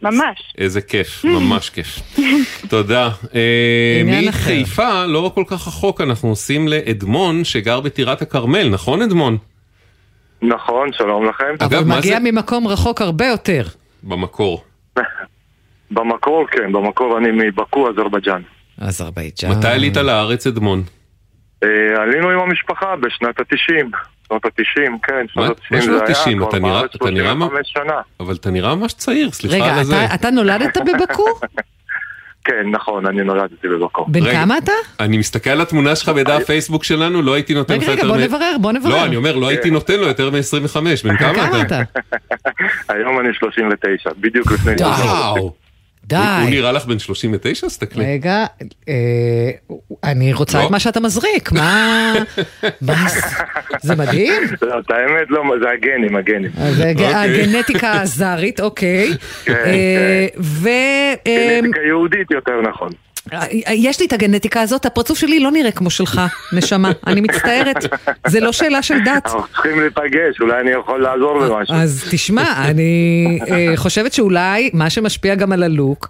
ממש. 0.05 0.53
איזה 0.59 0.81
כיף, 0.81 1.25
ממש 1.25 1.71
כיף. 1.71 1.99
תודה. 2.71 3.11
אה, 3.35 4.03
מחיפה, 4.29 5.07
לא 5.07 5.31
כל 5.35 5.45
כך 5.47 5.69
רחוק, 5.69 6.01
אנחנו 6.01 6.29
עושים 6.29 6.69
לאדמון 6.69 7.45
שגר 7.45 7.81
בטירת 7.81 8.23
הכרמל, 8.23 8.69
נכון 8.69 9.03
אדמון? 9.03 9.37
נכון, 10.43 10.93
שלום 10.93 11.29
לכם. 11.29 11.55
אבל 11.61 11.85
מגיע 11.85 12.19
ממקום 12.19 12.67
רחוק 12.67 13.01
הרבה 13.03 13.27
יותר. 13.27 13.63
במקור. 14.03 14.65
במקור, 15.91 16.47
כן, 16.51 16.73
במקור 16.73 17.19
אני 17.19 17.29
מבקו, 17.31 17.89
אזרבייג'אן. 17.91 18.43
אזרבייג'אן. 18.81 19.51
מתי 19.51 19.69
עלית 19.69 19.97
לארץ, 19.97 20.47
אדמון? 20.47 20.83
אה, 21.65 22.03
עלינו 22.03 22.31
עם 22.31 22.39
המשפחה 22.39 22.97
בשנת 22.97 23.41
ה-90. 23.41 23.97
שנות 24.29 24.45
ה-90, 24.45 24.91
כן, 25.03 25.27
מה 25.37 25.45
שנות 25.47 25.59
ה-90 25.59 25.75
מה 25.75 25.81
זה 25.81 25.87
שנות 25.87 26.03
היה, 26.09 26.17
ה-90? 26.19 26.37
כבר 26.39 26.49
אתה 26.49 26.59
נראה- 26.59 26.73
בארץ 26.81 26.95
אתה 26.95 27.11
נראה 27.11 27.35
מה- 27.35 27.47
35 27.47 27.73
שנה. 27.73 28.01
אבל 28.21 28.35
אתה 28.35 28.51
נראה 28.51 28.75
ממש 28.75 28.93
צעיר, 28.93 29.31
סליחה 29.33 29.55
רגע, 29.57 29.73
על 29.75 29.79
הזה. 29.79 30.05
אתה- 30.05 30.15
אתה 30.15 30.31
נולדת 30.31 30.77
בבקו? 30.79 31.25
כן, 32.47 32.71
נכון, 32.71 33.07
אני 33.07 33.25
נולדתי 33.25 33.69
בבקו. 33.69 34.05
בן 34.09 34.23
רגע, 34.23 34.33
כמה 34.33 34.59
אתה? 34.59 34.73
אני 35.01 35.19
מסתכל 35.19 35.51
על 35.51 35.61
התמונה 35.61 35.97
שלך 35.97 36.09
בדף 36.09 36.45
פייסבוק 36.47 36.85
שלנו, 36.85 37.23
לא 37.23 37.35
הייתי 37.35 37.55
נותן 37.55 37.77
לך 37.77 37.83
רגע, 37.83 37.93
יותר... 37.93 38.03
רגע, 38.03 38.13
בוא 38.13 38.17
מ- 38.17 38.25
נברר, 38.25 38.57
בוא 38.61 38.73
נברר. 38.73 38.91
לא, 38.93 39.05
אני 39.05 39.17
אומר, 39.17 39.37
לא 39.37 39.49
הייתי 39.49 39.71
נותן 39.71 40.01
לו 40.01 40.07
יותר 40.07 40.31
מ-25. 40.31 40.81
בן 41.05 41.17
כמה 41.17 41.63
אתה? 41.63 41.81
היום 42.89 43.21
אני 43.21 43.29
39, 43.35 44.11
בדיוק 44.21 44.53
לפני... 44.53 44.73
וואו. 44.81 45.64
די. 46.07 46.17
הוא 46.17 46.25
הוא 46.25 46.51
נראה 46.51 46.73
לך 46.73 46.87
בן 46.87 46.99
39? 46.99 47.67
אז 47.67 47.73
תסתכלי. 47.73 48.05
רגע, 48.05 48.45
אה, 48.89 49.51
אני 50.05 50.33
רוצה 50.33 50.59
לא? 50.59 50.67
את 50.67 50.71
מה 50.71 50.81
שאתה 50.81 51.01
מזריק, 51.01 51.53
מה... 51.53 52.13
מה 52.87 53.07
זה? 53.83 53.95
מדהים. 53.95 54.43
לא, 54.63 54.79
את 54.79 54.91
האמת, 54.91 55.31
לא, 55.31 55.43
זה 55.63 55.71
הגנים, 55.71 56.17
הגנים. 56.17 56.51
אז 56.59 56.77
זה 56.77 56.91
אוקיי. 56.91 57.15
הגנטיקה 57.15 58.01
הזרית, 58.01 58.61
אוקיי. 58.61 59.11
כן, 59.45 59.53
אה, 59.53 60.27
ו... 60.41 60.69
אה, 61.27 61.59
גנטיקה 61.61 61.81
יהודית 61.87 62.31
יותר 62.31 62.61
נכון. 62.61 62.91
יש 63.71 64.01
לי 64.01 64.07
את 64.07 64.13
הגנטיקה 64.13 64.61
הזאת, 64.61 64.87
הפרצוף 64.87 65.19
שלי 65.19 65.41
לא 65.41 65.51
נראה 65.51 65.73
כמו 65.73 65.91
שלך, 65.91 66.21
נשמה, 66.53 66.93
אני 67.07 67.21
מצטערת, 67.21 67.77
זה 68.27 68.41
לא 68.41 68.53
שאלה 68.53 68.83
של 68.83 68.99
דת. 69.05 69.27
אנחנו 69.27 69.43
צריכים 69.53 69.81
להיפגש, 69.81 70.41
אולי 70.41 70.61
אני 70.61 70.71
יכול 70.71 71.03
לעזור 71.03 71.39
במשהו. 71.41 71.75
אז 71.75 72.05
תשמע, 72.11 72.65
אני 72.71 73.39
אה, 73.51 73.73
חושבת 73.77 74.13
שאולי 74.13 74.71
מה 74.73 74.91
שמשפיע 74.91 75.35
גם 75.35 75.53
על 75.53 75.63
הלוק, 75.63 76.09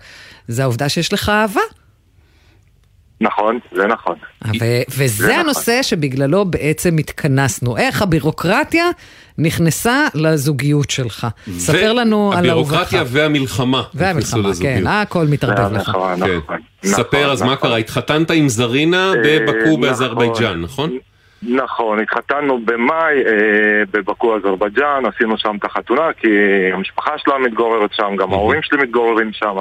זה 0.49 0.63
העובדה 0.63 0.89
שיש 0.89 1.13
לך 1.13 1.29
אהבה. 1.29 1.61
נכון, 3.21 3.59
זה 3.73 3.87
נכון. 3.87 4.17
ו- 4.47 4.83
וזה 4.99 5.27
נכון. 5.29 5.41
הנושא 5.41 5.83
שבגללו 5.83 6.45
בעצם 6.45 6.99
התכנסנו. 6.99 7.77
איך 7.77 8.03
הבירוקרטיה 8.03 8.85
נכנסה 9.39 10.07
לזוגיות 10.15 10.91
שלך. 10.91 11.27
ספר 11.59 11.93
לנו 11.93 12.33
על 12.37 12.51
אהובתך. 12.51 12.73
הבירוקרטיה 12.73 13.03
והמלחמה. 13.07 13.83
והמלחמה, 13.95 14.43
כן, 14.43 14.49
לזוגיות. 14.49 14.87
הכל 14.87 15.27
מתערבב 15.31 15.73
לך. 15.73 15.89
נכון, 15.89 16.27
כן. 16.27 16.37
נכון. 16.37 16.59
ספר, 16.85 17.33
אז 17.33 17.43
מה 17.43 17.57
קרה? 17.57 17.77
התחתנת 17.77 18.31
עם 18.31 18.49
זרינה 18.49 19.13
בבקו 19.25 19.55
נכון. 19.67 19.81
באזרבייג'אן, 19.81 20.61
נכון? 20.61 20.99
נכון, 21.43 22.01
התחתנו 22.01 22.61
במאי 22.65 23.15
אה, 23.27 23.33
בבקו 23.93 24.37
אזרבייג'אן, 24.37 25.03
עשינו 25.15 25.39
שם 25.39 25.57
את 25.59 25.65
החתונה 25.65 26.13
כי 26.21 26.29
המשפחה 26.73 27.11
שלה 27.19 27.39
מתגוררת 27.39 27.91
שם, 27.93 28.17
גם 28.19 28.33
ההורים 28.33 28.61
שלי 28.63 28.83
מתגוררים 28.83 29.31
שם. 29.33 29.57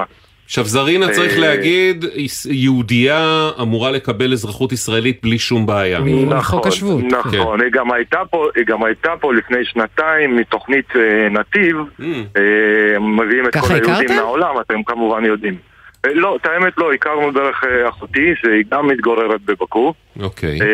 עכשיו 0.46 0.66
זרינה 0.66 1.10
צריך 1.10 1.34
אה, 1.34 1.40
להגיד, 1.40 2.06
יהודייה 2.50 3.50
אמורה 3.62 3.92
לקבל 3.92 4.34
אזרחות 4.34 4.72
ישראלית 4.72 5.20
בלי 5.24 5.40
שום 5.40 5.66
בעיה. 5.66 6.00
מחוק 6.00 6.68
השבות. 6.68 7.04
נכון, 7.04 7.62
היא 7.62 7.72
גם 7.72 7.92
הייתה 7.92 8.20
פה, 8.30 8.48
היא 8.56 8.66
גם 8.66 8.84
הייתה 8.84 9.12
פה 9.20 9.34
לפני 9.34 9.66
שנתיים 9.66 10.36
מתוכנית 10.36 10.96
אה, 10.96 11.30
נתיב, 11.30 11.78
אה, 12.38 13.00
מביאים 13.00 13.46
את 13.48 13.58
כל 13.58 13.74
היהודים? 13.74 14.16
מהעולם, 14.16 14.60
אתם 14.62 14.84
כמובן 14.84 15.26
יודעים. 15.26 15.73
אה, 16.06 16.14
לא, 16.14 16.36
את 16.42 16.46
האמת 16.46 16.74
לא, 16.78 16.94
הכרנו 16.94 17.32
דרך 17.32 17.64
אה, 17.64 17.90
אחותי, 17.90 18.34
שהיא 18.42 18.64
גם 18.72 18.88
מתגוררת 18.88 19.42
בבקו, 19.42 19.94
אוקיי. 20.20 20.62
אה, 20.62 20.68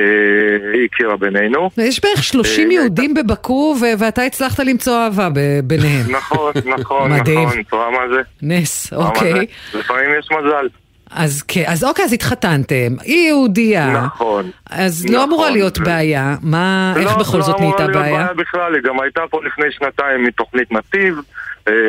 היא 0.73 0.87
הכירה 0.91 1.17
בינינו. 1.17 1.69
יש 1.77 2.01
בערך 2.03 2.23
30 2.23 2.71
יהודים 2.71 3.13
בבקו, 3.13 3.75
ואתה 3.99 4.21
הצלחת 4.21 4.59
למצוא 4.59 4.93
אהבה 4.93 5.29
ביניהם. 5.63 6.11
נכון, 6.17 6.53
נכון, 6.79 7.11
מדהים. 7.11 7.47
נכון, 7.47 7.59
את 7.59 7.71
רואה 7.71 7.91
מה 7.91 8.15
זה? 8.15 8.21
נס, 8.41 8.93
אוקיי. 8.93 9.33
זה? 9.33 9.79
לפעמים 9.79 10.09
יש 10.19 10.27
מזל. 10.31 10.67
אז 11.11 11.41
כן, 11.47 11.63
אז 11.67 11.83
אוקיי, 11.83 12.05
אז 12.05 12.13
התחתנתם, 12.13 12.95
היא 13.03 13.27
יהודייה, 13.27 14.03
נכון. 14.05 14.51
אז 14.69 15.05
לא 15.09 15.23
אמורה 15.23 15.49
להיות 15.49 15.79
בעיה, 15.79 16.35
מה, 16.41 16.93
איך 16.97 17.11
לא, 17.11 17.17
בכל 17.17 17.41
זאת 17.41 17.55
לא 17.55 17.59
נהייתה 17.59 17.85
אמורה 17.85 17.91
להיות 17.91 17.93
בעיה? 17.93 18.23
בעיה 18.23 18.33
בכלל, 18.33 18.75
היא 18.75 18.83
גם 18.83 18.99
הייתה 18.99 19.21
פה 19.29 19.39
לפני 19.45 19.65
שנתיים 19.71 20.23
מתוכנית 20.23 20.71
נתיב, 20.71 21.15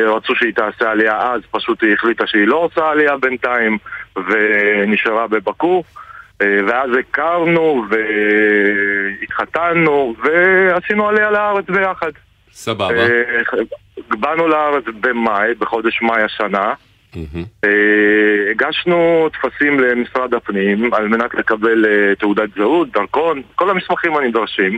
רצו 0.07 0.35
שהיא 0.35 0.53
תעשה 0.53 0.91
עלייה 0.91 1.31
אז, 1.31 1.41
פשוט 1.51 1.83
היא 1.83 1.93
החליטה 1.93 2.27
שהיא 2.27 2.47
לא 2.47 2.55
עושה 2.55 2.89
עלייה 2.89 3.17
בינתיים, 3.17 3.77
ונשארה 4.15 5.27
בבקו. 5.27 5.83
אה, 6.41 6.59
ואז 6.67 6.89
הכרנו 6.99 7.85
והתחתנו 9.19 10.15
ועשינו 10.23 11.07
עלייה 11.07 11.31
לארץ 11.31 11.65
ביחד. 11.69 12.11
סבבה. 12.51 12.93
אה, 12.93 13.41
באנו 14.09 14.47
לארץ 14.47 14.83
במאי, 15.01 15.53
בחודש 15.59 16.01
מאי 16.01 16.21
השנה. 16.21 16.73
אה, 17.65 18.51
הגשנו 18.51 19.29
טפסים 19.33 19.79
למשרד 19.79 20.33
הפנים 20.33 20.93
על 20.93 21.07
מנת 21.07 21.33
לקבל 21.33 21.85
אה, 21.85 22.15
תעודת 22.15 22.49
זהות, 22.55 22.91
דרכון, 22.91 23.41
כל 23.55 23.69
המסמכים 23.69 24.15
הנדרשים. 24.15 24.77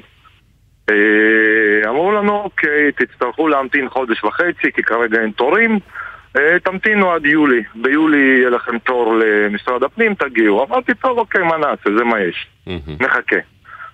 אה, 0.90 1.90
אמרו 1.90 2.12
לנו, 2.12 2.42
אוקיי, 2.44 2.92
תצטרכו 2.92 3.48
להמתין 3.48 3.90
חודש 3.90 4.24
וחצי, 4.24 4.72
כי 4.76 4.84
כרגע 4.84 5.22
אין 5.22 5.32
תורים. 5.32 5.80
אה, 6.38 6.60
תמתינו 6.64 7.12
עד 7.12 7.26
יולי. 7.26 7.64
ביולי 7.76 8.18
יהיה 8.18 8.50
לכם 8.50 8.78
תור 8.78 9.16
למשרד 9.16 9.84
הפנים, 9.84 10.14
תגיעו. 10.14 10.66
אמרתי, 10.66 10.94
טוב, 10.94 11.18
אוקיי, 11.18 11.44
מה 11.44 11.58
נעשה, 11.58 11.98
זה 11.98 12.04
מה 12.04 12.20
יש. 12.20 12.48
נחכה. 13.00 13.38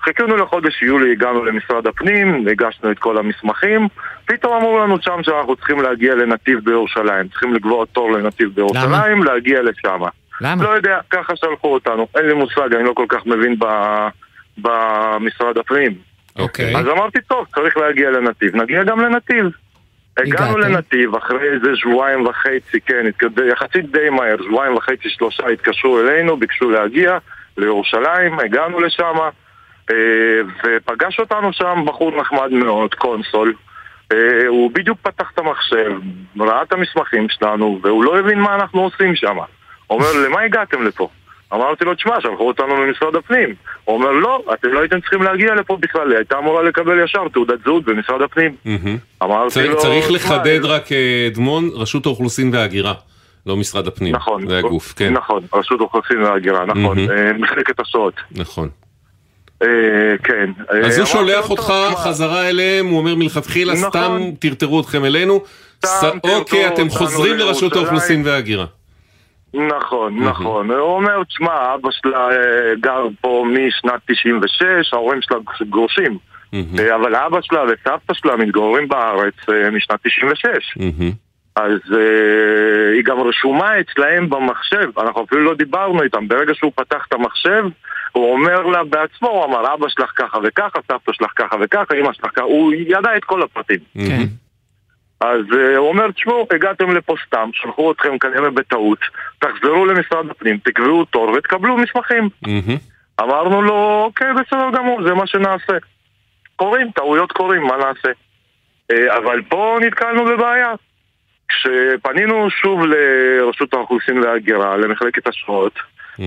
חיכינו 0.04 0.38
לחודש 0.38 0.82
יולי, 0.82 1.12
הגענו 1.12 1.46
למשרד 1.46 1.88
הפנים, 1.88 2.48
הגשנו 2.52 2.92
את 2.92 3.00
כל 3.00 3.18
המסמכים, 3.18 3.88
פתאום 4.26 4.54
אמרו 4.54 4.80
לנו 4.80 4.98
שם 5.02 5.24
שאנחנו 5.24 5.56
צריכים 5.56 5.82
להגיע 5.82 6.16
לנתיב 6.16 6.60
בירושלים, 6.64 7.28
צריכים 7.28 7.54
לקבוע 7.54 7.86
תור 7.86 8.12
לנתיב 8.12 8.50
בירושלים, 8.56 9.24
להגיע 9.24 9.62
לשם. 9.62 10.00
למה? 10.42 10.64
לא 10.64 10.70
יודע, 10.70 11.00
ככה 11.10 11.36
שלחו 11.36 11.74
אותנו, 11.74 12.08
אין 12.16 12.26
לי 12.26 12.34
מושג, 12.34 12.74
אני 12.74 12.84
לא 12.84 12.94
כל 12.94 13.06
כך 13.10 13.26
מבין 13.26 13.60
ב... 13.60 13.66
במשרד 14.58 15.58
הפנים. 15.58 15.94
אוקיי. 16.36 16.78
אז 16.78 16.88
אמרתי, 16.88 17.20
טוב, 17.28 17.46
צריך 17.56 17.78
להגיע 17.78 18.10
לנתיב, 18.10 18.56
נגיע 18.56 18.84
גם 18.84 19.00
לנתיב. 19.00 19.46
הגענו? 20.18 20.58
לנתיב, 20.58 21.16
אחרי 21.16 21.50
איזה 21.54 21.76
שבועיים 21.76 22.26
וחצי, 22.26 22.82
כן, 22.86 23.06
יחסית 23.52 23.92
די 23.92 24.10
מהר, 24.10 24.36
שבועיים 24.44 24.76
וחצי, 24.76 25.10
שלושה 25.10 25.48
התקשרו 25.48 26.00
אלינו, 26.00 26.38
ביקשו 26.38 26.70
להגיע 26.70 27.18
לירושלים, 27.58 28.40
הגענו 28.40 28.80
לשם, 28.80 29.16
אה, 29.92 29.96
ופגש 30.64 31.20
אותנו 31.20 31.54
שם 31.54 31.84
בחור 31.86 32.22
נחמד 32.22 32.52
מאוד, 32.52 32.94
קונסול. 32.94 33.54
אה, 34.12 34.48
הוא 34.48 34.72
בדיוק 34.74 34.98
פתח 35.02 35.32
את 35.34 35.40
המחשב, 35.40 35.92
ראה 36.40 36.62
את 36.62 36.74
המסמכים 36.74 37.28
שלנו, 37.30 37.80
והוא 37.84 38.04
לא 38.04 38.20
הבין 38.20 38.40
מה 38.40 38.56
אנחנו 38.56 38.82
עושים 38.82 39.16
שם. 39.16 39.38
אומר, 39.90 40.08
למה 40.26 40.42
הגעתם 40.42 40.84
לפה? 40.84 41.10
אמרתי 41.54 41.86
לו, 41.86 41.96
תשמע, 41.96 42.22
שלחו 42.22 42.48
אותנו 42.48 42.76
ממשרד 42.78 43.16
הפנים. 43.16 43.56
הוא 43.86 43.96
אומר, 43.96 44.12
לא, 44.12 44.44
אתם 44.54 44.68
לא 44.68 44.80
הייתם 44.80 45.00
צריכים 45.02 45.22
להגיע 45.24 45.56
לפה 45.56 45.78
בכלל, 45.80 46.10
היא 46.10 46.18
הייתה 46.18 46.38
אמורה 46.38 46.64
לקבל 46.64 47.04
ישר 47.04 47.28
תעודת 47.34 47.60
זהות 47.66 47.86
במשרד 47.86 48.22
הפנים. 48.22 48.56
אמרתי 49.24 49.68
לו, 49.68 49.78
צריך 49.78 50.06
"תשמע, 50.06 50.16
לחדד 50.18 50.60
רק, 50.66 50.92
אה, 50.92 51.28
אדמון, 51.32 51.70
רשות 51.74 52.06
האוכלוסין 52.06 52.50
וההגירה, 52.56 52.94
לא 53.46 53.58
משרד 53.58 53.88
הפנים. 53.88 54.16
נכון. 54.16 54.48
זה 54.48 54.58
הגוף, 54.58 54.94
כן. 54.98 55.14
נכון, 55.14 55.44
רשות 55.54 55.80
האוכלוסין 55.80 56.22
וההגירה, 56.24 56.66
נכון. 56.66 57.00
אה, 57.00 57.34
מחלקת 57.34 57.80
השואות. 57.80 58.14
נכון. 58.32 58.70
אה, 59.64 59.68
כן. 60.24 60.50
אז 60.84 60.98
הוא 60.98 61.06
שולח 61.06 61.50
אותך 61.50 61.68
"טוב, 61.68 61.96
חזרה 61.96 62.50
אליהם, 62.50 62.86
הוא 62.88 62.98
אומר 62.98 63.16
מלכתחילה, 63.16 63.74
נכון. 63.74 63.90
סתם 63.90 64.20
טרטרו 64.40 64.82
אתכם 64.82 65.06
אלינו. 65.06 65.42
אוקיי, 66.24 66.68
אתם 66.68 66.90
חוזרים 66.90 67.38
לרשות. 67.38 67.74
האוכלוסין 67.76 68.22
וההגירה. 68.26 68.66
נכון, 69.54 70.20
נכון. 70.20 70.72
הוא 70.72 70.96
אומר, 70.96 71.24
תשמע, 71.24 71.76
אבא 71.76 71.90
שלה 71.92 72.30
אה, 72.32 72.76
גר 72.80 73.08
פה 73.22 73.46
משנת 73.48 74.02
96, 74.06 74.94
ההורים 74.94 75.22
שלה 75.22 75.38
גרושים. 75.70 76.18
אה, 76.54 76.96
אבל 76.96 77.16
אבא 77.16 77.40
שלה 77.42 77.64
וסבתא 77.64 78.14
שלה 78.14 78.36
מתגוררים 78.36 78.88
בארץ 78.88 79.34
אה, 79.50 79.72
משנת 79.72 80.00
96. 80.08 80.78
אז 81.56 81.80
היא 82.94 83.04
גם 83.04 83.20
רשומה 83.20 83.80
אצלהם 83.80 84.30
במחשב, 84.30 85.00
אנחנו 85.00 85.24
אפילו 85.24 85.44
לא 85.44 85.54
דיברנו 85.56 86.04
איתם. 86.04 86.28
ברגע 86.28 86.54
שהוא 86.54 86.72
פתח 86.76 87.06
את 87.08 87.14
המחשב, 87.14 87.64
הוא 88.12 88.34
אומר 88.34 88.62
לה 88.62 88.84
בעצמו, 88.84 89.30
הוא 89.30 89.46
אמר, 89.46 89.74
אבא 89.74 89.90
שלך 89.90 90.12
ככה 90.16 90.38
וככה, 90.44 90.80
סבתא 90.92 91.12
שלך 91.14 91.32
ככה 91.36 91.56
וככה, 91.62 91.96
אמא 91.96 92.14
שלך 92.14 92.26
ככה, 92.36 92.44
הוא 92.44 92.74
ידע 92.74 93.18
את 93.18 93.24
כל 93.24 93.44
הפרטים. 93.44 93.80
כן. 93.94 94.26
אז 95.22 95.42
uh, 95.52 95.78
הוא 95.78 95.90
אומר, 95.90 96.12
תשמעו, 96.12 96.48
הגעתם 96.52 96.96
לפה 96.96 97.16
סתם, 97.28 97.50
שלחו 97.54 97.92
אתכם 97.92 98.18
כנראה 98.18 98.50
בטעות, 98.50 99.00
תחזרו 99.40 99.86
למשרד 99.86 100.30
הפנים, 100.30 100.58
תקבעו 100.58 101.06
תור 101.06 101.30
ותקבלו 101.30 101.78
מסמכים. 101.78 102.30
אמרנו 103.22 103.62
לו, 103.62 104.02
אוקיי, 104.06 104.28
בסדר 104.34 104.70
גמור, 104.74 105.04
זה 105.04 105.14
מה 105.14 105.28
שנעשה. 105.28 105.74
קורים, 106.56 106.92
טעויות 106.92 107.32
קורים, 107.32 107.62
מה 107.62 107.78
נעשה? 107.78 108.12
אה, 108.92 109.18
אבל 109.18 109.42
פה 109.50 109.78
נתקלנו 109.82 110.26
בבעיה. 110.26 110.74
כשפנינו 111.50 112.50
שוב 112.50 112.86
לרשות 112.86 113.74
האוכלוסין 113.74 114.24
וההגירה, 114.24 114.78
למחלקת 114.78 115.28
אשרות, 115.28 115.74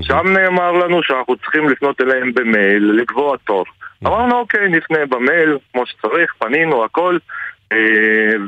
שם 0.03 0.27
נאמר 0.27 0.73
לנו 0.73 1.03
שאנחנו 1.03 1.37
צריכים 1.37 1.69
לפנות 1.69 2.01
אליהם 2.01 2.33
במייל, 2.35 2.93
לקבוע 3.01 3.37
תור. 3.37 3.65
אמרנו, 4.07 4.39
אוקיי, 4.39 4.69
נפנה 4.69 5.07
במייל, 5.07 5.59
כמו 5.73 5.87
שצריך, 5.87 6.35
פנינו, 6.39 6.85
הכל, 6.85 7.17
אה, 7.17 7.19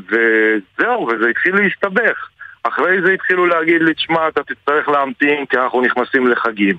וזהו, 0.08 1.06
וזה 1.08 1.28
התחיל 1.30 1.54
להסתבך. 1.56 2.28
אחרי 2.62 3.02
זה 3.06 3.12
התחילו 3.12 3.46
להגיד 3.46 3.82
לי, 3.82 3.94
תשמע, 3.94 4.28
אתה 4.28 4.40
תצטרך 4.42 4.88
להמתין 4.88 5.44
כי 5.50 5.56
אנחנו 5.58 5.80
נכנסים 5.82 6.26
לחגים. 6.28 6.76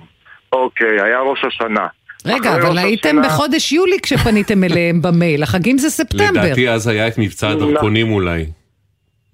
אוקיי, 0.52 1.00
היה 1.02 1.20
ראש 1.20 1.44
השנה. 1.44 1.86
רגע, 2.26 2.54
אבל 2.56 2.78
הייתם 2.78 3.08
השנה- 3.08 3.22
בחודש 3.28 3.72
יולי 3.72 3.96
כשפניתם 4.02 4.64
אליהם 4.64 5.02
במייל, 5.02 5.42
החגים 5.42 5.78
זה 5.78 5.90
ספטמבר. 5.90 6.42
לדעתי 6.44 6.68
אז 6.70 6.88
היה 6.88 7.08
את 7.08 7.18
מבצע 7.18 7.48
הדרכונים 7.48 8.12
אולי. 8.12 8.46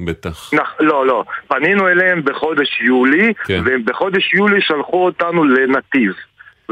בטח. 0.01 0.51
נכ- 0.55 0.77
לא, 0.81 1.07
לא. 1.07 1.25
פנינו 1.49 1.89
אליהם 1.89 2.23
בחודש 2.25 2.81
יולי, 2.81 3.33
כן. 3.45 3.63
ובחודש 3.67 4.35
יולי 4.35 4.61
שלחו 4.61 5.05
אותנו 5.05 5.45
לנתיב. 5.45 6.13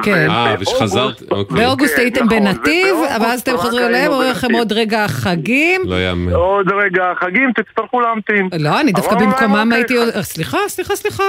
כן. 0.02 0.30
אה, 0.30 0.54
ושחזרת, 0.60 1.22
אוקיי. 1.30 1.56
באוגוסט 1.56 1.94
כן, 1.94 2.00
הייתם 2.00 2.24
נכון, 2.24 2.38
בנתיב, 2.38 2.96
ואז 3.20 3.40
אתם 3.40 3.56
חוזרים 3.56 3.86
אליהם, 3.86 4.12
אומרים 4.12 4.30
לכם. 4.30 4.54
עוד 4.54 4.72
רגע 4.72 5.04
החגים. 5.04 5.80
לא 5.84 5.94
יאמן. 6.08 6.32
עוד 6.32 6.66
רגע 6.84 7.04
החגים, 7.10 7.52
תצטרכו 7.52 8.00
להמתין. 8.00 8.48
לא, 8.58 8.80
אני 8.80 8.92
דווקא 8.92 9.14
במקומם 9.14 9.72
אוקיי, 9.72 9.78
הייתי... 9.78 10.16
אה, 10.16 10.22
סליחה, 10.22 10.58
סליחה, 10.68 10.96
סליחה. 10.96 11.24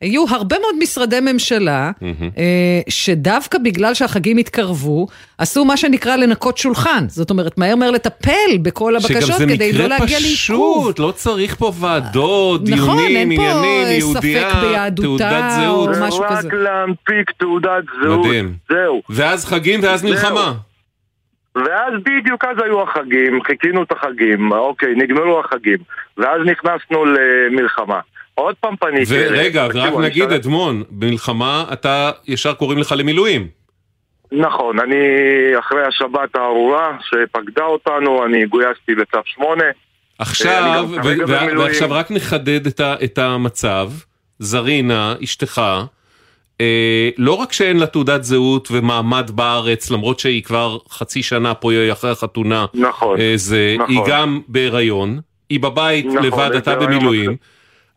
היו 0.00 0.24
הרבה 0.30 0.56
מאוד 0.58 0.74
משרדי 0.82 1.20
ממשלה, 1.20 1.90
אה, 2.38 2.80
שדווקא 2.88 3.58
בגלל 3.58 3.94
שהחגים 3.94 4.36
התקרבו, 4.36 5.06
עשו 5.38 5.64
מה 5.64 5.76
שנקרא 5.76 6.16
לנקות 6.16 6.58
שולחן. 6.58 7.04
זאת 7.08 7.30
אומרת, 7.30 7.58
מהר 7.58 7.76
מהר 7.76 7.90
לטפל 7.90 8.58
בכל 8.62 9.00
שגם 9.00 9.16
הבקשות 9.16 9.38
זה 9.38 9.44
כדי 9.46 9.72
לא 9.72 9.84
מקרה 9.84 9.98
להגיע 9.98 10.18
לעיכוב. 10.20 10.84
פשוט, 10.84 10.98
לא 10.98 11.10
צריך 11.10 11.54
פה 11.54 11.72
ועדות, 11.80 12.60
נכון, 12.68 12.96
דיונים, 12.96 13.36
פה, 13.36 13.42
עניינים, 13.42 13.86
אה, 13.86 13.92
יהודייה, 13.92 14.50
ספק 14.50 14.60
ביהדותה 14.60 15.02
תעודת 15.02 15.44
או 15.66 15.84
זהות. 15.84 15.94
זה 15.94 16.06
משהו 16.06 16.20
רק 16.20 16.38
כזה. 16.38 16.48
להנפיק 16.52 17.30
תעודת 17.38 17.84
זהות, 18.02 18.26
מדהים. 18.26 18.54
זהו. 18.68 19.02
ואז 19.10 19.44
חגים 19.46 19.80
ואז 19.82 20.00
זהו. 20.00 20.10
מלחמה. 20.10 20.52
ואז 21.54 21.92
בדיוק 22.04 22.44
אז 22.44 22.56
היו 22.64 22.82
החגים, 22.82 23.42
חיכינו 23.46 23.82
את 23.82 23.92
החגים, 23.92 24.52
אוקיי, 24.52 24.94
נגמרו 24.94 25.40
החגים. 25.40 25.78
ואז 26.16 26.40
נכנסנו 26.46 27.04
למלחמה. 27.04 28.00
עוד 28.36 28.54
פעם 28.60 28.76
פניתי... 28.76 29.04
ורגע, 29.08 29.66
אני 29.66 30.06
נגיד, 30.06 30.32
אדמון, 30.32 30.82
במלחמה 30.90 31.64
אתה 31.72 32.10
ישר 32.26 32.54
קוראים 32.54 32.78
לך 32.78 32.94
למילואים. 32.96 33.48
נכון, 34.32 34.78
אני 34.80 34.96
אחרי 35.58 35.82
השבת 35.88 36.36
הארורה 36.36 36.96
שפקדה 37.00 37.64
אותנו, 37.64 38.24
אני 38.24 38.46
גויסתי 38.46 38.94
בצו 38.94 39.18
8. 39.24 39.64
עכשיו, 40.18 40.62
אני 40.64 40.76
גם 40.76 40.84
ו- 40.90 41.28
ו-. 41.28 41.58
ועכשיו 41.58 41.92
רק 41.92 42.10
נחדד 42.10 42.66
את, 42.66 42.80
ה- 42.80 42.94
את 43.04 43.18
המצב, 43.18 43.90
זרינה, 44.38 45.14
אשתך, 45.24 45.62
אה, 46.60 47.10
לא 47.18 47.32
רק 47.32 47.52
שאין 47.52 47.76
לה 47.76 47.86
תעודת 47.86 48.24
זהות 48.24 48.68
ומעמד 48.70 49.30
בארץ, 49.34 49.90
למרות 49.90 50.18
שהיא 50.18 50.42
כבר 50.42 50.78
חצי 50.90 51.22
שנה 51.22 51.54
פה 51.54 51.70
אחרי 51.92 52.10
החתונה, 52.10 52.66
נכון, 52.74 53.20
אה, 53.20 53.32
זה, 53.36 53.74
נכון. 53.78 53.94
היא 53.94 54.00
גם 54.06 54.40
בהיריון, 54.48 55.20
היא 55.50 55.60
בבית 55.60 56.06
נכון, 56.06 56.22
לבד, 56.22 56.50
אתה 56.56 56.76
במילואים. 56.76 57.36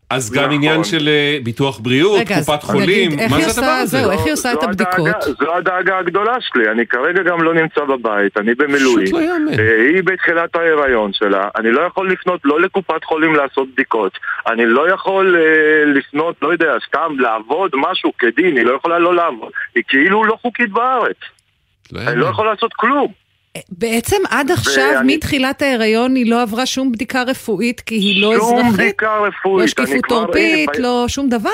אז 0.09 0.31
גם 0.31 0.43
נכון. 0.43 0.53
עניין 0.55 0.83
של 0.83 1.07
אה, 1.07 1.37
ביטוח 1.43 1.79
בריאות, 1.79 2.19
רגע, 2.19 2.35
אז 2.35 2.49
קופת 2.49 2.63
חולים, 2.63 3.11
מה 3.29 3.41
זה 3.41 3.61
הדבר 3.61 3.71
הזה? 3.71 3.97
זהו, 3.97 4.11
איך 4.11 4.21
היא 4.25 4.33
עושה 4.33 4.53
את 4.53 4.63
הבדיקות? 4.63 5.21
זו 5.39 5.55
הדאגה 5.55 5.97
הגדולה 5.97 6.35
שלי, 6.41 6.71
אני 6.71 6.87
כרגע 6.87 7.23
גם 7.23 7.41
לא 7.41 7.53
נמצא 7.53 7.83
בבית, 7.83 8.37
אני 8.37 8.55
במילואים. 8.55 9.05
פשוט 9.05 9.19
לא 9.19 9.25
יאמן. 9.25 9.59
אה, 9.59 9.85
היא 9.93 10.03
בתחילת 10.03 10.55
ההיריון 10.55 11.13
שלה, 11.13 11.49
אני 11.57 11.71
לא 11.71 11.81
יכול 11.81 12.11
לפנות 12.11 12.41
לא 12.43 12.61
לקופת 12.61 13.03
חולים 13.03 13.35
לעשות 13.35 13.67
בדיקות, 13.73 14.17
אני 14.47 14.65
לא 14.65 14.89
יכול 14.89 15.35
אה, 15.35 15.85
לפנות, 15.85 16.35
לא 16.41 16.51
יודע, 16.51 16.73
סתם 16.87 17.19
לעבוד 17.19 17.71
משהו 17.75 18.11
כדין, 18.19 18.57
היא 18.57 18.65
לא 18.65 18.75
יכולה 18.75 18.99
לא 18.99 19.15
לעבוד, 19.15 19.51
היא 19.75 19.83
כאילו 19.87 20.23
לא 20.23 20.37
חוקית 20.41 20.69
בארץ. 20.69 21.17
אני 21.95 22.15
לא 22.15 22.25
יכול 22.25 22.45
לעשות 22.45 22.73
כלום. 22.73 23.28
בעצם 23.69 24.17
עד 24.29 24.51
עכשיו, 24.51 24.91
ואני- 24.95 25.15
מתחילת 25.15 25.61
ההיריון, 25.61 26.15
היא 26.15 26.31
לא 26.31 26.41
עברה 26.41 26.65
שום 26.65 26.91
בדיקה 26.91 27.23
רפואית, 27.23 27.79
כי 27.81 27.95
היא 27.95 28.21
לא 28.21 28.33
שום 28.39 28.57
אזרחית? 28.59 28.73
בדיקה 28.79 29.17
רפואית, 29.17 29.61
לא 29.79 29.85
שקיפות 29.85 30.11
עורפית, 30.11 30.69
הנה, 30.75 30.87
לא 30.87 31.05
שום 31.07 31.29
דבר? 31.29 31.49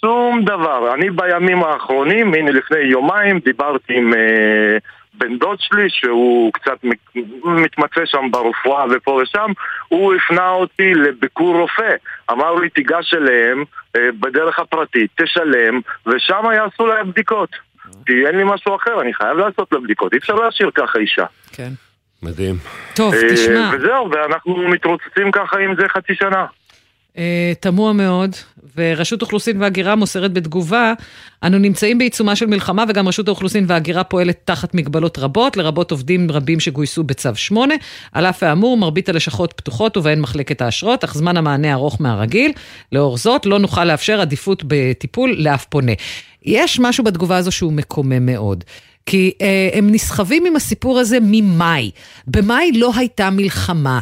שום 0.00 0.40
דבר. 0.44 0.94
אני 0.94 1.10
בימים 1.10 1.62
האחרונים, 1.64 2.34
הנה 2.34 2.50
לפני 2.50 2.78
יומיים, 2.78 3.38
דיברתי 3.38 3.92
עם 3.96 4.14
אה, 4.14 4.78
בן 5.14 5.38
דוד 5.38 5.56
שלי, 5.60 5.86
שהוא 5.88 6.52
קצת 6.52 6.84
מת- 6.84 7.16
מתמצא 7.44 8.00
שם 8.04 8.30
ברפואה 8.30 8.84
ופה 8.90 9.20
ושם, 9.22 9.50
הוא 9.88 10.14
הפנה 10.14 10.50
אותי 10.50 10.94
לביקור 10.94 11.60
רופא. 11.60 11.94
אמר 12.30 12.54
לי, 12.54 12.68
תיגש 12.68 13.14
אליהם 13.14 13.64
אה, 13.96 14.00
בדרך 14.20 14.58
הפרטית, 14.58 15.10
תשלם, 15.22 15.80
ושם 16.06 16.42
יעשו 16.54 16.86
להם 16.86 17.10
בדיקות. 17.10 17.48
כי 18.06 18.12
אין 18.26 18.36
לי 18.36 18.44
משהו 18.46 18.76
אחר, 18.76 19.00
אני 19.00 19.14
חייב 19.14 19.36
לעשות 19.36 19.72
לה 19.72 19.80
בדיקות, 19.80 20.12
אי 20.12 20.18
אפשר 20.18 20.34
להשאיר 20.34 20.70
ככה 20.74 20.98
אישה. 20.98 21.26
כן. 21.52 21.70
מדהים. 22.22 22.54
טוב, 22.94 23.14
אה, 23.14 23.20
תשמע. 23.32 23.70
וזהו, 23.72 24.10
ואנחנו 24.10 24.68
מתרוצצים 24.68 25.30
ככה 25.32 25.58
עם 25.58 25.74
זה 25.76 25.88
חצי 25.88 26.14
שנה. 26.14 26.46
אה, 27.18 27.52
תמוה 27.60 27.92
מאוד, 27.92 28.36
ורשות 28.76 29.22
אוכלוסין 29.22 29.62
והגירה 29.62 29.96
מוסרת 29.96 30.32
בתגובה, 30.32 30.92
אנו 31.42 31.58
נמצאים 31.58 31.98
בעיצומה 31.98 32.36
של 32.36 32.46
מלחמה 32.46 32.84
וגם 32.88 33.08
רשות 33.08 33.28
האוכלוסין 33.28 33.64
וההגירה 33.68 34.04
פועלת 34.04 34.40
תחת 34.44 34.74
מגבלות 34.74 35.18
רבות, 35.18 35.56
לרבות 35.56 35.90
עובדים 35.90 36.30
רבים 36.30 36.60
שגויסו 36.60 37.04
בצו 37.04 37.34
8. 37.34 37.74
על 38.12 38.26
אף 38.26 38.42
האמור, 38.42 38.76
מרבית 38.76 39.08
הלשכות 39.08 39.52
פתוחות 39.52 39.96
ובהן 39.96 40.20
מחלקת 40.20 40.62
האשרות, 40.62 41.04
אך 41.04 41.14
זמן 41.14 41.36
המענה 41.36 41.72
ארוך 41.72 42.00
מהרגיל. 42.00 42.52
לאור 42.92 43.16
זאת, 43.16 43.46
לא 43.46 43.58
נוכל 43.58 43.84
לאפשר 43.84 44.20
עדיפות 44.20 44.62
בטיפול 44.66 45.34
לאף 45.38 45.64
פונה. 45.64 45.92
יש 46.42 46.80
משהו 46.80 47.04
בתגובה 47.04 47.36
הזו 47.36 47.52
שהוא 47.52 47.72
מקומם 47.72 48.26
מאוד. 48.26 48.64
כי 49.06 49.32
אה, 49.40 49.68
הם 49.72 49.90
נסחבים 49.90 50.46
עם 50.46 50.56
הסיפור 50.56 50.98
הזה 50.98 51.18
ממאי. 51.22 51.90
במאי 52.26 52.72
לא 52.72 52.90
הייתה 52.96 53.30
מלחמה. 53.30 54.00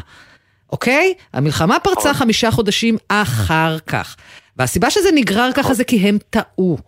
אוקיי? 0.72 1.14
המלחמה 1.32 1.76
פרצה 1.82 2.14
חמישה 2.14 2.50
חודשים 2.50 2.96
אחר 3.08 3.76
כך. 3.86 4.16
והסיבה 4.56 4.90
שזה 4.90 5.08
נגרר 5.14 5.50
ככה 5.54 5.74
זה 5.74 5.84
כי 5.84 5.96
הם 6.08 6.18
טעו. 6.30 6.78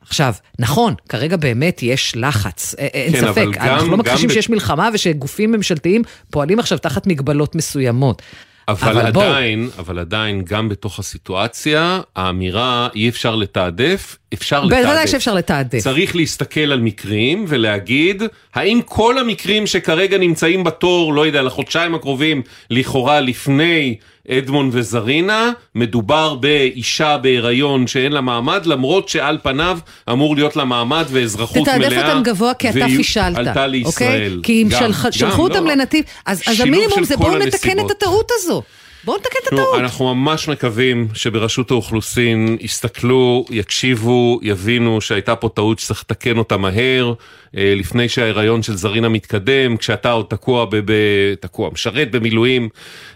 עכשיו, 0.00 0.34
נכון, 0.58 0.94
כרגע 1.08 1.36
באמת 1.36 1.82
יש 1.82 2.12
לחץ, 2.16 2.74
א- 2.74 2.82
אין 2.82 3.12
כן, 3.12 3.20
ספק. 3.20 3.46
גם- 3.52 3.62
אנחנו 3.68 3.86
לא 3.86 3.92
גם 3.92 3.98
מכחישים 3.98 4.28
ב- 4.28 4.32
שיש 4.32 4.50
מלחמה 4.50 4.88
ושגופים 4.94 5.52
ממשלתיים 5.52 6.02
פועלים 6.30 6.58
עכשיו 6.58 6.78
תחת 6.78 7.06
מגבלות 7.06 7.54
מסוימות. 7.54 8.22
אבל, 8.70 8.98
אבל. 8.98 9.06
עדיין, 9.06 9.70
אבל 9.78 9.98
עדיין, 9.98 10.42
גם 10.44 10.68
בתוך 10.68 10.98
הסיטואציה, 10.98 12.00
האמירה 12.16 12.88
אי 12.94 13.08
אפשר 13.08 13.36
לתעדף, 13.36 14.16
אפשר 14.34 14.64
לתעדף. 14.64 14.82
בוודאי 14.82 15.06
שאפשר 15.08 15.34
לתעדף. 15.34 15.78
צריך 15.78 16.16
להסתכל 16.16 16.60
על 16.60 16.80
מקרים 16.80 17.44
ולהגיד, 17.48 18.22
האם 18.54 18.80
כל 18.84 19.18
המקרים 19.18 19.66
שכרגע 19.66 20.18
נמצאים 20.18 20.64
בתור, 20.64 21.14
לא 21.14 21.26
יודע, 21.26 21.42
לחודשיים 21.42 21.94
הקרובים, 21.94 22.42
לכאורה 22.70 23.20
לפני 23.20 23.96
אדמון 24.38 24.70
וזרינה, 24.72 25.50
מדובר 25.74 26.34
באישה 26.34 27.16
בהיריון 27.18 27.86
שאין 27.86 28.12
לה 28.12 28.20
מעמד, 28.20 28.66
למרות 28.66 29.08
שעל 29.08 29.38
פניו 29.42 29.78
אמור 30.10 30.36
להיות 30.36 30.56
לה 30.56 30.64
מעמד 30.64 31.04
ואזרחות 31.10 31.68
מלאה. 31.68 31.78
תתעדף 31.78 32.04
אותם 32.04 32.22
גבוה 32.22 32.54
כי 32.54 32.70
אתה 32.70 32.86
פישלת, 32.96 33.36
עלתה 33.36 33.66
לישראל. 33.66 34.36
אוקיי? 34.36 34.42
כי 34.42 34.62
אם 34.62 34.68
שלחו 35.10 35.42
אותם 35.42 35.64
לא. 35.64 35.72
לנתיב, 35.72 36.04
אז, 36.26 36.42
המינימום 36.60 37.04
זה 37.04 37.16
בואו 37.16 37.38
נתקן. 37.38 37.80
את 37.86 37.90
הטעות 37.90 38.30
הזו. 38.34 38.62
בואו 39.04 39.16
נתקן 39.16 39.38
את 39.42 39.52
הטעות. 39.52 39.80
אנחנו 39.80 40.14
ממש 40.14 40.48
מקווים 40.48 41.08
שברשות 41.14 41.70
האוכלוסין 41.70 42.56
יסתכלו, 42.60 43.44
יקשיבו, 43.50 44.40
יבינו 44.42 45.00
שהייתה 45.00 45.36
פה 45.36 45.48
טעות 45.54 45.78
שצריך 45.78 46.04
לתקן 46.04 46.38
אותה 46.38 46.56
מהר, 46.56 47.12
אה, 47.56 47.74
לפני 47.76 48.08
שההיריון 48.08 48.62
של 48.62 48.72
זרינה 48.72 49.08
מתקדם, 49.08 49.76
כשאתה 49.76 50.10
עוד 50.10 50.26
תקוע, 50.28 50.64
ב, 50.64 50.76
ב, 50.76 50.92
תקוע, 51.40 51.70
משרת 51.72 52.10
במילואים, 52.10 52.68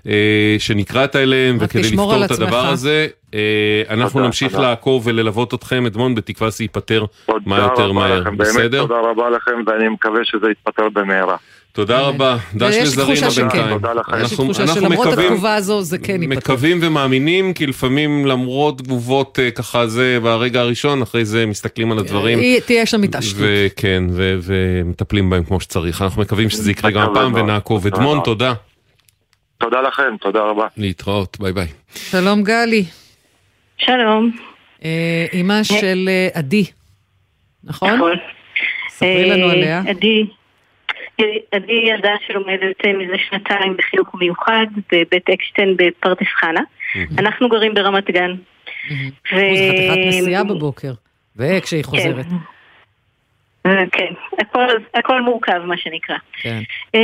אה, 0.06 0.56
שנקראת 0.58 1.16
אליהם, 1.16 1.56
וכדי 1.60 1.82
לפתור 1.82 2.14
על 2.14 2.24
את 2.24 2.30
הדבר 2.30 2.56
עצמך. 2.56 2.72
הזה, 2.72 3.06
אה, 3.34 3.82
אנחנו 3.90 4.10
תודה, 4.10 4.26
נמשיך 4.26 4.52
תודה. 4.52 4.68
לעקוב 4.68 5.06
וללוות 5.06 5.54
אתכם, 5.54 5.86
אדמון, 5.86 6.14
בתקווה 6.14 6.50
שזה 6.50 6.64
ייפתר 6.64 7.04
מה 7.46 7.58
יותר 7.58 7.92
מהר, 7.92 8.20
לכם, 8.20 8.36
באמת 8.36 8.40
בסדר? 8.40 8.82
תודה 8.82 9.00
רבה 9.00 9.30
לכם, 9.30 9.54
ואני 9.66 9.88
מקווה 9.88 10.20
שזה 10.24 10.46
יתפטר 10.50 10.88
במהרה. 10.88 11.36
תודה 11.74 12.00
רבה, 12.00 12.36
דש 12.54 12.74
לזרינה. 12.76 13.28
בינתיים. 13.36 13.78
יש 14.24 14.30
לי 14.30 14.36
תחושה 14.36 14.66
שלמרות 14.66 15.06
התגובה 15.06 15.54
הזו 15.54 15.82
זה 15.82 15.98
כן 15.98 16.22
ייפתר. 16.22 16.38
מקווים 16.38 16.78
ומאמינים, 16.82 17.52
כי 17.52 17.66
לפעמים 17.66 18.26
למרות 18.26 18.78
תגובות 18.78 19.38
אה, 19.38 19.50
ככה 19.50 19.86
זה 19.86 20.18
ברגע 20.22 20.60
הראשון, 20.60 21.02
אחרי 21.02 21.24
זה 21.24 21.46
מסתכלים 21.46 21.92
על 21.92 21.98
הדברים. 21.98 22.38
היא- 22.38 22.60
תהיה 22.60 22.86
שם 22.86 23.02
התעשתות. 23.02 23.40
וכן, 23.42 24.02
ומטפלים 24.42 25.30
בהם 25.30 25.44
כמו 25.44 25.60
שצריך. 25.60 26.02
אנחנו 26.02 26.22
מקווים 26.22 26.50
שזה 26.50 26.70
יקרה 26.70 26.90
גם 26.90 27.10
הפעם. 27.10 27.34
ונעקוב. 27.34 27.86
אדמון. 27.86 28.20
תודה. 28.24 28.54
תודה 29.58 29.80
לכם, 29.80 30.16
תודה 30.20 30.40
רבה. 30.40 30.66
להתראות, 30.76 31.36
ביי 31.40 31.52
ביי. 31.52 31.66
שלום 31.94 32.42
גלי. 32.42 32.84
שלום. 33.78 34.30
אה, 34.84 35.26
אימא 35.32 35.62
של 35.62 36.08
אה, 36.08 36.28
עדי, 36.38 36.64
נכון? 37.64 37.94
נכון. 37.94 38.12
ספרי 38.90 39.30
לנו 39.30 39.46
אה, 39.46 39.52
עליה. 39.52 39.82
עדי, 39.86 40.24
עדי 41.50 41.72
ילדה 41.72 42.14
שלומדת 42.26 42.86
אה, 42.86 42.92
מזה 42.92 43.14
שנתיים 43.28 43.76
בחינוך 43.76 44.14
מיוחד 44.14 44.66
בבית 44.92 45.30
אקשטיין 45.30 45.76
בפרדס 45.76 46.28
חנה. 46.40 46.60
אנחנו 47.18 47.48
גרים 47.48 47.74
ברמת 47.74 48.10
גן. 48.10 48.34
זה 49.30 49.50
חתיכת 49.70 49.96
נסיעה 50.06 50.44
בבוקר, 50.44 50.92
וכשהיא 51.36 51.84
חוזרת. 51.84 52.26
אה, 53.66 53.84
כן, 53.92 54.12
הכל, 54.38 54.66
הכל 54.94 55.20
מורכב 55.20 55.60
מה 55.64 55.76
שנקרא. 55.76 56.16
כן. 56.32 56.60
אה, 56.94 57.00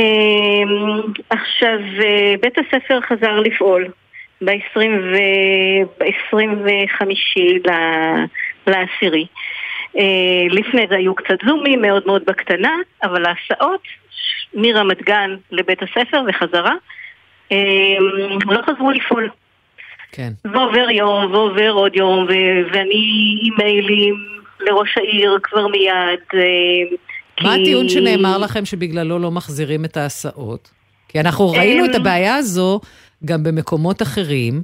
עכשיו, 1.29 1.79
אה, 2.03 2.33
בית 2.41 2.57
הספר 2.57 2.99
חזר 3.01 3.39
לפעול, 3.39 3.87
ב-25 4.41 7.13
לעשירי. 8.67 9.25
אה, 9.97 10.03
לפני 10.49 10.85
זה 10.89 10.95
היו 10.95 11.15
קצת 11.15 11.37
זומים, 11.47 11.81
מאוד 11.81 12.03
מאוד 12.05 12.21
בקטנה, 12.27 12.71
אבל 13.03 13.23
ההסעות 13.25 13.81
מרמת 14.53 15.01
גן 15.01 15.35
לבית 15.51 15.79
הספר 15.83 16.21
וחזרה 16.27 16.73
אה, 17.51 17.57
לא 18.45 18.61
חזרו 18.61 18.91
לפעול. 18.91 19.29
כן. 20.11 20.31
ועובר 20.45 20.89
יום, 20.89 21.31
ועובר 21.33 21.69
עוד 21.71 21.95
יום, 21.95 22.23
ו- 22.23 22.71
ואני 22.73 23.05
עם 23.43 23.53
מיילים 23.57 24.15
לראש 24.59 24.97
העיר 24.97 25.37
כבר 25.43 25.67
מיד. 25.67 26.19
אה, 26.33 26.39
מה 27.41 27.53
כי- 27.55 27.61
הטיעון 27.61 27.89
שנאמר 27.89 28.37
לכם 28.37 28.65
שבגללו 28.65 29.19
לא 29.19 29.31
מחזירים 29.31 29.85
את 29.85 29.97
ההסעות? 29.97 30.71
כי 31.09 31.19
אנחנו 31.19 31.51
ראינו 31.51 31.85
את 31.85 31.95
אמ, 31.95 32.01
הבעיה 32.01 32.35
הזו 32.35 32.79
גם 33.25 33.43
במקומות 33.43 34.01
אחרים, 34.01 34.61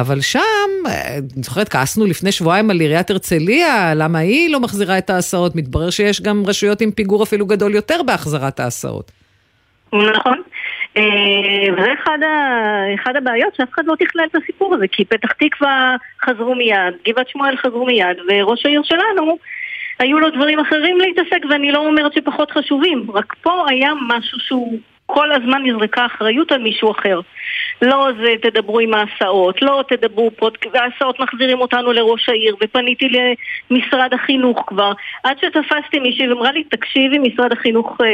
אבל 0.00 0.20
שם, 0.20 0.40
אה, 0.86 1.16
אני 1.16 1.42
זוכרת, 1.42 1.68
כעסנו 1.68 2.06
לפני 2.06 2.32
שבועיים 2.32 2.70
על 2.70 2.80
עיריית 2.80 3.10
הרצליה, 3.10 3.94
למה 3.94 4.18
היא 4.18 4.52
לא 4.52 4.60
מחזירה 4.60 4.98
את 4.98 5.10
ההסעות? 5.10 5.56
מתברר 5.56 5.90
שיש 5.90 6.22
גם 6.22 6.42
רשויות 6.46 6.80
עם 6.80 6.90
פיגור 6.90 7.22
אפילו 7.22 7.46
גדול 7.46 7.74
יותר 7.74 8.02
בהחזרת 8.02 8.60
ההסעות. 8.60 9.10
נכון. 9.92 10.42
אה, 10.96 11.72
וזה. 11.72 11.92
אחד 12.94 13.16
הבעיות 13.16 13.54
שאף 13.54 13.68
אחד 13.74 13.82
לא 13.86 13.94
תכלל 13.98 14.24
את 14.30 14.36
הסיפור 14.42 14.74
הזה, 14.74 14.88
כי 14.88 15.04
פתח 15.04 15.32
תקווה 15.32 15.96
חזרו 16.24 16.54
מיד, 16.54 16.94
גבעת 17.08 17.28
שמואל 17.28 17.56
חזרו 17.56 17.86
מיד, 17.86 18.16
וראש 18.28 18.66
העיר 18.66 18.82
שלנו, 18.84 19.38
היו 19.98 20.18
לו 20.18 20.30
דברים 20.30 20.60
אחרים 20.60 20.98
להתעסק, 20.98 21.40
ואני 21.50 21.72
לא 21.72 21.86
אומרת 21.86 22.12
שפחות 22.12 22.50
חשובים, 22.50 23.06
רק 23.14 23.34
פה 23.42 23.64
היה 23.68 23.90
משהו 24.08 24.38
שהוא 24.40 24.78
כל 25.14 25.32
הזמן 25.32 25.62
נזרקה 25.66 26.06
אחריות 26.06 26.52
על 26.52 26.62
מישהו 26.62 26.90
אחר. 26.90 27.20
לא 27.82 28.08
זה 28.22 28.32
תדברו 28.42 28.80
עם 28.80 28.94
ההסעות, 28.94 29.62
לא 29.62 29.84
תדברו 29.88 30.30
פה, 30.36 30.48
וההסעות 30.72 31.20
מחזירים 31.20 31.60
אותנו 31.60 31.92
לראש 31.92 32.28
העיר, 32.28 32.56
ופניתי 32.62 33.08
למשרד 33.70 34.14
החינוך 34.14 34.64
כבר, 34.66 34.92
עד 35.24 35.36
שתפסתי 35.38 35.98
מישהי 35.98 36.28
ואמרה 36.28 36.52
לי, 36.52 36.64
תקשיבי, 36.64 37.18
משרד 37.18 37.52
החינוך 37.52 37.96
אה, 38.00 38.06
אה, 38.06 38.12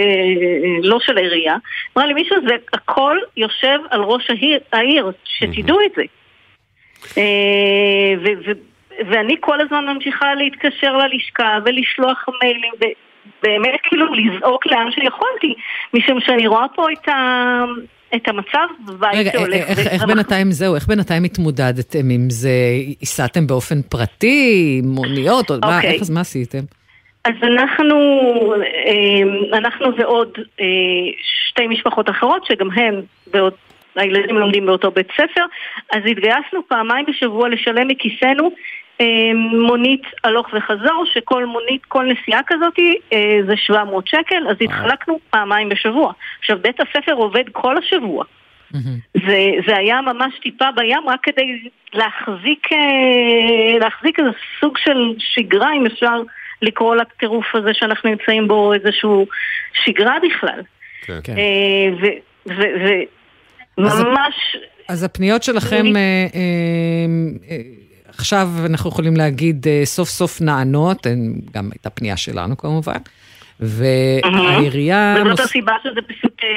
לא 0.82 1.00
של 1.00 1.18
העירייה, 1.18 1.56
אמרה 1.96 2.06
לי, 2.06 2.14
מישהו, 2.14 2.36
זה 2.48 2.54
הכל 2.72 3.18
יושב 3.36 3.78
על 3.90 4.00
ראש 4.00 4.30
העיר, 4.30 4.58
העיר 4.72 5.12
שתדעו 5.24 5.78
את 5.86 5.92
זה. 5.96 6.02
אה, 7.18 8.14
ו- 8.18 8.40
ו- 8.46 8.76
ואני 9.10 9.36
כל 9.40 9.60
הזמן 9.60 9.86
ממשיכה 9.86 10.34
להתקשר 10.34 10.96
ללשכה 10.96 11.58
ולשלוח 11.64 12.26
מיילים 12.42 12.72
ובאמת 13.42 13.80
כאילו 13.82 14.06
לזעוק 14.14 14.66
לאן 14.66 14.90
שיכולתי 14.90 15.54
משום 15.94 16.20
שאני 16.20 16.46
רואה 16.46 16.66
פה 16.74 16.86
את, 16.92 17.08
ה- 17.08 17.64
את 18.14 18.28
המצב 18.28 18.66
בבית 18.86 19.14
רגע, 19.14 19.30
שהולך. 19.32 19.54
איך, 19.54 19.68
איך, 19.68 19.78
ו- 19.78 19.80
איך 19.80 19.90
ואנחנו- 19.92 20.06
בינתיים 20.14 20.50
זהו, 20.50 20.74
איך 20.74 20.86
בינתיים 20.86 21.24
התמודדתם 21.24 22.10
עם 22.10 22.30
זה? 22.30 22.50
הסעתם 23.02 23.46
באופן 23.46 23.82
פרטי, 23.82 24.80
מוניות, 24.84 25.50
או 25.50 25.56
מה, 25.62 25.76
אוקיי. 25.76 25.90
איך, 25.92 26.02
אז 26.02 26.10
מה 26.10 26.20
עשיתם? 26.20 26.58
אז 27.24 27.34
אנחנו, 27.42 27.96
אה, 28.86 29.58
אנחנו 29.58 29.96
ועוד 29.96 30.28
אה, 30.60 30.66
שתי 31.48 31.66
משפחות 31.66 32.10
אחרות 32.10 32.46
שגם 32.46 32.70
הן, 32.70 33.00
בעוד, 33.32 33.52
הילדים 33.96 34.36
לומדים 34.38 34.66
באותו 34.66 34.90
בית 34.90 35.08
ספר, 35.12 35.44
אז 35.92 36.00
התגייסנו 36.10 36.60
פעמיים 36.68 37.06
בשבוע 37.08 37.48
לשלם 37.48 37.88
מכיסנו 37.88 38.44
אה, 38.44 38.50
מונית 39.66 40.02
הלוך 40.24 40.46
וחזור, 40.54 41.04
שכל 41.12 41.44
מונית, 41.46 41.84
כל 41.88 42.04
נסיעה 42.04 42.40
כזאת 42.46 42.78
אה, 43.12 43.38
זה 43.46 43.56
700 43.56 44.08
שקל, 44.08 44.48
אז 44.50 44.56
התחלקנו 44.60 45.18
פעמיים 45.30 45.68
בשבוע. 45.68 46.12
עכשיו, 46.38 46.58
בית 46.62 46.80
הספר 46.80 47.12
עובד 47.12 47.44
כל 47.52 47.78
השבוע. 47.78 48.24
זה, 49.26 49.50
זה 49.66 49.76
היה 49.76 50.00
ממש 50.00 50.34
טיפה 50.42 50.64
בים 50.76 51.08
רק 51.08 51.20
כדי 51.22 51.68
להחזיק, 51.94 52.72
אה, 52.72 53.78
להחזיק 53.78 54.18
איזה 54.18 54.30
סוג 54.60 54.78
של 54.78 55.14
שגרה, 55.18 55.72
אם 55.76 55.86
אפשר 55.86 56.22
לקרוא 56.62 56.96
לטירוף 56.96 57.54
הזה 57.54 57.70
שאנחנו 57.72 58.10
נמצאים 58.10 58.48
בו 58.48 58.72
איזשהו 58.72 59.26
שגרה 59.84 60.14
בכלל. 60.22 60.60
כן. 61.02 61.32
אה, 61.38 61.94
ו- 62.00 62.50
ו- 62.52 62.86
ו- 62.86 63.86
אז- 63.86 64.02
ממש... 64.02 64.56
אז 64.88 65.04
הפניות 65.04 65.42
שלכם, 65.42 65.86
עכשיו 68.18 68.48
אנחנו 68.64 68.90
יכולים 68.90 69.16
להגיד, 69.16 69.66
אה, 69.68 69.82
סוף 69.84 70.08
סוף 70.08 70.40
נענות, 70.40 71.06
אה, 71.06 71.12
גם 71.52 71.68
הייתה 71.72 71.90
פנייה 71.90 72.16
שלנו 72.16 72.56
כמובן, 72.56 72.98
והעירייה... 73.60 75.14
וזאת 75.26 75.40
הסיבה 75.40 75.72
שזה 75.84 76.00
פשוט 76.02 76.40
אה, 76.44 76.48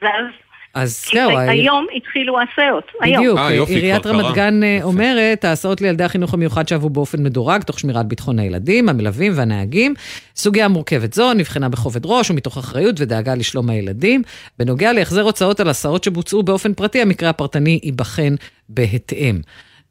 זז. 0.00 0.44
אז 0.74 1.04
זהו, 1.12 1.38
היום 1.38 1.86
התחילו 1.96 2.38
ההסעות. 2.38 2.92
היום. 3.00 3.36
בדיוק, 3.46 3.68
עיריית 3.68 4.06
רמת 4.06 4.34
גן 4.34 4.62
אה, 4.62 4.78
אומרת, 4.82 5.44
ההסעות 5.44 5.80
לילדי 5.80 6.04
החינוך 6.04 6.34
המיוחד 6.34 6.68
שעבו 6.68 6.90
באופן 6.90 7.22
מדורג, 7.22 7.62
תוך 7.62 7.80
שמירת 7.80 8.06
ביטחון 8.06 8.38
הילדים, 8.38 8.88
המלווים 8.88 9.32
והנהגים. 9.36 9.94
סוגיה 10.36 10.68
מורכבת 10.68 11.12
זו 11.12 11.34
נבחנה 11.34 11.68
בכובד 11.68 12.06
ראש 12.06 12.30
ומתוך 12.30 12.58
אחריות 12.58 12.96
ודאגה 12.98 13.34
לשלום 13.34 13.70
הילדים. 13.70 14.22
בנוגע 14.58 14.92
להחזר 14.92 15.22
הוצאות 15.22 15.60
על 15.60 15.68
הסעות 15.68 16.04
שבוצעו 16.04 16.42
באופן 16.42 16.74
פרטי, 16.74 17.02
המקרה 17.02 17.30
הפרטני 17.30 17.80
ייבחן 17.82 18.34
בהתאם. 18.68 19.40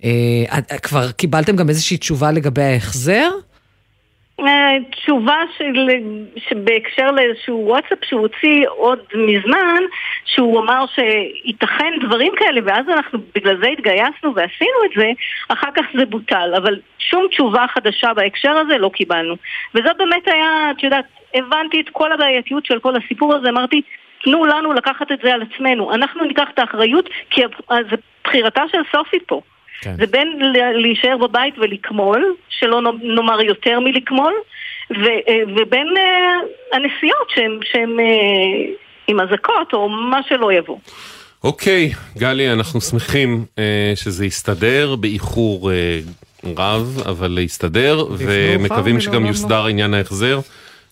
אה, 0.04 0.60
אה, 0.72 0.80
כבר 0.80 1.12
קיבלתם 1.12 1.56
גם 1.56 1.70
איזושהי 1.70 1.98
תשובה 1.98 2.32
לגבי 2.32 2.62
ההחזר? 2.62 3.30
אה, 4.40 4.78
תשובה 4.92 5.38
של, 5.58 5.90
שבהקשר 6.50 7.12
לאיזשהו 7.12 7.64
וואטסאפ 7.68 7.98
שהוא 8.06 8.22
הוציא 8.22 8.66
עוד 8.68 9.00
מזמן, 9.16 9.82
שהוא 10.26 10.60
אמר 10.60 10.86
שייתכן 10.96 11.94
דברים 12.06 12.34
כאלה, 12.38 12.62
ואז 12.66 12.90
אנחנו 12.90 13.20
בגלל 13.36 13.58
זה 13.62 13.68
התגייסנו 13.68 14.36
ועשינו 14.36 14.78
את 14.86 14.92
זה, 14.98 15.08
אחר 15.50 15.70
כך 15.76 15.86
זה 15.98 16.06
בוטל, 16.06 16.54
אבל 16.58 16.80
שום 17.00 17.28
תשובה 17.30 17.66
חדשה 17.74 18.14
בהקשר 18.14 18.52
הזה 18.52 18.78
לא 18.78 18.90
קיבלנו. 18.94 19.36
וזה 19.76 19.90
באמת 19.98 20.28
היה, 20.28 20.72
את 20.72 20.84
יודעת, 20.84 21.06
הבנתי 21.34 21.82
את 21.82 21.90
כל 21.92 22.12
הבעייתיות 22.12 22.66
של 22.66 22.80
כל 22.80 22.94
הסיפור 22.96 23.36
הזה, 23.36 23.50
אמרתי, 23.50 23.82
תנו 24.24 24.46
לנו 24.46 24.74
לקחת 24.74 25.12
את 25.12 25.20
זה 25.24 25.34
על 25.34 25.42
עצמנו, 25.42 25.94
אנחנו 25.94 26.26
ניקח 26.26 26.48
את 26.54 26.60
האחריות, 26.60 27.10
כי 27.30 27.42
זו 27.70 27.98
בחירתה 28.24 28.64
של 28.72 28.82
סופי 28.92 29.18
פה. 29.28 29.42
כן. 29.82 29.96
זה 29.98 30.06
בין 30.08 30.28
להישאר 30.76 31.18
בבית 31.18 31.54
ולקמול, 31.58 32.36
שלא 32.50 32.82
נאמר 33.02 33.42
יותר 33.42 33.80
מלקמול, 33.80 34.34
ו- 34.92 35.30
אה, 35.30 35.40
ובין 35.56 35.88
אה, 35.98 36.78
הנסיעות 36.78 37.30
שהן 37.36 37.60
שהן, 37.72 38.00
אה, 38.00 38.74
עם 39.08 39.20
אזעקות 39.20 39.74
או 39.74 39.90
מה 39.90 40.20
שלא 40.30 40.54
יבוא. 40.54 40.78
אוקיי, 41.44 41.92
גלי, 42.18 42.54
אנחנו 42.54 42.82
שמחים 42.82 43.46
אה, 43.60 43.94
שזה 43.96 44.26
יסתדר 44.26 44.96
באיחור 44.96 45.72
אה, 45.72 46.00
רב, 46.58 47.04
אבל 47.06 47.38
יסתדר, 47.38 48.06
ומקווים 48.18 49.00
שגם 49.00 49.26
יוסדר 49.26 49.66
עניין 49.66 49.94
ההחזר, 49.94 50.40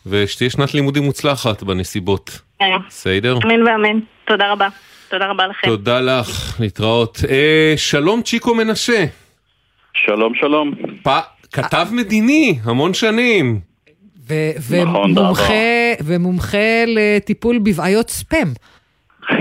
ושתהיה 0.05 0.49
שנת 0.49 0.73
לימודים 0.73 1.03
מוצלחת 1.03 1.63
בנסיבות. 1.63 2.39
אה, 2.61 2.67
בסדר? 2.88 3.38
אמן 3.43 3.67
ואמן. 3.67 3.99
תודה 4.25 4.51
רבה. 4.51 4.67
תודה 5.12 5.26
רבה 5.26 5.47
לכם. 5.47 5.68
תודה 5.68 6.01
לך, 6.01 6.57
להתראות. 6.59 7.20
אה, 7.30 7.74
שלום 7.78 8.22
צ'יקו 8.22 8.55
מנשה. 8.55 9.05
שלום, 9.93 10.34
שלום. 10.36 10.74
פ... 11.03 11.09
כתב 11.51 11.88
מדיני, 11.91 12.59
המון 12.64 12.93
שנים. 12.93 13.59
ו- 14.30 14.84
נכון, 14.84 15.12
ומומחה, 15.18 15.53
ומומחה 16.05 16.84
לטיפול 16.88 17.59
בבעיות 17.59 18.09
ספאם. 18.09 18.47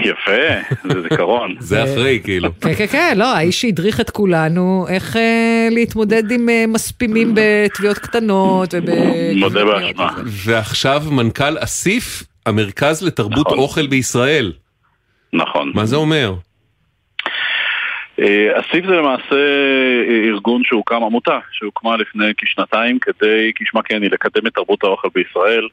יפה, 0.05 0.77
זה 0.93 1.03
זיכרון. 1.03 1.57
זה 1.59 1.85
אחרי, 1.85 2.21
כאילו. 2.25 2.49
כן, 2.61 2.75
כן, 2.75 2.87
כן, 2.87 3.15
לא, 3.19 3.35
האיש 3.35 3.61
שהדריך 3.61 4.01
את 4.01 4.11
כולנו 4.11 4.87
איך 4.89 5.17
אה, 5.17 5.69
להתמודד 5.71 6.31
עם 6.31 6.49
אה, 6.49 6.65
מספימים 6.69 7.35
בתביעות 7.35 7.99
קטנות 7.99 8.75
וב... 8.75 8.91
מודה 9.37 9.65
באשמה. 9.65 10.13
ועכשיו 10.27 11.03
מנכ"ל 11.11 11.59
אסיף, 11.59 12.23
המרכז 12.47 13.03
לתרבות 13.03 13.47
אוכל 13.47 13.87
בישראל. 13.87 14.53
נכון. 15.33 15.73
מה 15.75 15.87
זה 15.87 15.97
אומר? 15.97 16.35
אה, 18.21 18.61
אסיף 18.61 18.87
זה 18.87 18.93
למעשה 18.93 19.35
אה, 19.35 20.29
ארגון 20.29 20.63
שהוקם, 20.65 21.03
עמותה, 21.05 21.39
שהוקמה 21.53 21.97
לפני 21.97 22.25
כשנתיים 22.39 22.99
כדי, 22.99 23.53
כשמה 23.55 23.83
כן 23.83 24.03
היא, 24.03 24.11
לקדם 24.11 24.47
את 24.47 24.55
תרבות 24.55 24.85
האוכל 24.85 25.09
בישראל, 25.15 25.69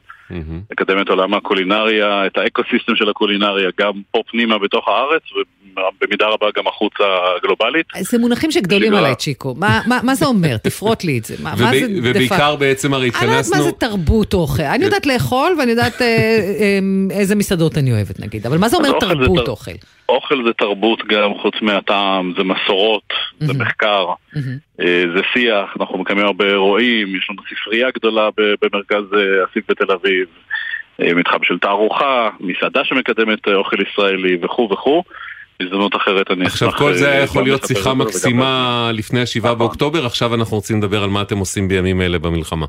לקדם 0.70 1.00
את 1.00 1.08
עולם 1.08 1.34
הקולינריה, 1.34 2.26
את 2.26 2.38
האקוסיסטם 2.38 2.96
של 2.96 3.08
הקולינריה, 3.08 3.70
גם 3.80 3.92
פה 4.10 4.22
פנימה 4.30 4.58
בתוך 4.58 4.88
הארץ 4.88 5.22
ובמידה 5.32 6.26
רבה 6.26 6.46
גם 6.56 6.66
החוצה 6.66 7.04
גלובלית. 7.42 7.86
זה 8.00 8.18
מונחים 8.18 8.50
שגדולים. 8.50 8.94
עליי, 8.94 9.14
צ'יקו. 9.14 9.54
מה- 9.58 9.80
מה 9.86 10.00
מה 10.02 10.14
זה 10.14 10.26
אומר? 10.26 10.56
תפרוט 10.64 11.04
לי 11.04 11.18
את 11.18 11.24
זה. 11.24 11.34
מה 11.42 11.50
מה 11.60 11.70
זה 11.72 11.86
ובעיקר? 12.02 12.56
בעצם 12.56 12.94
הרי 12.94 13.08
אני 13.08 13.26
לא 13.26 13.32
יודעת 13.32 13.32
מה 13.32 13.38
התכנסנו... 13.38 13.62
זה 13.64 13.72
תרבות 13.72 14.34
אוכל. 14.34 14.62
אני 14.62 14.84
יודעת 14.84 15.06
לאכול 15.06 15.56
ואני 15.58 15.70
יודעת 15.70 16.02
אה, 16.02 16.06
אה, 16.06 16.78
איזה 17.18 17.34
מסעדות 17.34 17.78
אני 17.78 17.92
אוהבת 17.92 18.20
נגיד, 18.20 18.46
אבל 18.46 18.58
מה 18.58 18.68
זה 18.68 18.76
אומר 18.76 18.88
אז 18.88 18.94
אוכל 18.94 19.06
זה 19.08 19.14
תרבות 19.14 19.44
תר- 19.44 19.50
אוכל? 19.50 19.70
אוכל 20.08 20.44
זה 20.46 20.52
תרבות 20.52 21.06
גם 21.06 21.30
חוץ 21.42 21.54
מהטעם, 21.62 22.32
זה 22.36 22.44
מסורות, 22.44 23.12
זה 23.40 23.52
מחקר, 23.52 24.06
אה, 24.80 25.04
זה 25.14 25.20
שיח, 25.32 25.76
אנחנו 25.80 25.98
מקיימים 25.98 26.26
הרבה 26.26 26.44
אירועים, 26.44 27.16
יש 27.16 27.30
לנו 27.30 27.42
ספרייה 27.50 27.88
גדולה 27.90 28.28
במרכז 28.36 29.14
אה, 29.14 29.44
אסיף 29.44 29.64
בתל 29.70 29.92
אביב, 29.92 30.26
אה, 31.02 31.14
מתחם 31.14 31.38
של 31.42 31.58
תערוכה, 31.58 32.28
מסעדה 32.40 32.84
שמקדמת 32.84 33.48
אה, 33.48 33.54
אוכל 33.54 33.76
ישראלי 33.82 34.38
וכו' 34.42 34.68
וכו'. 34.72 35.02
בהזדמנות 35.60 35.96
אחרת 35.96 36.30
אני 36.30 36.46
עכשיו 36.46 36.68
אשמח... 36.68 36.78
כל 36.78 36.94
זה 36.94 37.06
אה, 37.06 37.12
היה 37.12 37.22
יכול 37.22 37.42
להיות 37.42 37.64
שיחה 37.66 37.94
מקסימה 37.94 38.90
לפני 38.94 39.20
השבעה 39.20 39.54
באוקטובר, 39.54 40.06
עכשיו 40.06 40.34
אנחנו 40.34 40.56
רוצים 40.56 40.78
לדבר 40.78 41.02
על 41.02 41.10
מה 41.10 41.22
אתם 41.22 41.38
עושים 41.38 41.68
בימים 41.68 42.02
אלה 42.02 42.18
במלחמה. 42.18 42.66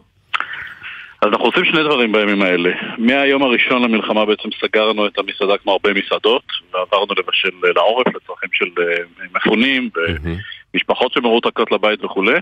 אז 1.22 1.30
אנחנו 1.30 1.46
עושים 1.46 1.66
שני 1.66 1.84
דברים 1.84 2.12
בימים 2.12 2.42
האלה. 2.42 2.70
מהיום 2.98 3.44
הראשון 3.44 3.82
למלחמה 3.82 4.26
בעצם 4.26 4.50
סגרנו 4.62 5.08
את 5.08 5.20
המסעדה 5.20 5.58
כמו 5.58 5.72
הרבה 5.72 5.94
מסעדות, 5.94 6.44
ועברנו 6.74 7.14
לבשל 7.18 7.50
לעורף 7.76 8.08
לצרכים 8.08 8.50
של 8.54 8.66
אה, 8.82 9.26
מפונים, 9.36 9.90
ומשפחות 10.74 11.14
שמרותקות 11.14 11.72
לבית 11.72 12.04
וכולי. 12.04 12.40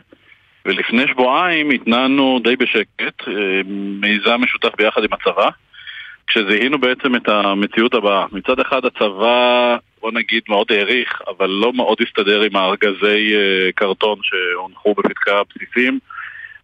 ולפני 0.65 1.07
שבועיים 1.07 1.71
התנענו 1.71 2.39
די 2.43 2.55
בשקט 2.55 3.27
אה, 3.27 3.61
מיזם 4.01 4.41
משותף 4.41 4.75
ביחד 4.77 5.03
עם 5.03 5.13
הצבא, 5.13 5.49
כשזיהינו 6.27 6.79
בעצם 6.79 7.15
את 7.15 7.29
המציאות 7.29 7.93
הבאה. 7.93 8.25
מצד 8.31 8.59
אחד 8.59 8.85
הצבא, 8.85 9.77
בוא 10.01 10.11
נגיד, 10.11 10.43
מאוד 10.49 10.67
העריך, 10.71 11.21
אבל 11.27 11.49
לא 11.49 11.73
מאוד 11.73 11.97
הסתדר 12.07 12.41
עם 12.41 12.55
הארגזי 12.55 13.35
אה, 13.35 13.71
קרטון 13.75 14.19
שהונחו 14.23 14.93
בפתחי 14.93 15.31
הבסיסים. 15.31 15.99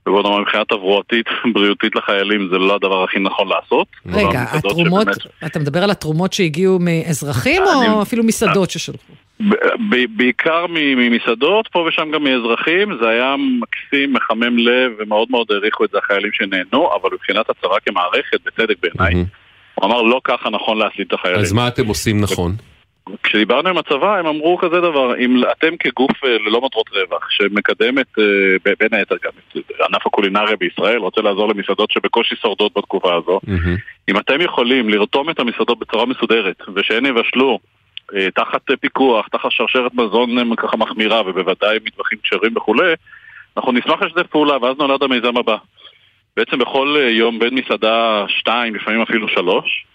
ובוא 0.07 0.23
נאמר 0.23 0.39
מבחינה 0.39 0.65
תברואתית, 0.65 1.25
בריאותית 1.53 1.95
לחיילים 1.95 2.49
זה 2.51 2.57
לא 2.57 2.75
הדבר 2.75 3.03
הכי 3.03 3.19
נכון 3.19 3.47
לעשות. 3.47 3.87
רגע, 4.05 4.45
התרומות, 4.51 5.07
שבאמת- 5.13 5.45
אתה 5.45 5.59
מדבר 5.59 5.83
על 5.83 5.91
התרומות 5.91 6.33
שהגיעו 6.33 6.79
מאזרחים 6.81 7.61
או 7.91 8.01
אפילו 8.01 8.23
מסעדות 8.23 8.69
ששלחו? 8.69 9.13
בעיקר 10.17 10.65
מ- 10.69 10.97
ממסעדות, 10.97 11.67
פה 11.67 11.85
ושם 11.87 12.11
גם 12.13 12.23
מאזרחים, 12.23 12.97
זה 13.01 13.09
היה 13.09 13.35
מקסים, 13.61 14.13
מחמם 14.13 14.57
לב, 14.57 14.91
ומאוד 14.99 15.27
מאוד 15.31 15.47
העריכו 15.51 15.85
את 15.85 15.89
זה 15.91 15.97
החיילים 16.03 16.31
שנהנו, 16.33 16.89
אבל 17.01 17.09
מבחינת 17.13 17.49
הצבא 17.49 17.75
כמערכת, 17.85 18.37
בצדק 18.45 18.75
בעיניי, 18.81 19.25
הוא 19.75 19.85
אמר 19.85 20.01
לא 20.01 20.21
ככה 20.23 20.49
נכון 20.49 20.77
להסליט 20.77 21.07
את 21.07 21.13
החיילים. 21.13 21.41
אז 21.41 21.53
מה 21.53 21.67
אתם 21.67 21.87
עושים 21.87 22.21
נכון? 22.21 22.55
כשדיברנו 23.23 23.69
עם 23.69 23.77
הצבא, 23.77 24.17
הם 24.17 24.25
אמרו 24.25 24.57
כזה 24.57 24.81
דבר, 24.81 25.17
אם 25.19 25.43
אתם 25.51 25.77
כגוף 25.79 26.23
אה, 26.25 26.37
ללא 26.45 26.61
מטרות 26.61 26.89
רווח, 26.89 27.29
שמקדם 27.29 27.99
את, 27.99 28.19
אה, 28.19 28.73
בין 28.79 28.99
היתר 28.99 29.15
גם 29.23 29.31
את 29.37 29.57
ענף 29.89 30.07
הקולינריה 30.07 30.55
בישראל, 30.55 30.97
רוצה 30.97 31.21
לעזור 31.21 31.49
למסעדות 31.49 31.91
שבקושי 31.91 32.35
שורדות 32.35 32.71
בתקופה 32.77 33.15
הזו, 33.15 33.39
אם 34.09 34.17
אתם 34.17 34.41
יכולים 34.41 34.89
לרתום 34.89 35.29
את 35.29 35.39
המסעדות 35.39 35.79
בצורה 35.79 36.05
מסודרת, 36.05 36.61
ושהן 36.75 37.05
יבשלו 37.05 37.59
אה, 38.15 38.31
תחת 38.31 38.71
אה, 38.71 38.77
פיקוח, 38.77 39.27
תחת 39.27 39.51
שרשרת 39.51 39.93
מזון 39.93 40.37
אה, 40.37 40.55
ככה 40.57 40.77
מחמירה, 40.77 41.21
ובוודאי 41.21 41.77
מטווחים 41.85 42.17
כשרים 42.23 42.57
וכולי, 42.57 42.93
אנחנו 43.57 43.71
נשמח 43.71 44.01
לשתף 44.01 44.27
פעולה, 44.27 44.57
ואז 44.61 44.77
נולד 44.77 45.03
המיזם 45.03 45.37
הבא. 45.37 45.57
בעצם 46.37 46.57
בכל 46.57 46.95
אה, 46.99 47.09
יום 47.09 47.39
בין 47.39 47.53
מסעדה 47.53 48.25
שתיים, 48.27 48.75
לפעמים 48.75 49.01
אפילו 49.01 49.27
שלוש, 49.27 49.65
אה, 49.65 49.92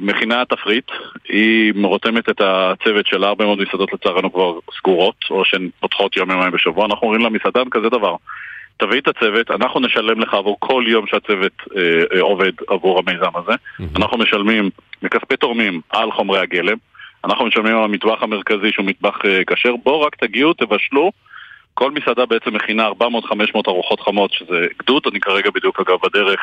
מכינה 0.00 0.44
תפריט, 0.44 0.90
היא 1.28 1.72
רותמת 1.82 2.28
את 2.28 2.40
הצוות 2.40 3.06
שלה, 3.06 3.28
הרבה 3.28 3.44
מאוד 3.44 3.58
מסעדות 3.58 3.92
לצערנו 3.92 4.32
כבר 4.32 4.58
סגורות, 4.78 5.16
או 5.30 5.44
שהן 5.44 5.68
פותחות 5.80 6.16
יום 6.16 6.30
יומיים 6.30 6.52
בשבוע, 6.52 6.86
אנחנו 6.86 7.06
אומרים 7.06 7.22
למסעדן 7.22 7.70
כזה 7.70 7.88
דבר, 7.88 8.16
תביא 8.76 9.00
את 9.00 9.08
הצוות, 9.08 9.50
אנחנו 9.50 9.80
נשלם 9.80 10.20
לך 10.20 10.34
עבור 10.34 10.56
כל 10.58 10.84
יום 10.86 11.06
שהצוות 11.06 11.52
אה, 11.76 12.02
אה, 12.14 12.20
עובד 12.20 12.52
עבור 12.68 12.98
המיזם 12.98 13.30
הזה, 13.34 13.52
אנחנו 13.96 14.18
משלמים 14.18 14.70
מכספי 15.02 15.36
תורמים 15.36 15.80
על 15.90 16.12
חומרי 16.12 16.38
הגלם, 16.38 16.76
אנחנו 17.24 17.46
משלמים 17.46 17.76
על 17.76 17.84
המטבח 17.84 18.22
המרכזי 18.22 18.72
שהוא 18.72 18.86
מטבח 18.86 19.18
אה, 19.24 19.44
כשר, 19.46 19.74
בואו 19.84 20.00
רק 20.00 20.16
תגיעו, 20.16 20.52
תבשלו, 20.52 21.12
כל 21.78 21.90
מסעדה 21.90 22.26
בעצם 22.26 22.54
מכינה 22.54 22.88
400-500 22.88 22.92
ארוחות 23.68 24.00
חמות, 24.00 24.32
שזה 24.32 24.66
גדוד, 24.82 25.02
אני 25.10 25.20
כרגע 25.20 25.50
בדיוק 25.54 25.80
אגב 25.80 25.96
בדרך 26.04 26.40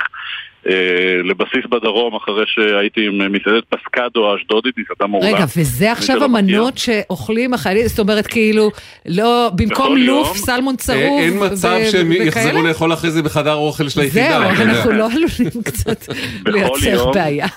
אה, 0.70 1.22
לבסיס 1.24 1.66
בדרום, 1.70 2.16
אחרי 2.16 2.44
שהייתי 2.48 3.06
עם 3.08 3.32
מסעדת 3.32 3.64
פסקדו 3.70 4.32
האשדודית, 4.32 4.76
מסעדה 4.78 5.08
מעולה. 5.08 5.28
רגע, 5.28 5.46
וזה 5.58 5.92
עכשיו 5.92 6.16
מכיר. 6.16 6.26
המנות 6.26 6.78
שאוכלים 6.78 7.54
החיילים? 7.54 7.88
זאת 7.88 8.00
אומרת, 8.00 8.28
כאילו, 8.28 8.72
לא, 9.06 9.50
במקום 9.56 9.98
לוף, 9.98 10.28
יום. 10.28 10.38
סלמון 10.38 10.76
צרוף 10.76 11.00
אה, 11.00 11.20
אין 11.20 11.38
מצב 11.46 11.78
שהם 11.92 12.12
וכאלה? 12.12 12.26
יחזרו 12.26 12.62
לאכול 12.62 12.94
אחרי 12.94 13.12
זה 13.12 13.24
בחדר 13.24 13.52
האוכל 13.52 13.90
של 13.90 14.02
היחידה. 14.02 14.30
זהו. 14.30 14.66
אנחנו 14.66 14.92
לא 14.92 15.06
עלולים 15.12 15.64
קצת 15.66 16.06
לייצר. 16.46 17.12
בעיה. 17.12 17.48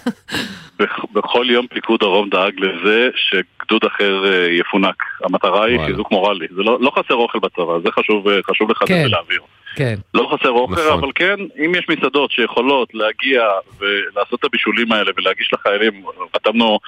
בכ- 0.79 1.05
בכל 1.13 1.47
יום 1.51 1.67
פיקוד 1.67 2.01
דרום 2.01 2.29
דאג 2.29 2.61
לזה 2.61 3.09
שגדוד 3.17 3.85
אחר 3.85 4.25
אה, 4.33 4.47
יפונק. 4.51 5.03
המטרה 5.25 5.65
היא 5.65 5.79
חיזוק 5.87 6.11
מורלי. 6.11 6.47
זה 6.57 6.63
לא, 6.63 6.79
לא 6.81 6.91
חסר 6.91 7.15
אוכל 7.15 7.39
בצבא, 7.39 7.79
זה 7.85 7.91
חשוב, 7.93 8.29
אה, 8.29 8.39
חשוב 8.51 8.71
לחדד 8.71 8.89
כן. 8.89 9.03
ולהעביר. 9.07 9.41
כן. 9.77 9.95
לא 10.15 10.31
חסר 10.33 10.51
אוכל, 10.51 10.73
נכון. 10.73 10.99
אבל 10.99 11.09
כן, 11.15 11.37
אם 11.65 11.75
יש 11.75 11.87
מסעדות 11.89 12.33
שיכולות 12.33 12.95
להגיע 12.95 13.43
ולעשות 13.79 14.41
את 14.41 14.45
הבישולים 14.45 14.93
האלה 14.93 15.11
ולהגיש 15.17 15.51
לחיילים, 15.53 16.05
חתמנו 16.37 16.79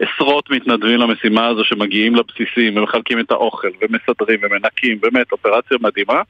עשרות 0.00 0.50
מתנדבים 0.50 0.98
למשימה 1.00 1.46
הזו 1.46 1.64
שמגיעים 1.64 2.14
לבסיסים 2.14 2.76
ומחלקים 2.76 3.20
את 3.20 3.30
האוכל 3.30 3.68
ומסדרים 3.80 4.40
ומנקים, 4.42 5.00
באמת, 5.00 5.32
אופרציה 5.32 5.76
מדהימה. 5.80 6.22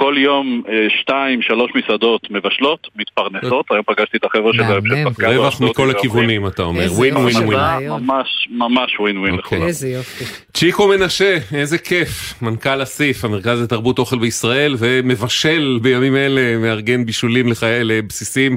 כל 0.00 0.14
יום 0.18 0.62
אה, 0.68 0.86
שתיים, 1.00 1.42
שלוש 1.42 1.70
מסעדות 1.74 2.30
מבשלות, 2.30 2.88
מתפרנסות, 2.96 3.66
היום 3.70 3.82
פגשתי 3.86 4.16
את 4.16 4.24
החבר'ה 4.24 4.52
של 4.52 4.62
של 4.62 5.10
פסקדו, 5.10 5.28
רווח 5.30 5.60
מכל 5.60 5.90
הכיוונים, 5.90 6.46
אתה 6.46 6.62
אומר. 6.62 6.86
ווין 6.92 7.16
ווין 7.16 7.36
ווין. 7.36 7.58
ממש, 7.88 8.48
ממש 8.50 9.00
ווין 9.00 9.18
ווין 9.18 9.34
אוקיי. 9.34 9.46
לכולם. 9.46 9.68
איזה 9.68 9.88
יופי. 9.88 10.24
צ'יקו 10.54 10.88
מנשה, 10.88 11.36
איזה 11.54 11.78
כיף, 11.78 12.42
מנכ"ל 12.42 12.82
אסיף, 12.82 13.24
המרכז 13.24 13.62
לתרבות 13.62 13.98
אוכל 13.98 14.18
בישראל, 14.18 14.74
ומבשל 14.78 15.78
בימים 15.82 16.16
אלה, 16.16 16.56
מארגן 16.58 17.06
בישולים 17.06 17.46
לבסיסים 17.62 18.56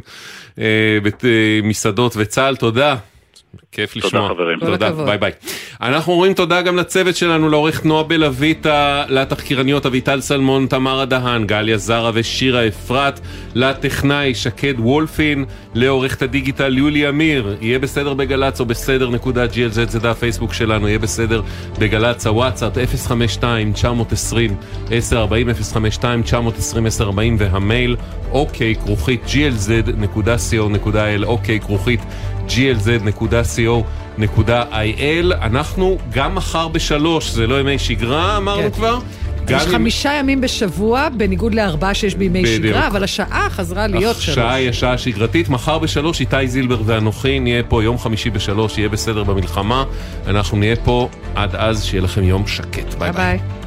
אה, 0.60 0.98
במסעדות 1.24 2.14
וצה"ל, 2.18 2.56
תודה. 2.56 2.96
כיף 3.72 3.96
לשמוע. 3.96 4.30
חברים. 4.30 4.60
כל 4.60 4.66
תודה. 4.66 4.92
ביי 4.92 5.18
ביי. 5.18 5.32
אנחנו 5.82 6.14
אומרים 6.14 6.34
תודה 6.34 6.62
גם 6.62 6.78
לצוות 6.78 7.16
שלנו, 7.16 7.50
לעורך 7.50 7.86
נועה 7.86 8.04
בלויטה, 8.04 9.04
לתחקירניות 9.10 9.86
אביטל 9.86 10.22
סלמון, 10.22 10.68
תמרה 10.68 11.06
דהן, 11.06 11.46
גליה 11.46 11.78
זרה 11.78 12.12
ושירה 12.14 12.68
אפרת, 12.68 13.20
לטכנאי 13.56 14.36
שקד 14.36 14.74
וולפין, 14.78 15.46
לעורכת 15.74 16.22
הדיגיטל 16.22 16.78
יולי 16.78 17.10
אמיר, 17.10 17.58
יהיה 17.62 17.80
בסדר 17.80 18.14
בגל"צ 18.14 18.60
או 18.60 18.66
בסדר 18.66 19.10
נקודה 19.10 19.46
glz, 19.46 19.90
זה 19.90 20.00
דף 20.00 20.20
פייסבוק 20.20 20.54
שלנו, 20.54 20.88
יהיה 20.88 21.00
בסדר 21.00 21.42
בגל"צ, 21.80 22.28
הוואטסאפ 22.28 22.74
052-920-1040, 23.08 23.14
052-920-1040 26.02 26.04
והמייל 27.38 27.96
אוקיי 28.32 28.76
כרוכית 28.76 29.22
glz.co.il, 29.26 31.24
אוקיי 31.26 31.60
כרוכית 31.60 32.00
glz.co.il. 32.48 34.24
אנחנו 35.42 35.98
גם 36.12 36.36
מחר 36.36 36.68
בשלוש, 36.68 37.30
זה 37.30 37.48
לא 37.48 37.60
ימי 37.60 37.80
שגרה 37.80 38.38
אמרנו 38.38 38.72
כבר. 38.74 39.00
גם 39.46 39.60
יש 39.60 39.66
חמישה 39.66 40.14
ימים 40.14 40.42
בשבוע, 40.42 41.08
בניגוד 41.18 41.54
לארבעה 41.56 41.94
שיש 41.94 42.16
בימי 42.16 42.42
בדיוק. 42.42 42.58
שגרה, 42.58 42.88
אבל 42.88 43.04
השעה 43.04 43.48
חזרה 43.50 43.88
להיות 43.88 44.16
שלוש. 44.16 44.30
השעה 44.30 44.54
היא 44.54 44.70
השעה 44.70 44.98
שגרתית, 44.98 45.50
מחר 45.50 45.80
בשלוש 45.80 46.20
איתי 46.20 46.48
זילבר 46.48 46.82
ואנוכי 46.86 47.40
נהיה 47.40 47.64
פה 47.64 47.84
יום 47.84 47.98
חמישי 47.98 48.30
בשלוש, 48.30 48.78
יהיה 48.78 48.90
בסדר 48.90 49.24
במלחמה. 49.24 49.84
אנחנו 50.28 50.58
נהיה 50.58 50.76
פה 50.76 51.10
עד 51.36 51.56
אז, 51.56 51.84
שיהיה 51.84 52.04
לכם 52.04 52.24
יום 52.24 52.48
שקט. 52.48 52.94
bye 52.94 53.12
bye. 53.12 53.12
bye. 53.12 53.63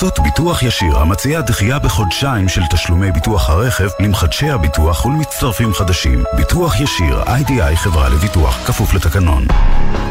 בחסות 0.00 0.20
ביטוח 0.20 0.62
ישיר, 0.62 0.98
המציע 0.98 1.40
דחייה 1.40 1.78
בחודשיים 1.78 2.48
של 2.48 2.60
תשלומי 2.70 3.12
ביטוח 3.12 3.50
הרכב 3.50 3.88
למחדשי 4.00 4.50
הביטוח 4.50 5.06
ולמצטרפים 5.06 5.74
חדשים. 5.74 6.24
ביטוח 6.36 6.80
ישיר, 6.80 7.22
איי-די-איי 7.26 7.76
חברה 7.76 8.08
לביטוח, 8.08 8.66
כפוף 8.66 8.94
לתקנון. 8.94 9.46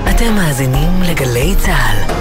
אתם 0.10 0.36
מאזינים 0.36 1.04
לגלי 1.04 1.56
צה"ל. 1.58 2.14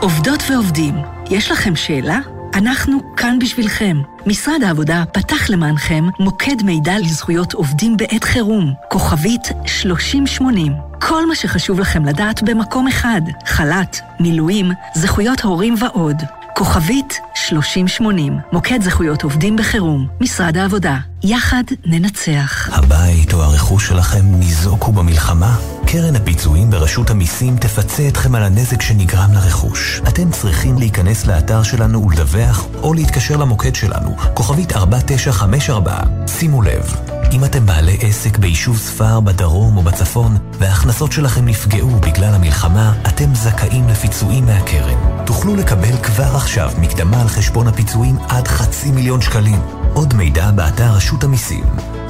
עובדות 0.00 0.42
ועובדים, 0.50 0.94
יש 1.30 1.50
לכם 1.50 1.76
שאלה? 1.76 2.18
אנחנו 2.54 3.16
כאן 3.16 3.38
בשבילכם. 3.38 3.96
משרד 4.26 4.62
העבודה 4.62 5.04
פתח 5.12 5.50
למענכם 5.50 6.04
מוקד 6.18 6.62
מידע 6.64 6.98
לזכויות 6.98 7.52
עובדים 7.52 7.96
בעת 7.96 8.24
חירום, 8.24 8.74
כוכבית 8.88 9.42
3080. 9.66 10.72
כל 11.00 11.26
מה 11.26 11.34
שחשוב 11.34 11.80
לכם 11.80 12.04
לדעת 12.04 12.42
במקום 12.42 12.86
אחד, 12.86 13.20
חל"ת, 13.46 14.00
מילואים, 14.20 14.70
זכויות 14.94 15.40
הורים 15.40 15.74
ועוד. 15.78 16.16
כוכבית 16.54 17.20
3080, 17.34 18.38
מוקד 18.52 18.82
זכויות 18.82 19.22
עובדים 19.22 19.56
בחירום, 19.56 20.06
משרד 20.20 20.56
העבודה. 20.56 20.98
יחד 21.22 21.62
ננצח. 21.86 22.68
הבית 22.72 23.32
או 23.32 23.42
הרכוש 23.42 23.88
שלכם 23.88 24.24
ניזוקו 24.24 24.92
במלחמה? 24.92 25.56
קרן 25.86 26.16
הפיצויים 26.16 26.70
ברשות 26.70 27.10
המיסים 27.10 27.56
תפצה 27.56 28.08
אתכם 28.08 28.34
על 28.34 28.42
הנזק 28.42 28.82
שנגרם 28.82 29.32
לרכוש. 29.32 30.00
אתם 30.08 30.30
צריכים 30.30 30.78
להיכנס 30.78 31.26
לאתר 31.26 31.62
שלנו 31.62 32.06
ולדווח, 32.06 32.66
או 32.82 32.94
להתקשר 32.94 33.36
למוקד 33.36 33.74
שלנו, 33.74 34.16
כוכבית 34.34 34.72
4954. 34.72 35.94
שימו 36.26 36.62
לב, 36.62 36.94
אם 37.32 37.44
אתם 37.44 37.66
בעלי 37.66 37.98
עסק 38.00 38.38
ביישוב 38.38 38.78
ספר 38.78 39.20
בדרום 39.20 39.76
או 39.76 39.82
בצפון, 39.82 40.36
וההכנסות 40.58 41.12
שלכם 41.12 41.44
נפגעו 41.44 41.90
בגלל 41.90 42.34
המלחמה, 42.34 42.92
אתם 43.08 43.34
זכאים 43.34 43.88
לפיצויים 43.88 44.46
מהקרן. 44.46 45.24
תוכלו 45.26 45.56
לקבל 45.56 45.96
כבר 46.02 46.36
עכשיו 46.36 46.70
מקדמה 46.80 47.20
על 47.20 47.28
חשבון 47.28 47.68
הפיצויים 47.68 48.16
עד 48.28 48.48
חצי 48.48 48.90
מיליון 48.90 49.20
שקלים. 49.20 49.60
עוד 49.94 50.14
מידע 50.14 50.50
באתר 50.50 50.92
רשות 50.92 51.24
המיסים. 51.24 51.64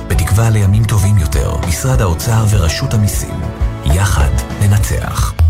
בתקווה 0.09 0.51
לימים 0.51 0.85
טובים 0.85 1.19
יותר, 1.19 1.57
משרד 1.69 2.01
האוצר 2.01 2.45
ורשות 2.51 2.95
המיסים. 2.95 3.41
יחד 3.85 4.31
ננצח. 4.61 5.50